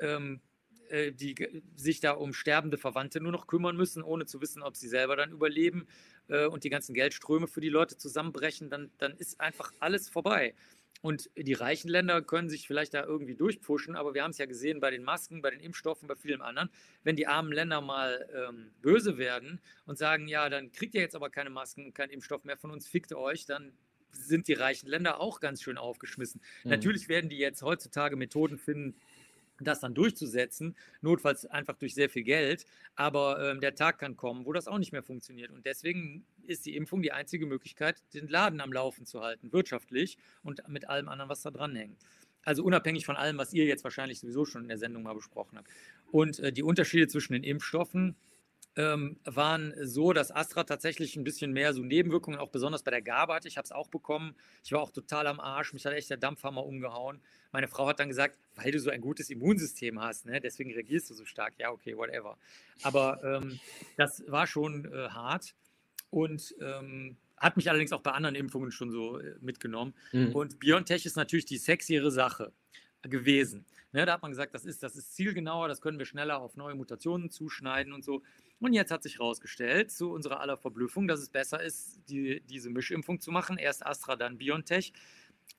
ähm, 0.00 0.40
äh, 0.88 1.12
die 1.12 1.34
sich 1.76 2.00
da 2.00 2.12
um 2.12 2.32
sterbende 2.32 2.78
Verwandte 2.78 3.20
nur 3.20 3.32
noch 3.32 3.46
kümmern 3.46 3.76
müssen, 3.76 4.02
ohne 4.02 4.26
zu 4.26 4.40
wissen, 4.40 4.62
ob 4.62 4.76
sie 4.76 4.88
selber 4.88 5.16
dann 5.16 5.32
überleben 5.32 5.86
äh, 6.28 6.46
und 6.46 6.64
die 6.64 6.70
ganzen 6.70 6.94
Geldströme 6.94 7.46
für 7.46 7.60
die 7.60 7.68
Leute 7.68 7.96
zusammenbrechen, 7.96 8.70
dann, 8.70 8.90
dann 8.98 9.16
ist 9.16 9.40
einfach 9.40 9.72
alles 9.80 10.08
vorbei. 10.08 10.54
Und 11.04 11.28
die 11.36 11.52
reichen 11.52 11.90
Länder 11.90 12.22
können 12.22 12.48
sich 12.48 12.66
vielleicht 12.66 12.94
da 12.94 13.04
irgendwie 13.04 13.34
durchpushen, 13.34 13.94
aber 13.94 14.14
wir 14.14 14.22
haben 14.22 14.30
es 14.30 14.38
ja 14.38 14.46
gesehen 14.46 14.80
bei 14.80 14.90
den 14.90 15.02
Masken, 15.02 15.42
bei 15.42 15.50
den 15.50 15.60
Impfstoffen, 15.60 16.08
bei 16.08 16.16
vielen 16.16 16.40
anderen. 16.40 16.70
Wenn 17.02 17.14
die 17.14 17.26
armen 17.26 17.52
Länder 17.52 17.82
mal 17.82 18.26
ähm, 18.34 18.70
böse 18.80 19.18
werden 19.18 19.60
und 19.84 19.98
sagen, 19.98 20.28
ja, 20.28 20.48
dann 20.48 20.72
kriegt 20.72 20.94
ihr 20.94 21.02
jetzt 21.02 21.14
aber 21.14 21.28
keine 21.28 21.50
Masken, 21.50 21.92
keinen 21.92 22.08
Impfstoff 22.08 22.44
mehr 22.44 22.56
von 22.56 22.70
uns, 22.70 22.88
fickt 22.88 23.12
euch, 23.12 23.44
dann 23.44 23.74
sind 24.12 24.48
die 24.48 24.54
reichen 24.54 24.88
Länder 24.88 25.20
auch 25.20 25.40
ganz 25.40 25.60
schön 25.60 25.76
aufgeschmissen. 25.76 26.40
Mhm. 26.62 26.70
Natürlich 26.70 27.06
werden 27.10 27.28
die 27.28 27.36
jetzt 27.36 27.60
heutzutage 27.60 28.16
Methoden 28.16 28.56
finden, 28.56 28.98
das 29.60 29.80
dann 29.80 29.94
durchzusetzen, 29.94 30.76
notfalls 31.00 31.46
einfach 31.46 31.76
durch 31.76 31.94
sehr 31.94 32.08
viel 32.08 32.22
Geld. 32.22 32.66
Aber 32.96 33.50
ähm, 33.50 33.60
der 33.60 33.74
Tag 33.74 33.98
kann 33.98 34.16
kommen, 34.16 34.46
wo 34.46 34.52
das 34.52 34.68
auch 34.68 34.78
nicht 34.78 34.92
mehr 34.92 35.02
funktioniert. 35.02 35.50
Und 35.50 35.66
deswegen 35.66 36.24
ist 36.46 36.66
die 36.66 36.76
Impfung 36.76 37.02
die 37.02 37.12
einzige 37.12 37.46
Möglichkeit, 37.46 38.02
den 38.14 38.28
Laden 38.28 38.60
am 38.60 38.72
Laufen 38.72 39.06
zu 39.06 39.20
halten, 39.22 39.52
wirtschaftlich 39.52 40.18
und 40.42 40.66
mit 40.68 40.88
allem 40.88 41.08
anderen, 41.08 41.30
was 41.30 41.42
da 41.42 41.50
dran 41.50 41.76
hängt. 41.76 41.98
Also 42.44 42.62
unabhängig 42.62 43.06
von 43.06 43.16
allem, 43.16 43.38
was 43.38 43.52
ihr 43.52 43.64
jetzt 43.64 43.84
wahrscheinlich 43.84 44.20
sowieso 44.20 44.44
schon 44.44 44.62
in 44.62 44.68
der 44.68 44.78
Sendung 44.78 45.02
mal 45.02 45.14
besprochen 45.14 45.58
habt. 45.58 45.68
Und 46.10 46.38
äh, 46.40 46.52
die 46.52 46.62
Unterschiede 46.62 47.08
zwischen 47.08 47.32
den 47.32 47.42
Impfstoffen 47.42 48.16
ähm, 48.76 49.18
waren 49.24 49.74
so, 49.80 50.12
dass 50.12 50.30
Astra 50.30 50.64
tatsächlich 50.64 51.16
ein 51.16 51.24
bisschen 51.24 51.52
mehr 51.52 51.72
so 51.72 51.82
Nebenwirkungen, 51.82 52.38
auch 52.38 52.50
besonders 52.50 52.82
bei 52.82 52.90
der 52.90 53.02
Gabe 53.02 53.34
hatte. 53.34 53.48
Ich 53.48 53.56
habe 53.56 53.64
es 53.64 53.72
auch 53.72 53.88
bekommen. 53.88 54.34
Ich 54.64 54.72
war 54.72 54.80
auch 54.80 54.90
total 54.90 55.26
am 55.26 55.40
Arsch. 55.40 55.72
Mich 55.72 55.86
hat 55.86 55.92
echt 55.92 56.10
der 56.10 56.16
Dampfhammer 56.16 56.64
umgehauen. 56.64 57.20
Meine 57.52 57.68
Frau 57.68 57.86
hat 57.86 58.00
dann 58.00 58.08
gesagt, 58.08 58.38
weil 58.56 58.72
du 58.72 58.80
so 58.80 58.90
ein 58.90 59.00
gutes 59.00 59.30
Immunsystem 59.30 60.00
hast, 60.00 60.26
ne? 60.26 60.40
deswegen 60.40 60.72
reagierst 60.72 61.10
du 61.10 61.14
so 61.14 61.24
stark. 61.24 61.54
Ja, 61.58 61.70
okay, 61.70 61.96
whatever. 61.96 62.36
Aber 62.82 63.22
ähm, 63.22 63.60
das 63.96 64.24
war 64.26 64.46
schon 64.46 64.92
äh, 64.92 65.08
hart 65.08 65.54
und 66.10 66.54
ähm, 66.60 67.16
hat 67.36 67.56
mich 67.56 67.68
allerdings 67.68 67.92
auch 67.92 68.00
bei 68.00 68.10
anderen 68.10 68.34
Impfungen 68.34 68.72
schon 68.72 68.90
so 68.90 69.20
äh, 69.20 69.36
mitgenommen. 69.40 69.94
Mhm. 70.12 70.32
Und 70.32 70.58
BioNTech 70.58 71.06
ist 71.06 71.16
natürlich 71.16 71.44
die 71.44 71.58
sexiere 71.58 72.10
Sache 72.10 72.52
gewesen. 73.02 73.64
Ne, 73.94 74.04
da 74.04 74.14
hat 74.14 74.22
man 74.22 74.32
gesagt, 74.32 74.52
das 74.54 74.64
ist, 74.64 74.82
das 74.82 74.96
ist 74.96 75.14
zielgenauer, 75.14 75.68
das 75.68 75.80
können 75.80 76.00
wir 76.00 76.04
schneller 76.04 76.40
auf 76.40 76.56
neue 76.56 76.74
Mutationen 76.74 77.30
zuschneiden 77.30 77.92
und 77.92 78.04
so. 78.04 78.22
Und 78.58 78.72
jetzt 78.72 78.90
hat 78.90 79.04
sich 79.04 79.20
herausgestellt, 79.20 79.92
zu 79.92 80.10
unserer 80.10 80.40
aller 80.40 80.56
Verblüffung, 80.56 81.06
dass 81.06 81.20
es 81.20 81.28
besser 81.28 81.62
ist, 81.62 82.00
die, 82.08 82.40
diese 82.40 82.70
Mischimpfung 82.70 83.20
zu 83.20 83.30
machen. 83.30 83.56
Erst 83.56 83.86
Astra, 83.86 84.16
dann 84.16 84.36
BioNTech. 84.36 84.92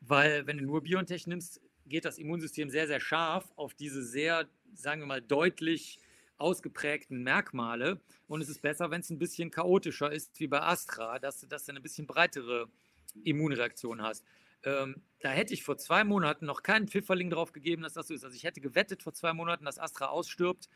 Weil, 0.02 0.46
wenn 0.48 0.58
du 0.58 0.66
nur 0.66 0.84
BioNTech 0.84 1.28
nimmst, 1.28 1.62
geht 1.86 2.04
das 2.04 2.18
Immunsystem 2.18 2.70
sehr, 2.70 2.88
sehr 2.88 3.00
scharf 3.00 3.54
auf 3.56 3.74
diese 3.74 4.04
sehr, 4.04 4.50
sagen 4.74 5.00
wir 5.02 5.08
mal, 5.08 5.22
deutlich 5.22 5.98
ausgeprägten 6.38 7.24
Merkmale. 7.24 8.02
Und 8.28 8.42
es 8.42 8.50
ist 8.50 8.62
besser, 8.62 8.92
wenn 8.92 9.00
es 9.00 9.10
ein 9.12 9.18
bisschen 9.18 9.50
chaotischer 9.50 10.12
ist, 10.12 10.38
wie 10.42 10.48
bei 10.48 10.62
Astra, 10.62 11.20
dass, 11.20 11.48
dass 11.48 11.64
du 11.64 11.72
eine 11.72 11.80
bisschen 11.80 12.06
breitere 12.06 12.68
Immunreaktion 13.24 14.02
hast. 14.02 14.26
Ähm, 14.66 15.02
da 15.20 15.30
hätte 15.30 15.54
ich 15.54 15.64
vor 15.64 15.78
zwei 15.78 16.04
Monaten 16.04 16.46
noch 16.46 16.64
keinen 16.64 16.88
Pfifferling 16.88 17.30
drauf 17.30 17.52
gegeben, 17.52 17.84
dass 17.84 17.94
das 17.94 18.08
so 18.08 18.14
ist. 18.14 18.24
Also 18.24 18.36
ich 18.36 18.44
hätte 18.44 18.62
gewettet 18.62 19.04
vor 19.04 19.14
zwei 19.14 19.34
Monaten, 19.34 19.66
dass 19.66 19.80
Astra 19.80 20.08
ausstirbt 20.08 20.70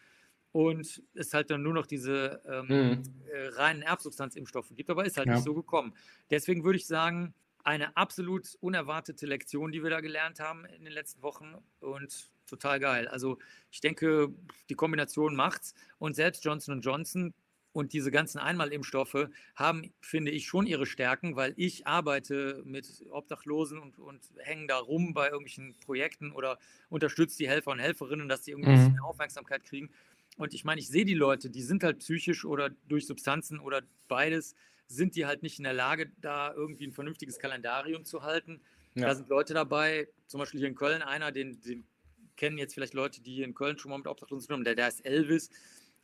und 0.52 1.04
es 1.14 1.34
halt 1.34 1.52
dann 1.52 1.64
nur 1.64 1.74
noch 1.74 1.86
diese 1.86 2.42
ähm, 2.46 2.68
mhm. 2.68 3.04
äh, 3.32 3.48
reinen 3.50 3.82
Erbsubstanzimpfstoffe 3.82 4.72
gibt, 4.76 4.90
aber 4.90 5.06
ist 5.06 5.18
halt 5.18 5.28
ja. 5.28 5.36
nicht 5.36 5.44
so 5.44 5.54
gekommen. 5.54 5.94
Deswegen 6.30 6.64
würde 6.64 6.78
ich 6.78 6.88
sagen, 6.88 7.34
eine 7.64 7.96
absolut 7.98 8.56
unerwartete 8.62 9.26
Lektion, 9.26 9.72
die 9.72 9.84
wir 9.84 9.90
da 9.90 10.00
gelernt 10.02 10.40
haben 10.40 10.66
in 10.66 10.86
den 10.86 10.94
letzten 10.94 11.22
Wochen 11.22 11.56
und 11.82 12.32
total 12.48 12.80
geil. 12.80 13.08
Also 13.08 13.38
ich 13.70 13.82
denke, 13.82 14.30
die 14.70 14.76
Kombination 14.76 15.36
macht's 15.36 15.74
und 16.00 16.16
selbst 16.16 16.44
Johnson 16.44 16.82
Johnson 16.82 17.34
und 17.80 17.94
diese 17.94 18.12
ganzen 18.12 18.40
Einmalimpfstoffe 18.40 19.30
haben, 19.56 19.94
finde 20.02 20.32
ich, 20.32 20.46
schon 20.46 20.68
ihre 20.68 20.86
Stärken, 20.86 21.38
weil 21.38 21.54
ich 21.56 21.88
arbeite 21.88 22.62
mit 22.66 23.06
Obdachlosen 23.10 23.80
und, 23.80 23.98
und 24.00 24.20
hänge 24.40 24.68
da 24.68 24.78
rum 24.78 25.14
bei 25.14 25.28
irgendwelchen 25.28 25.76
Projekten 25.80 26.34
oder 26.34 26.60
unterstütze 26.90 27.38
die 27.38 27.48
Helfer 27.48 27.72
und 27.72 27.80
Helferinnen, 27.80 28.28
dass 28.28 28.42
die 28.42 28.52
irgendwie 28.52 28.72
mhm. 28.72 28.76
ein 28.76 28.80
bisschen 28.80 28.94
mehr 28.96 29.06
Aufmerksamkeit 29.06 29.64
kriegen. 29.64 29.90
Und 30.38 30.54
ich 30.54 30.66
meine, 30.66 30.82
ich 30.82 30.90
sehe 30.90 31.06
die 31.06 31.14
Leute, 31.14 31.50
die 31.50 31.62
sind 31.62 31.84
halt 31.84 32.00
psychisch 32.00 32.44
oder 32.44 32.70
durch 32.90 33.08
Substanzen 33.08 33.60
oder 33.60 33.82
beides, 34.10 34.56
sind 34.88 35.16
die 35.16 35.26
halt 35.26 35.42
nicht 35.42 35.58
in 35.58 35.64
der 35.64 35.74
Lage, 35.74 36.12
da 36.20 36.54
irgendwie 36.54 36.86
ein 36.86 36.92
vernünftiges 36.92 37.40
Kalendarium 37.40 38.04
zu 38.04 38.24
halten. 38.24 38.60
Ja. 38.96 39.08
Da 39.08 39.16
sind 39.16 39.30
Leute 39.30 39.54
dabei, 39.54 40.10
zum 40.28 40.40
Beispiel 40.40 40.60
hier 40.60 40.68
in 40.68 40.76
Köln, 40.76 41.02
einer, 41.02 41.32
den, 41.32 41.62
den 41.62 41.86
kennen 42.36 42.58
jetzt 42.58 42.74
vielleicht 42.74 42.94
Leute, 42.94 43.22
die 43.22 43.36
hier 43.36 43.46
in 43.46 43.54
Köln 43.54 43.78
schon 43.78 43.92
mal 43.92 43.98
mit 43.98 44.08
Obdachlosen 44.08 44.52
haben, 44.52 44.64
der, 44.66 44.76
der 44.76 44.90
ist 44.90 45.06
Elvis 45.06 45.50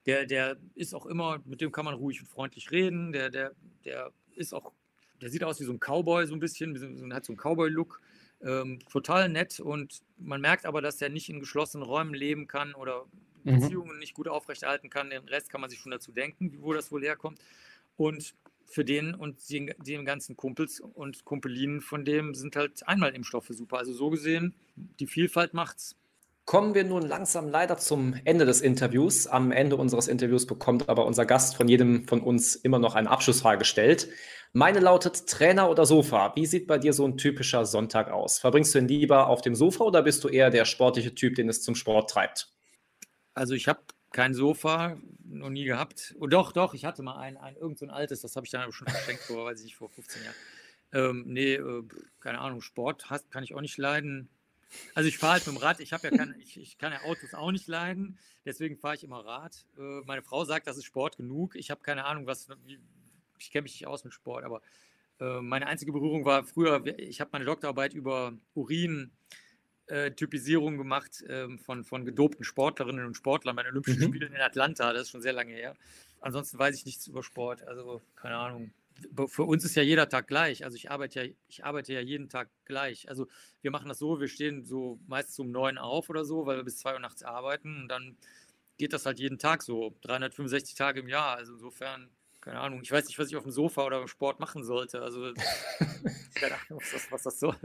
der, 0.06 0.26
der 0.26 0.58
ist 0.76 0.94
auch 0.94 1.06
immer, 1.06 1.42
mit 1.46 1.62
dem 1.62 1.72
kann 1.72 1.86
man 1.86 1.96
ruhig 1.96 2.22
und 2.22 2.28
freundlich 2.28 2.72
reden. 2.72 3.12
Der, 3.12 3.30
der, 3.30 3.54
der 3.84 4.12
ist 4.36 4.54
auch, 4.54 4.72
der 5.22 5.30
sieht 5.30 5.44
aus 5.44 5.60
wie 5.60 5.64
so 5.64 5.74
ein 5.74 5.80
Cowboy, 5.80 6.28
so 6.28 6.34
ein 6.34 6.40
bisschen, 6.40 7.14
hat 7.14 7.26
so 7.26 7.34
einen 7.34 7.40
Cowboy-Look. 7.40 8.02
Ähm, 8.42 8.80
total 8.92 9.30
nett 9.30 9.60
und 9.60 10.02
man 10.18 10.42
merkt 10.42 10.66
aber, 10.66 10.82
dass 10.82 11.02
er 11.02 11.10
nicht 11.10 11.30
in 11.30 11.40
geschlossenen 11.40 11.88
Räumen 11.88 12.14
leben 12.14 12.48
kann 12.48 12.76
oder 12.76 13.06
mhm. 13.44 13.60
Beziehungen 13.60 13.94
mhm. 13.94 14.00
nicht 14.00 14.14
gut 14.14 14.28
aufrechterhalten 14.28 14.90
kann. 14.90 15.10
Den 15.10 15.24
Rest 15.28 15.50
kann 15.50 15.62
man 15.62 15.70
sich 15.70 15.80
schon 15.80 15.92
dazu 15.92 16.12
denken, 16.12 16.58
wo 16.60 16.74
das 16.74 16.92
wohl 16.92 17.02
herkommt. 17.02 17.40
Und 17.98 18.36
für 18.66 18.84
den 18.84 19.16
und 19.16 19.50
den, 19.50 19.74
den 19.78 20.06
ganzen 20.06 20.36
Kumpels 20.36 20.80
und 20.80 21.24
Kumpelinen 21.24 21.82
von 21.82 22.04
dem 22.04 22.34
sind 22.34 22.56
halt 22.56 22.88
einmal 22.88 23.16
Impfstoffe 23.16 23.50
super. 23.50 23.78
Also 23.78 23.94
so 23.94 24.10
gesehen, 24.10 24.54
die 24.76 25.08
Vielfalt 25.08 25.54
macht's. 25.54 25.96
Kommen 26.46 26.76
wir 26.76 26.84
nun 26.84 27.02
langsam 27.02 27.50
leider 27.50 27.80
zum 27.80 28.16
Ende 28.24 28.46
des 28.46 28.62
Interviews. 28.62 29.26
Am 29.26 29.52
Ende 29.52 29.78
unseres 29.78 30.08
Interviews 30.08 30.46
bekommt 30.46 30.88
aber 30.88 31.08
unser 31.08 31.26
Gast 31.26 31.56
von 31.56 31.68
jedem 31.68 32.08
von 32.08 32.22
uns 32.22 32.56
immer 32.56 32.78
noch 32.78 32.94
eine 32.94 33.10
Abschlussfrage 33.10 33.58
gestellt. 33.58 34.10
Meine 34.54 34.80
lautet 34.80 35.28
Trainer 35.28 35.72
oder 35.72 35.88
Sofa. 35.88 36.34
Wie 36.36 36.46
sieht 36.46 36.68
bei 36.68 36.78
dir 36.78 36.94
so 36.94 37.04
ein 37.04 37.18
typischer 37.18 37.66
Sonntag 37.66 38.12
aus? 38.12 38.38
Verbringst 38.38 38.76
du 38.76 38.80
ihn 38.80 38.88
lieber 38.88 39.28
auf 39.28 39.42
dem 39.42 39.56
Sofa 39.56 39.86
oder 39.86 40.04
bist 40.04 40.24
du 40.24 40.28
eher 40.28 40.52
der 40.52 40.66
sportliche 40.66 41.16
Typ, 41.16 41.34
den 41.34 41.50
es 41.50 41.64
zum 41.64 41.74
Sport 41.74 42.12
treibt? 42.12 42.54
Also 43.34 43.56
ich 43.56 43.68
habe 43.68 43.80
kein 44.12 44.36
Sofa 44.36 44.98
noch 45.28 45.50
nie 45.50 45.66
gehabt. 45.66 46.16
Oh, 46.20 46.28
doch, 46.28 46.52
doch, 46.52 46.76
ich 46.76 46.86
hatte 46.86 47.02
mal 47.02 47.18
ein, 47.18 47.38
ein 47.38 47.56
irgend 47.56 47.80
so 47.80 47.88
ein 47.88 47.92
altes, 47.92 48.22
das 48.22 48.36
habe 48.36 48.46
ich 48.46 48.52
dann 48.52 48.62
aber 48.62 48.72
schon 48.72 48.88
verschenkt 48.88 49.24
vor, 49.24 49.46
weiß 49.46 49.64
ich 49.66 49.76
vor 49.76 49.90
15 49.90 50.24
Jahren. 50.24 50.36
Ähm, 50.94 51.24
nee, 51.26 51.56
äh, 51.56 51.84
keine 52.20 52.40
Ahnung, 52.40 52.62
Sport 52.62 53.10
kann 53.32 53.44
ich 53.44 53.56
auch 53.56 53.62
nicht 53.62 53.78
leiden. 53.78 54.30
Also 54.94 55.08
ich 55.08 55.18
fahre 55.18 55.34
halt 55.34 55.48
mit 55.48 55.56
dem 55.56 55.62
Rad, 55.62 55.80
ich 55.80 55.94
habe 55.94 56.08
ja 56.10 56.18
keine, 56.18 56.38
ich, 56.38 56.58
ich 56.58 56.78
kann 56.78 56.92
ja 56.92 57.02
Autos 57.04 57.34
auch 57.34 57.52
nicht 57.52 57.68
leiden, 57.68 58.18
deswegen 58.46 58.78
fahre 58.78 58.96
ich 58.96 59.04
immer 59.04 59.26
Rad. 59.26 59.66
Äh, 59.78 60.02
meine 60.06 60.22
Frau 60.22 60.46
sagt, 60.46 60.68
das 60.68 60.78
ist 60.78 60.86
Sport 60.86 61.18
genug. 61.18 61.56
Ich 61.56 61.72
habe 61.72 61.82
keine 61.82 62.06
Ahnung, 62.06 62.28
was, 62.28 62.48
ich 63.40 63.52
kenne 63.52 63.64
mich 63.64 63.74
nicht 63.74 63.88
aus 63.88 64.04
mit 64.04 64.14
Sport, 64.14 64.44
aber 64.44 64.62
äh, 65.20 65.42
meine 65.42 65.68
einzige 65.68 65.92
Berührung 65.92 66.26
war 66.26 66.44
früher, 66.44 66.86
ich 66.98 67.22
habe 67.22 67.30
meine 67.34 67.46
Doktorarbeit 67.46 67.94
über 67.94 68.34
Urin 68.54 69.12
äh, 69.88 70.12
gemacht 70.12 71.24
ähm, 71.28 71.60
von, 71.60 71.84
von 71.84 72.06
gedopten 72.06 72.44
Sportlerinnen 72.44 73.06
und 73.06 73.16
Sportlern 73.16 73.56
bei 73.56 73.64
den 73.64 73.72
Olympischen 73.72 74.02
mhm. 74.02 74.08
Spielen 74.08 74.34
in 74.34 74.42
Atlanta. 74.42 74.92
Das 74.94 75.04
ist 75.04 75.12
schon 75.12 75.22
sehr 75.22 75.34
lange 75.34 75.54
her. 75.54 75.76
Ansonsten 76.22 76.58
weiß 76.58 76.76
ich 76.76 76.86
nichts 76.86 77.08
über 77.08 77.22
Sport. 77.24 77.62
Also, 77.68 78.02
keine 78.16 78.36
Ahnung 78.38 78.72
für 79.28 79.44
uns 79.44 79.66
ist 79.66 79.76
ja 79.76 79.84
jeder 79.84 80.08
Tag 80.10 80.28
gleich. 80.28 80.64
Also 80.64 80.76
ich 80.78 80.90
arbeite 80.90 81.24
ja, 81.24 81.34
ich 81.48 81.66
arbeite 81.66 81.94
ja 81.94 82.00
jeden 82.00 82.30
Tag 82.30 82.50
gleich. 82.66 83.10
Also 83.10 83.28
wir 83.62 83.72
machen 83.72 83.90
das 83.90 84.00
so, 84.00 84.20
wir 84.20 84.28
stehen 84.28 84.64
so 84.64 85.00
meistens 85.08 85.40
um 85.40 85.52
neun 85.52 85.78
auf 85.78 86.10
oder 86.10 86.26
so, 86.26 86.46
weil 86.46 86.58
wir 86.58 86.64
bis 86.64 86.78
zwei 86.78 86.94
Uhr 86.94 87.00
nachts 87.00 87.24
arbeiten 87.24 87.82
und 87.84 87.88
dann 87.90 88.18
geht 88.78 88.94
das 88.94 89.06
halt 89.06 89.20
jeden 89.20 89.38
Tag 89.38 89.64
so, 89.64 89.96
365 90.02 90.76
Tage 90.76 91.00
im 91.02 91.08
Jahr. 91.08 91.36
Also 91.38 91.54
insofern, 91.54 92.10
keine 92.42 92.60
Ahnung, 92.60 92.82
ich 92.82 92.92
weiß 92.92 93.08
nicht, 93.08 93.20
was 93.20 93.30
ich 93.30 93.36
auf 93.36 93.44
dem 93.44 93.52
Sofa 93.52 93.86
oder 93.86 94.02
im 94.02 94.08
Sport 94.08 94.40
machen 94.40 94.64
sollte. 94.64 95.02
Also 95.02 95.34
keine 96.36 96.56
Ahnung, 96.56 96.82
was 96.82 96.92
das, 96.92 97.12
was 97.12 97.24
das 97.24 97.40
soll. 97.40 97.58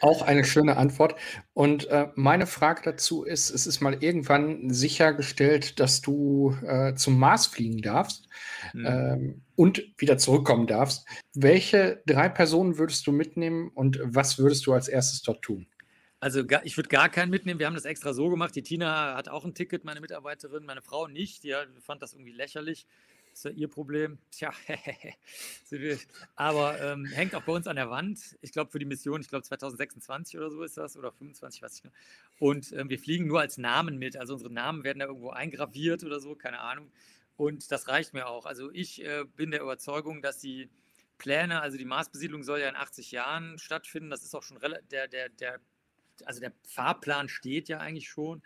Auch 0.00 0.22
eine 0.22 0.44
schöne 0.44 0.76
Antwort. 0.76 1.14
Und 1.52 1.86
äh, 1.88 2.08
meine 2.14 2.46
Frage 2.46 2.82
dazu 2.84 3.22
ist, 3.22 3.50
es 3.50 3.66
ist 3.66 3.80
mal 3.80 4.02
irgendwann 4.02 4.70
sichergestellt, 4.70 5.78
dass 5.78 6.00
du 6.00 6.56
äh, 6.66 6.94
zum 6.94 7.18
Mars 7.18 7.46
fliegen 7.46 7.82
darfst 7.82 8.28
mhm. 8.72 8.86
ähm, 8.86 9.42
und 9.56 9.82
wieder 9.98 10.18
zurückkommen 10.18 10.66
darfst. 10.66 11.06
Welche 11.34 12.02
drei 12.06 12.28
Personen 12.28 12.78
würdest 12.78 13.06
du 13.06 13.12
mitnehmen 13.12 13.70
und 13.74 14.00
was 14.02 14.38
würdest 14.38 14.66
du 14.66 14.72
als 14.72 14.88
erstes 14.88 15.22
dort 15.22 15.42
tun? 15.42 15.66
Also 16.22 16.44
ich 16.64 16.76
würde 16.76 16.90
gar 16.90 17.08
keinen 17.08 17.30
mitnehmen. 17.30 17.58
Wir 17.58 17.66
haben 17.66 17.74
das 17.74 17.86
extra 17.86 18.12
so 18.12 18.28
gemacht. 18.28 18.54
Die 18.54 18.62
Tina 18.62 19.16
hat 19.16 19.30
auch 19.30 19.46
ein 19.46 19.54
Ticket, 19.54 19.84
meine 19.84 20.00
Mitarbeiterin, 20.00 20.66
meine 20.66 20.82
Frau 20.82 21.08
nicht. 21.08 21.44
Die 21.44 21.54
fand 21.80 22.02
das 22.02 22.12
irgendwie 22.12 22.32
lächerlich 22.32 22.86
ist 23.32 23.44
ja 23.44 23.50
ihr 23.50 23.68
Problem. 23.68 24.18
Tja, 24.30 24.52
aber 26.36 26.80
ähm, 26.80 27.06
hängt 27.06 27.34
auch 27.34 27.42
bei 27.42 27.52
uns 27.52 27.66
an 27.66 27.76
der 27.76 27.90
Wand. 27.90 28.36
Ich 28.40 28.52
glaube, 28.52 28.70
für 28.70 28.78
die 28.78 28.84
Mission, 28.84 29.20
ich 29.20 29.28
glaube 29.28 29.44
2026 29.44 30.38
oder 30.38 30.50
so 30.50 30.62
ist 30.62 30.76
das, 30.76 30.96
oder 30.96 31.12
25, 31.12 31.62
weiß 31.62 31.76
ich 31.76 31.84
nicht. 31.84 31.94
Und 32.38 32.72
ähm, 32.72 32.88
wir 32.88 32.98
fliegen 32.98 33.26
nur 33.26 33.40
als 33.40 33.58
Namen 33.58 33.98
mit. 33.98 34.16
Also 34.16 34.34
unsere 34.34 34.52
Namen 34.52 34.84
werden 34.84 34.98
da 34.98 35.06
irgendwo 35.06 35.30
eingraviert 35.30 36.04
oder 36.04 36.20
so, 36.20 36.34
keine 36.34 36.60
Ahnung. 36.60 36.90
Und 37.36 37.70
das 37.72 37.88
reicht 37.88 38.12
mir 38.12 38.26
auch. 38.26 38.46
Also 38.46 38.70
ich 38.72 39.04
äh, 39.04 39.24
bin 39.36 39.50
der 39.50 39.62
Überzeugung, 39.62 40.20
dass 40.22 40.38
die 40.38 40.68
Pläne, 41.18 41.60
also 41.60 41.78
die 41.78 41.84
Marsbesiedlung 41.84 42.42
soll 42.42 42.60
ja 42.60 42.68
in 42.68 42.76
80 42.76 43.12
Jahren 43.12 43.58
stattfinden. 43.58 44.10
Das 44.10 44.24
ist 44.24 44.34
auch 44.34 44.42
schon 44.42 44.58
der, 44.90 45.08
der, 45.08 45.28
der, 45.28 45.60
also 46.24 46.40
der 46.40 46.52
Fahrplan 46.66 47.28
steht 47.28 47.68
ja 47.68 47.78
eigentlich 47.78 48.08
schon 48.08 48.42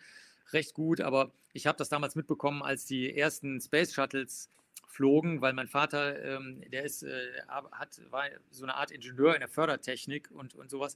recht 0.53 0.74
gut, 0.74 1.01
aber 1.01 1.32
ich 1.53 1.66
habe 1.66 1.78
das 1.78 1.89
damals 1.89 2.16
mitbekommen, 2.16 2.62
als 2.62 2.85
die 2.85 3.16
ersten 3.16 3.61
Space 3.61 3.95
Shuttles 3.95 4.51
flogen, 4.95 5.41
weil 5.41 5.53
mein 5.53 5.67
Vater, 5.67 6.23
ähm, 6.25 6.63
der 6.71 6.85
ist, 6.85 7.03
äh, 7.03 7.43
hat, 7.49 8.01
war 8.11 8.25
so 8.51 8.65
eine 8.65 8.77
Art 8.77 8.91
Ingenieur 8.91 9.35
in 9.35 9.41
der 9.41 9.49
Fördertechnik 9.49 10.31
und, 10.31 10.55
und 10.55 10.71
sowas. 10.71 10.95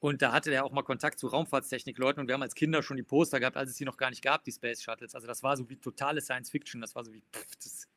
Und 0.00 0.22
da 0.22 0.32
hatte 0.32 0.52
er 0.52 0.64
auch 0.64 0.72
mal 0.72 0.82
Kontakt 0.82 1.18
zu 1.18 1.28
Raumfahrtstechnik-Leuten 1.28 2.20
und 2.20 2.28
wir 2.28 2.34
haben 2.34 2.42
als 2.42 2.54
Kinder 2.54 2.82
schon 2.82 2.96
die 2.96 3.02
Poster 3.02 3.40
gehabt, 3.40 3.56
als 3.56 3.70
es 3.70 3.76
sie 3.76 3.84
noch 3.84 3.96
gar 3.96 4.10
nicht 4.10 4.22
gab, 4.22 4.44
die 4.44 4.52
Space 4.52 4.82
Shuttles. 4.82 5.14
Also 5.14 5.26
das 5.26 5.42
war 5.42 5.56
so 5.56 5.68
wie 5.68 5.76
totale 5.76 6.20
Science 6.20 6.50
Fiction. 6.50 6.80
Das 6.80 6.94
war 6.94 7.04
so 7.04 7.12
wie, 7.12 7.22
pff, 7.32 7.56
das, 7.56 7.88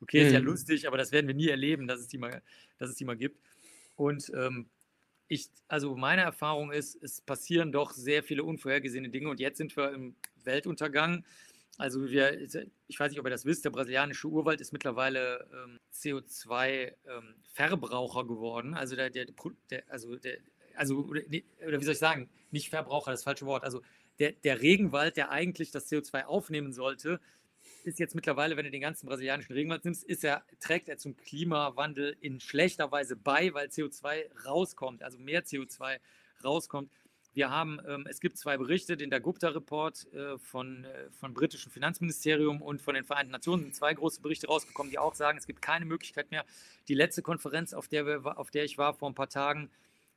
okay, 0.00 0.26
ist 0.26 0.32
ja 0.32 0.40
mhm. 0.40 0.46
lustig, 0.46 0.86
aber 0.86 0.98
das 0.98 1.12
werden 1.12 1.26
wir 1.26 1.34
nie 1.34 1.48
erleben, 1.48 1.86
dass 1.86 2.00
es 2.00 2.08
die 2.08 2.18
mal, 2.18 2.42
dass 2.78 2.90
es 2.90 2.96
die 2.96 3.04
mal 3.04 3.16
gibt. 3.16 3.40
Und 3.96 4.30
ähm, 4.34 4.68
ich, 5.28 5.48
also 5.68 5.94
meine 5.94 6.22
Erfahrung 6.22 6.72
ist, 6.72 7.02
es 7.02 7.20
passieren 7.20 7.70
doch 7.70 7.92
sehr 7.92 8.22
viele 8.22 8.44
unvorhergesehene 8.44 9.10
Dinge 9.10 9.28
und 9.28 9.40
jetzt 9.40 9.58
sind 9.58 9.76
wir 9.76 9.92
im 9.92 10.16
Weltuntergang. 10.44 11.24
Also 11.80 12.10
wir, 12.10 12.38
ich 12.88 13.00
weiß 13.00 13.10
nicht, 13.10 13.20
ob 13.20 13.26
ihr 13.26 13.30
das 13.30 13.46
wisst, 13.46 13.64
der 13.64 13.70
brasilianische 13.70 14.28
Urwald 14.28 14.60
ist 14.60 14.72
mittlerweile 14.72 15.48
ähm, 15.52 15.78
CO2-Verbraucher 15.94 18.20
ähm, 18.20 18.28
geworden. 18.28 18.74
Also 18.74 18.96
der, 18.96 19.08
der, 19.08 19.24
der 19.70 19.84
also 19.88 20.16
der, 20.16 20.36
also 20.76 20.98
oder, 20.98 21.22
wie 21.30 21.84
soll 21.84 21.94
ich 21.94 21.98
sagen, 21.98 22.28
nicht 22.50 22.68
Verbraucher, 22.68 23.12
das 23.12 23.24
falsche 23.24 23.46
Wort. 23.46 23.64
Also 23.64 23.80
der, 24.18 24.32
der 24.32 24.60
Regenwald, 24.60 25.16
der 25.16 25.30
eigentlich 25.30 25.70
das 25.70 25.90
CO2 25.90 26.24
aufnehmen 26.24 26.72
sollte, 26.72 27.18
ist 27.84 27.98
jetzt 27.98 28.14
mittlerweile, 28.14 28.58
wenn 28.58 28.66
du 28.66 28.70
den 28.70 28.82
ganzen 28.82 29.06
brasilianischen 29.06 29.54
Regenwald 29.54 29.86
nimmst, 29.86 30.04
ist 30.04 30.22
er, 30.22 30.44
trägt 30.60 30.90
er 30.90 30.98
zum 30.98 31.16
Klimawandel 31.16 32.14
in 32.20 32.40
schlechter 32.40 32.92
Weise 32.92 33.16
bei, 33.16 33.54
weil 33.54 33.68
CO2 33.68 34.44
rauskommt, 34.44 35.02
also 35.02 35.18
mehr 35.18 35.44
CO2 35.44 35.98
rauskommt. 36.44 36.90
Wir 37.32 37.50
haben, 37.50 37.78
ähm, 37.86 38.06
es 38.08 38.20
gibt 38.20 38.38
zwei 38.38 38.56
Berichte, 38.56 38.96
den 38.96 39.10
der 39.10 39.20
Gupta-Report 39.20 40.12
äh, 40.12 40.38
von, 40.38 40.84
äh, 40.84 41.10
von 41.12 41.32
britischen 41.32 41.70
Finanzministerium 41.70 42.60
und 42.60 42.82
von 42.82 42.94
den 42.94 43.04
Vereinten 43.04 43.30
Nationen 43.30 43.62
sind 43.62 43.74
zwei 43.74 43.94
große 43.94 44.20
Berichte 44.20 44.48
rausgekommen, 44.48 44.90
die 44.90 44.98
auch 44.98 45.14
sagen, 45.14 45.38
es 45.38 45.46
gibt 45.46 45.62
keine 45.62 45.84
Möglichkeit 45.84 46.30
mehr. 46.32 46.44
Die 46.88 46.94
letzte 46.94 47.22
Konferenz, 47.22 47.72
auf 47.72 47.86
der, 47.86 48.04
wir, 48.06 48.38
auf 48.38 48.50
der 48.50 48.64
ich 48.64 48.78
war 48.78 48.94
vor 48.94 49.08
ein 49.08 49.14
paar 49.14 49.28
Tagen, 49.28 49.70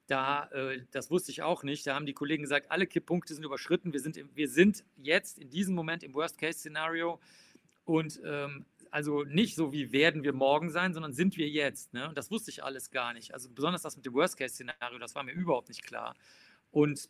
da, 0.08 0.48
äh, 0.52 0.82
das 0.92 1.12
wusste 1.12 1.32
ich 1.32 1.44
auch 1.44 1.64
nicht, 1.64 1.86
da 1.86 1.96
haben 1.96 2.06
die 2.06 2.14
Kollegen 2.14 2.44
gesagt, 2.44 2.72
alle 2.72 2.88
Kipppunkte 2.88 3.34
sind 3.34 3.44
überschritten. 3.44 3.94
Wir 3.94 4.00
sind, 4.00 4.20
wir 4.36 4.50
sind 4.50 4.84
jetzt 4.98 5.38
in 5.38 5.50
diesem 5.50 5.76
Moment 5.76 6.04
im 6.04 6.14
Worst-Case-Szenario 6.16 7.20
und 7.86 8.20
ähm, 8.26 8.66
also 8.90 9.24
nicht 9.24 9.56
so 9.56 9.72
wie 9.72 9.92
werden 9.92 10.24
wir 10.24 10.34
morgen 10.34 10.70
sein, 10.70 10.94
sondern 10.94 11.14
sind 11.14 11.38
wir 11.38 11.48
jetzt. 11.48 11.94
Ne? 11.94 12.10
Und 12.10 12.18
das 12.18 12.32
wusste 12.32 12.52
ich 12.52 12.64
alles 12.64 12.92
gar 12.92 13.14
nicht. 13.14 13.34
Also 13.34 13.50
besonders 13.50 13.82
das 13.82 13.96
mit 13.96 14.06
dem 14.06 14.14
Worst-Case-Szenario, 14.14 15.00
das 15.00 15.16
war 15.16 15.24
mir 15.24 15.32
überhaupt 15.32 15.70
nicht 15.70 15.84
klar. 15.84 16.16
Und 16.74 17.08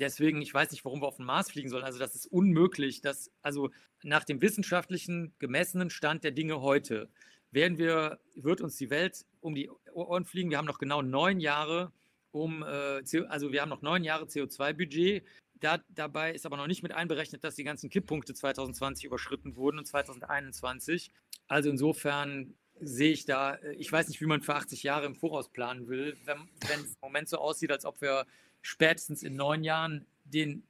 deswegen, 0.00 0.40
ich 0.40 0.52
weiß 0.52 0.70
nicht, 0.72 0.84
warum 0.84 1.02
wir 1.02 1.06
auf 1.06 1.16
den 1.16 1.26
Mars 1.26 1.50
fliegen 1.50 1.68
sollen. 1.68 1.84
Also 1.84 1.98
das 1.98 2.14
ist 2.14 2.26
unmöglich. 2.26 3.02
Dass, 3.02 3.30
also 3.42 3.70
nach 4.02 4.24
dem 4.24 4.40
wissenschaftlichen 4.40 5.34
gemessenen 5.38 5.90
Stand 5.90 6.24
der 6.24 6.32
Dinge 6.32 6.62
heute 6.62 7.08
werden 7.50 7.76
wir, 7.76 8.18
wird 8.34 8.62
uns 8.62 8.76
die 8.76 8.88
Welt 8.88 9.26
um 9.40 9.54
die 9.54 9.70
Ohren 9.92 10.24
fliegen. 10.24 10.50
Wir 10.50 10.58
haben 10.58 10.66
noch 10.66 10.78
genau 10.78 11.02
neun 11.02 11.38
Jahre 11.38 11.92
um, 12.30 12.62
äh, 12.62 13.02
also 13.28 13.52
wir 13.52 13.60
haben 13.60 13.68
noch 13.68 13.82
neun 13.82 14.02
Jahre 14.02 14.24
CO2-Budget. 14.24 15.22
Da, 15.60 15.78
dabei 15.90 16.32
ist 16.32 16.46
aber 16.46 16.56
noch 16.56 16.66
nicht 16.66 16.82
mit 16.82 16.92
einberechnet, 16.92 17.44
dass 17.44 17.54
die 17.54 17.64
ganzen 17.64 17.90
Kipppunkte 17.90 18.32
2020 18.32 19.04
überschritten 19.04 19.54
wurden 19.54 19.78
und 19.78 19.84
2021. 19.84 21.10
Also 21.46 21.68
insofern 21.68 22.54
sehe 22.80 23.12
ich 23.12 23.26
da, 23.26 23.56
äh, 23.56 23.74
ich 23.74 23.92
weiß 23.92 24.08
nicht, 24.08 24.22
wie 24.22 24.26
man 24.26 24.40
für 24.40 24.54
80 24.54 24.82
Jahre 24.82 25.04
im 25.04 25.14
Voraus 25.14 25.50
planen 25.50 25.88
will, 25.88 26.16
wenn, 26.24 26.38
wenn 26.66 26.80
es 26.80 26.94
im 26.94 27.00
Moment 27.02 27.28
so 27.28 27.36
aussieht, 27.36 27.70
als 27.70 27.84
ob 27.84 28.00
wir 28.00 28.24
spätestens 28.62 29.22
in 29.22 29.36
neun 29.36 29.64
Jahren 29.64 30.06
den 30.24 30.62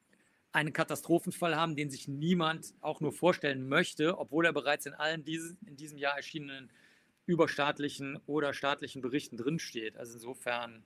einen 0.50 0.72
Katastrophenfall 0.72 1.56
haben, 1.56 1.76
den 1.76 1.90
sich 1.90 2.08
niemand 2.08 2.74
auch 2.80 3.00
nur 3.00 3.12
vorstellen 3.12 3.68
möchte, 3.68 4.18
obwohl 4.18 4.44
er 4.44 4.52
bereits 4.52 4.84
in 4.86 4.94
allen 4.94 5.24
diese, 5.24 5.56
in 5.66 5.76
diesem 5.76 5.96
Jahr 5.96 6.16
erschienenen 6.16 6.70
überstaatlichen 7.24 8.18
oder 8.26 8.52
staatlichen 8.52 9.00
Berichten 9.00 9.36
drinsteht. 9.36 9.96
Also 9.96 10.14
insofern 10.14 10.84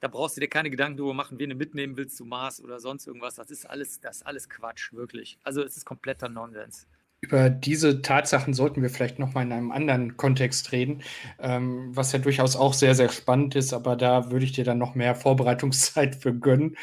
da 0.00 0.08
brauchst 0.08 0.36
du 0.36 0.40
dir 0.40 0.48
keine 0.48 0.70
Gedanken 0.70 0.96
darüber 0.96 1.14
machen, 1.14 1.38
wen 1.38 1.50
du 1.50 1.56
mitnehmen 1.56 1.96
willst 1.96 2.16
zu 2.16 2.24
Mars 2.24 2.62
oder 2.62 2.80
sonst 2.80 3.06
irgendwas. 3.06 3.34
Das 3.34 3.50
ist 3.50 3.66
alles, 3.66 4.00
das 4.00 4.18
ist 4.18 4.22
alles 4.26 4.48
Quatsch, 4.48 4.92
wirklich. 4.94 5.38
Also 5.42 5.62
es 5.62 5.76
ist 5.76 5.84
kompletter 5.84 6.28
Nonsens. 6.30 6.88
Über 7.22 7.50
diese 7.50 8.00
Tatsachen 8.00 8.54
sollten 8.54 8.80
wir 8.80 8.88
vielleicht 8.88 9.18
noch 9.18 9.34
mal 9.34 9.42
in 9.42 9.52
einem 9.52 9.72
anderen 9.72 10.16
Kontext 10.16 10.72
reden, 10.72 11.02
ähm, 11.38 11.94
was 11.94 12.12
ja 12.12 12.18
durchaus 12.18 12.56
auch 12.56 12.72
sehr, 12.72 12.94
sehr 12.94 13.10
spannend 13.10 13.54
ist, 13.56 13.74
aber 13.74 13.94
da 13.94 14.30
würde 14.30 14.44
ich 14.46 14.52
dir 14.52 14.64
dann 14.64 14.78
noch 14.78 14.94
mehr 14.94 15.14
Vorbereitungszeit 15.14 16.16
für 16.16 16.34
gönnen. 16.34 16.76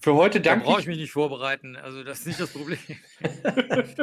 Für 0.00 0.14
heute 0.14 0.40
danke 0.40 0.64
Da 0.64 0.70
brauche 0.70 0.80
ich 0.80 0.88
mich 0.88 0.98
nicht 0.98 1.12
vorbereiten, 1.12 1.76
also 1.76 2.02
das 2.02 2.20
ist 2.20 2.26
nicht 2.26 2.40
das 2.40 2.52
Problem. 2.52 2.78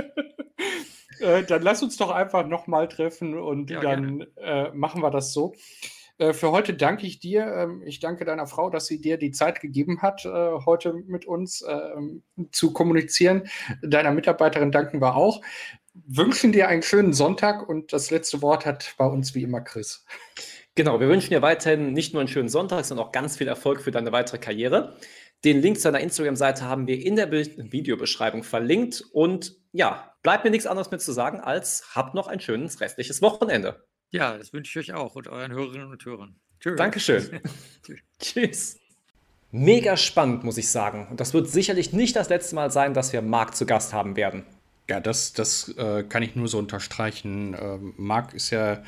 äh, 1.20 1.44
dann 1.44 1.62
lass 1.62 1.84
uns 1.84 1.98
doch 1.98 2.12
einfach 2.12 2.48
noch 2.48 2.68
mal 2.68 2.88
treffen 2.88 3.38
und 3.38 3.70
ja, 3.70 3.82
dann 3.82 4.26
äh, 4.38 4.70
machen 4.72 5.02
wir 5.02 5.12
das 5.12 5.34
so. 5.34 5.54
Äh, 6.20 6.34
für 6.34 6.52
heute 6.52 6.76
danke 6.76 7.08
ich 7.08 7.20
dir. 7.20 7.48
Ähm, 7.48 7.82
ich 7.84 8.00
danke 8.00 8.26
deiner 8.26 8.46
Frau, 8.46 8.70
dass 8.70 8.86
sie 8.86 9.02
dir 9.02 9.18
die 9.18 9.32
Zeit 9.32 9.62
gegeben 9.62 10.02
hat, 10.02 10.26
äh, 10.26 10.30
heute 10.66 10.94
mit 10.94 11.26
uns 11.26 11.66
ähm, 11.68 12.22
zu 12.52 12.72
kommunizieren. 12.72 13.50
Deiner 13.82 14.12
Mitarbeiterin 14.12 14.72
danken 14.72 15.02
wir 15.02 15.16
auch. 15.16 15.42
Wünschen 15.94 16.52
dir 16.52 16.68
einen 16.68 16.84
schönen 16.84 17.14
Sonntag 17.14 17.68
und 17.68 17.92
das 17.92 18.12
letzte 18.12 18.42
Wort 18.42 18.66
hat 18.66 18.94
bei 18.98 19.06
uns 19.06 19.34
wie 19.34 19.44
immer 19.44 19.62
Chris. 19.62 20.06
Genau, 20.76 21.00
wir 21.00 21.10
wünschen 21.10 21.32
dir 21.32 21.42
weiterhin 21.42 21.94
nicht 21.94 22.14
nur 22.14 22.22
einen 22.22 22.30
schönen 22.30 22.48
Sonntag, 22.48 22.86
sondern 22.86 23.08
auch 23.08 23.12
ganz 23.12 23.38
viel 23.38 23.48
Erfolg 23.48 23.82
für 23.82 23.92
deine 23.92 24.12
weitere 24.12 24.38
Karriere. 24.38 24.96
Den 25.44 25.62
Link 25.62 25.78
zu 25.78 25.84
deiner 25.84 26.04
Instagram-Seite 26.04 26.66
haben 26.66 26.88
wir 26.88 27.04
in 27.04 27.16
der 27.16 27.32
Videobeschreibung 27.32 28.44
verlinkt. 28.44 29.04
Und 29.12 29.58
ja, 29.72 30.14
bleibt 30.22 30.44
mir 30.44 30.52
nichts 30.52 30.68
anderes 30.68 30.92
mehr 30.92 31.00
zu 31.00 31.12
sagen, 31.12 31.40
als 31.40 31.96
habt 31.96 32.14
noch 32.14 32.28
ein 32.28 32.40
schönes 32.40 32.80
restliches 32.82 33.22
Wochenende. 33.22 33.84
Ja, 34.12 34.38
das 34.38 34.54
wünsche 34.54 34.80
ich 34.80 34.90
euch 34.90 34.96
auch 34.96 35.16
und 35.16 35.28
euren 35.28 35.52
Hörerinnen 35.52 35.92
und 35.92 36.04
Hörern. 36.04 36.36
Tschüss. 36.60 36.76
Dankeschön. 36.78 37.42
Tschüss. 38.20 38.80
Mega 39.52 39.98
spannend, 39.98 40.44
muss 40.44 40.58
ich 40.58 40.70
sagen. 40.70 41.08
Und 41.10 41.20
das 41.20 41.34
wird 41.34 41.50
sicherlich 41.50 41.94
nicht 41.94 42.16
das 42.16 42.30
letzte 42.30 42.56
Mal 42.56 42.72
sein, 42.72 42.94
dass 42.94 43.14
wir 43.14 43.22
Marc 43.22 43.56
zu 43.56 43.66
Gast 43.66 43.94
haben 43.94 44.16
werden. 44.16 44.44
Ja, 44.90 45.00
das, 45.00 45.34
das 45.34 45.70
äh, 45.78 46.04
kann 46.04 46.24
ich 46.24 46.36
nur 46.36 46.48
so 46.48 46.58
unterstreichen. 46.58 47.56
Ähm, 47.60 47.94
Marc 47.98 48.34
ist 48.34 48.50
ja 48.52 48.84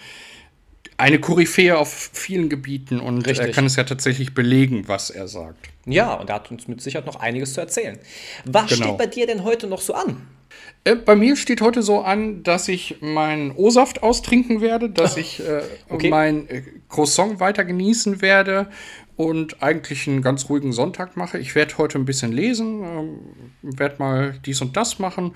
eine 0.98 1.20
Koryphäe 1.20 1.78
auf 1.78 1.92
vielen 2.14 2.50
Gebieten 2.50 3.00
und 3.00 3.26
Richtig. 3.26 3.48
er 3.48 3.54
kann 3.54 3.66
es 3.66 3.76
ja 3.76 3.84
tatsächlich 3.84 4.36
belegen, 4.36 4.88
was 4.88 5.10
er 5.10 5.28
sagt. 5.28 5.70
Ja, 5.86 6.14
und 6.14 6.30
er 6.30 6.36
hat 6.36 6.52
uns 6.52 6.68
mit 6.68 6.80
Sicherheit 6.82 7.08
noch 7.08 7.16
einiges 7.16 7.54
zu 7.54 7.62
erzählen. 7.62 7.98
Was 8.46 8.70
genau. 8.70 8.86
steht 8.86 8.98
bei 8.98 9.08
dir 9.08 9.26
denn 9.26 9.44
heute 9.44 9.66
noch 9.68 9.82
so 9.82 9.94
an? 9.94 10.28
Äh, 10.84 10.96
bei 10.96 11.16
mir 11.16 11.36
steht 11.36 11.62
heute 11.62 11.84
so 11.84 12.02
an, 12.02 12.44
dass 12.44 12.68
ich 12.68 12.98
meinen 13.02 13.52
O-Saft 13.52 14.04
austrinken 14.04 14.62
werde, 14.62 14.90
dass 14.90 15.18
ich 15.18 15.40
äh, 15.40 15.62
okay. 15.90 16.10
mein 16.10 16.50
äh, 16.50 16.64
Croissant 16.90 17.40
weiter 17.40 17.66
genießen 17.66 18.22
werde 18.22 18.68
und 19.16 19.62
eigentlich 19.62 20.08
einen 20.08 20.22
ganz 20.22 20.50
ruhigen 20.50 20.74
Sonntag 20.74 21.16
mache. 21.18 21.38
Ich 21.38 21.54
werde 21.54 21.78
heute 21.78 22.00
ein 22.00 22.06
bisschen 22.06 22.32
lesen, 22.32 22.84
äh, 22.84 23.78
werde 23.78 23.96
mal 24.00 24.40
dies 24.46 24.62
und 24.62 24.76
das 24.76 24.98
machen 24.98 25.36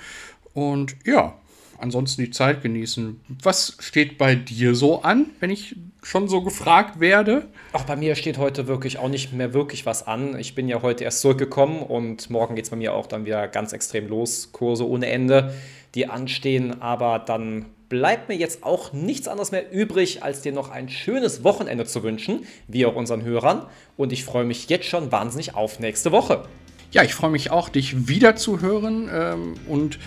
und 0.53 0.95
ja, 1.05 1.37
ansonsten 1.77 2.23
die 2.23 2.31
Zeit 2.31 2.63
genießen. 2.63 3.19
Was 3.43 3.77
steht 3.79 4.17
bei 4.17 4.35
dir 4.35 4.73
so 4.73 5.03
an, 5.03 5.27
wenn 5.39 5.49
ich 5.49 5.75
schon 6.05 6.27
so 6.27 6.43
gefragt 6.43 6.99
werde? 6.99 7.47
Ach, 7.73 7.83
bei 7.83 7.95
mir 7.95 8.13
steht 8.13 8.37
heute 8.37 8.67
wirklich 8.67 8.99
auch 8.99 9.09
nicht 9.09 9.33
mehr 9.33 9.55
wirklich 9.55 9.87
was 9.87 10.05
an. 10.05 10.39
Ich 10.39 10.53
bin 10.53 10.69
ja 10.69 10.83
heute 10.83 11.03
erst 11.03 11.21
zurückgekommen 11.21 11.81
und 11.81 12.29
morgen 12.29 12.53
geht 12.53 12.65
es 12.65 12.69
bei 12.69 12.75
mir 12.75 12.93
auch 12.93 13.07
dann 13.07 13.25
wieder 13.25 13.47
ganz 13.47 13.73
extrem 13.73 14.07
los. 14.07 14.51
Kurse 14.51 14.87
ohne 14.87 15.07
Ende, 15.07 15.55
die 15.95 16.07
anstehen. 16.07 16.79
Aber 16.79 17.17
dann 17.17 17.65
bleibt 17.89 18.29
mir 18.29 18.35
jetzt 18.35 18.63
auch 18.63 18.93
nichts 18.93 19.27
anderes 19.27 19.51
mehr 19.51 19.71
übrig, 19.73 20.21
als 20.21 20.41
dir 20.41 20.51
noch 20.51 20.69
ein 20.69 20.89
schönes 20.89 21.43
Wochenende 21.43 21.85
zu 21.85 22.03
wünschen, 22.03 22.45
wie 22.67 22.85
auch 22.85 22.95
unseren 22.95 23.23
Hörern. 23.23 23.65
Und 23.97 24.13
ich 24.13 24.25
freue 24.25 24.45
mich 24.45 24.69
jetzt 24.69 24.85
schon 24.85 25.11
wahnsinnig 25.11 25.55
auf 25.55 25.79
nächste 25.79 26.11
Woche. 26.11 26.43
Ja, 26.91 27.01
ich 27.01 27.15
freue 27.15 27.31
mich 27.31 27.49
auch, 27.49 27.67
dich 27.67 28.07
wieder 28.07 28.35
zu 28.35 28.61
hören 28.61 29.09
ähm, 29.11 29.55
und 29.67 29.97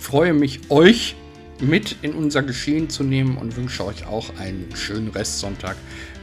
freue 0.00 0.32
mich, 0.32 0.70
euch 0.70 1.16
mit 1.60 1.96
in 2.02 2.12
unser 2.12 2.42
Geschehen 2.42 2.90
zu 2.90 3.02
nehmen 3.04 3.36
und 3.36 3.56
wünsche 3.56 3.84
euch 3.84 4.06
auch 4.06 4.36
einen 4.38 4.68
schönen 4.74 5.08
Restsonntag. 5.08 5.76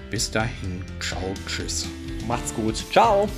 Bis 0.09 0.29
dahin, 0.29 0.83
ciao, 0.99 1.33
tschüss. 1.47 1.87
Macht's 2.27 2.53
gut. 2.53 2.75
Ciao. 2.91 3.29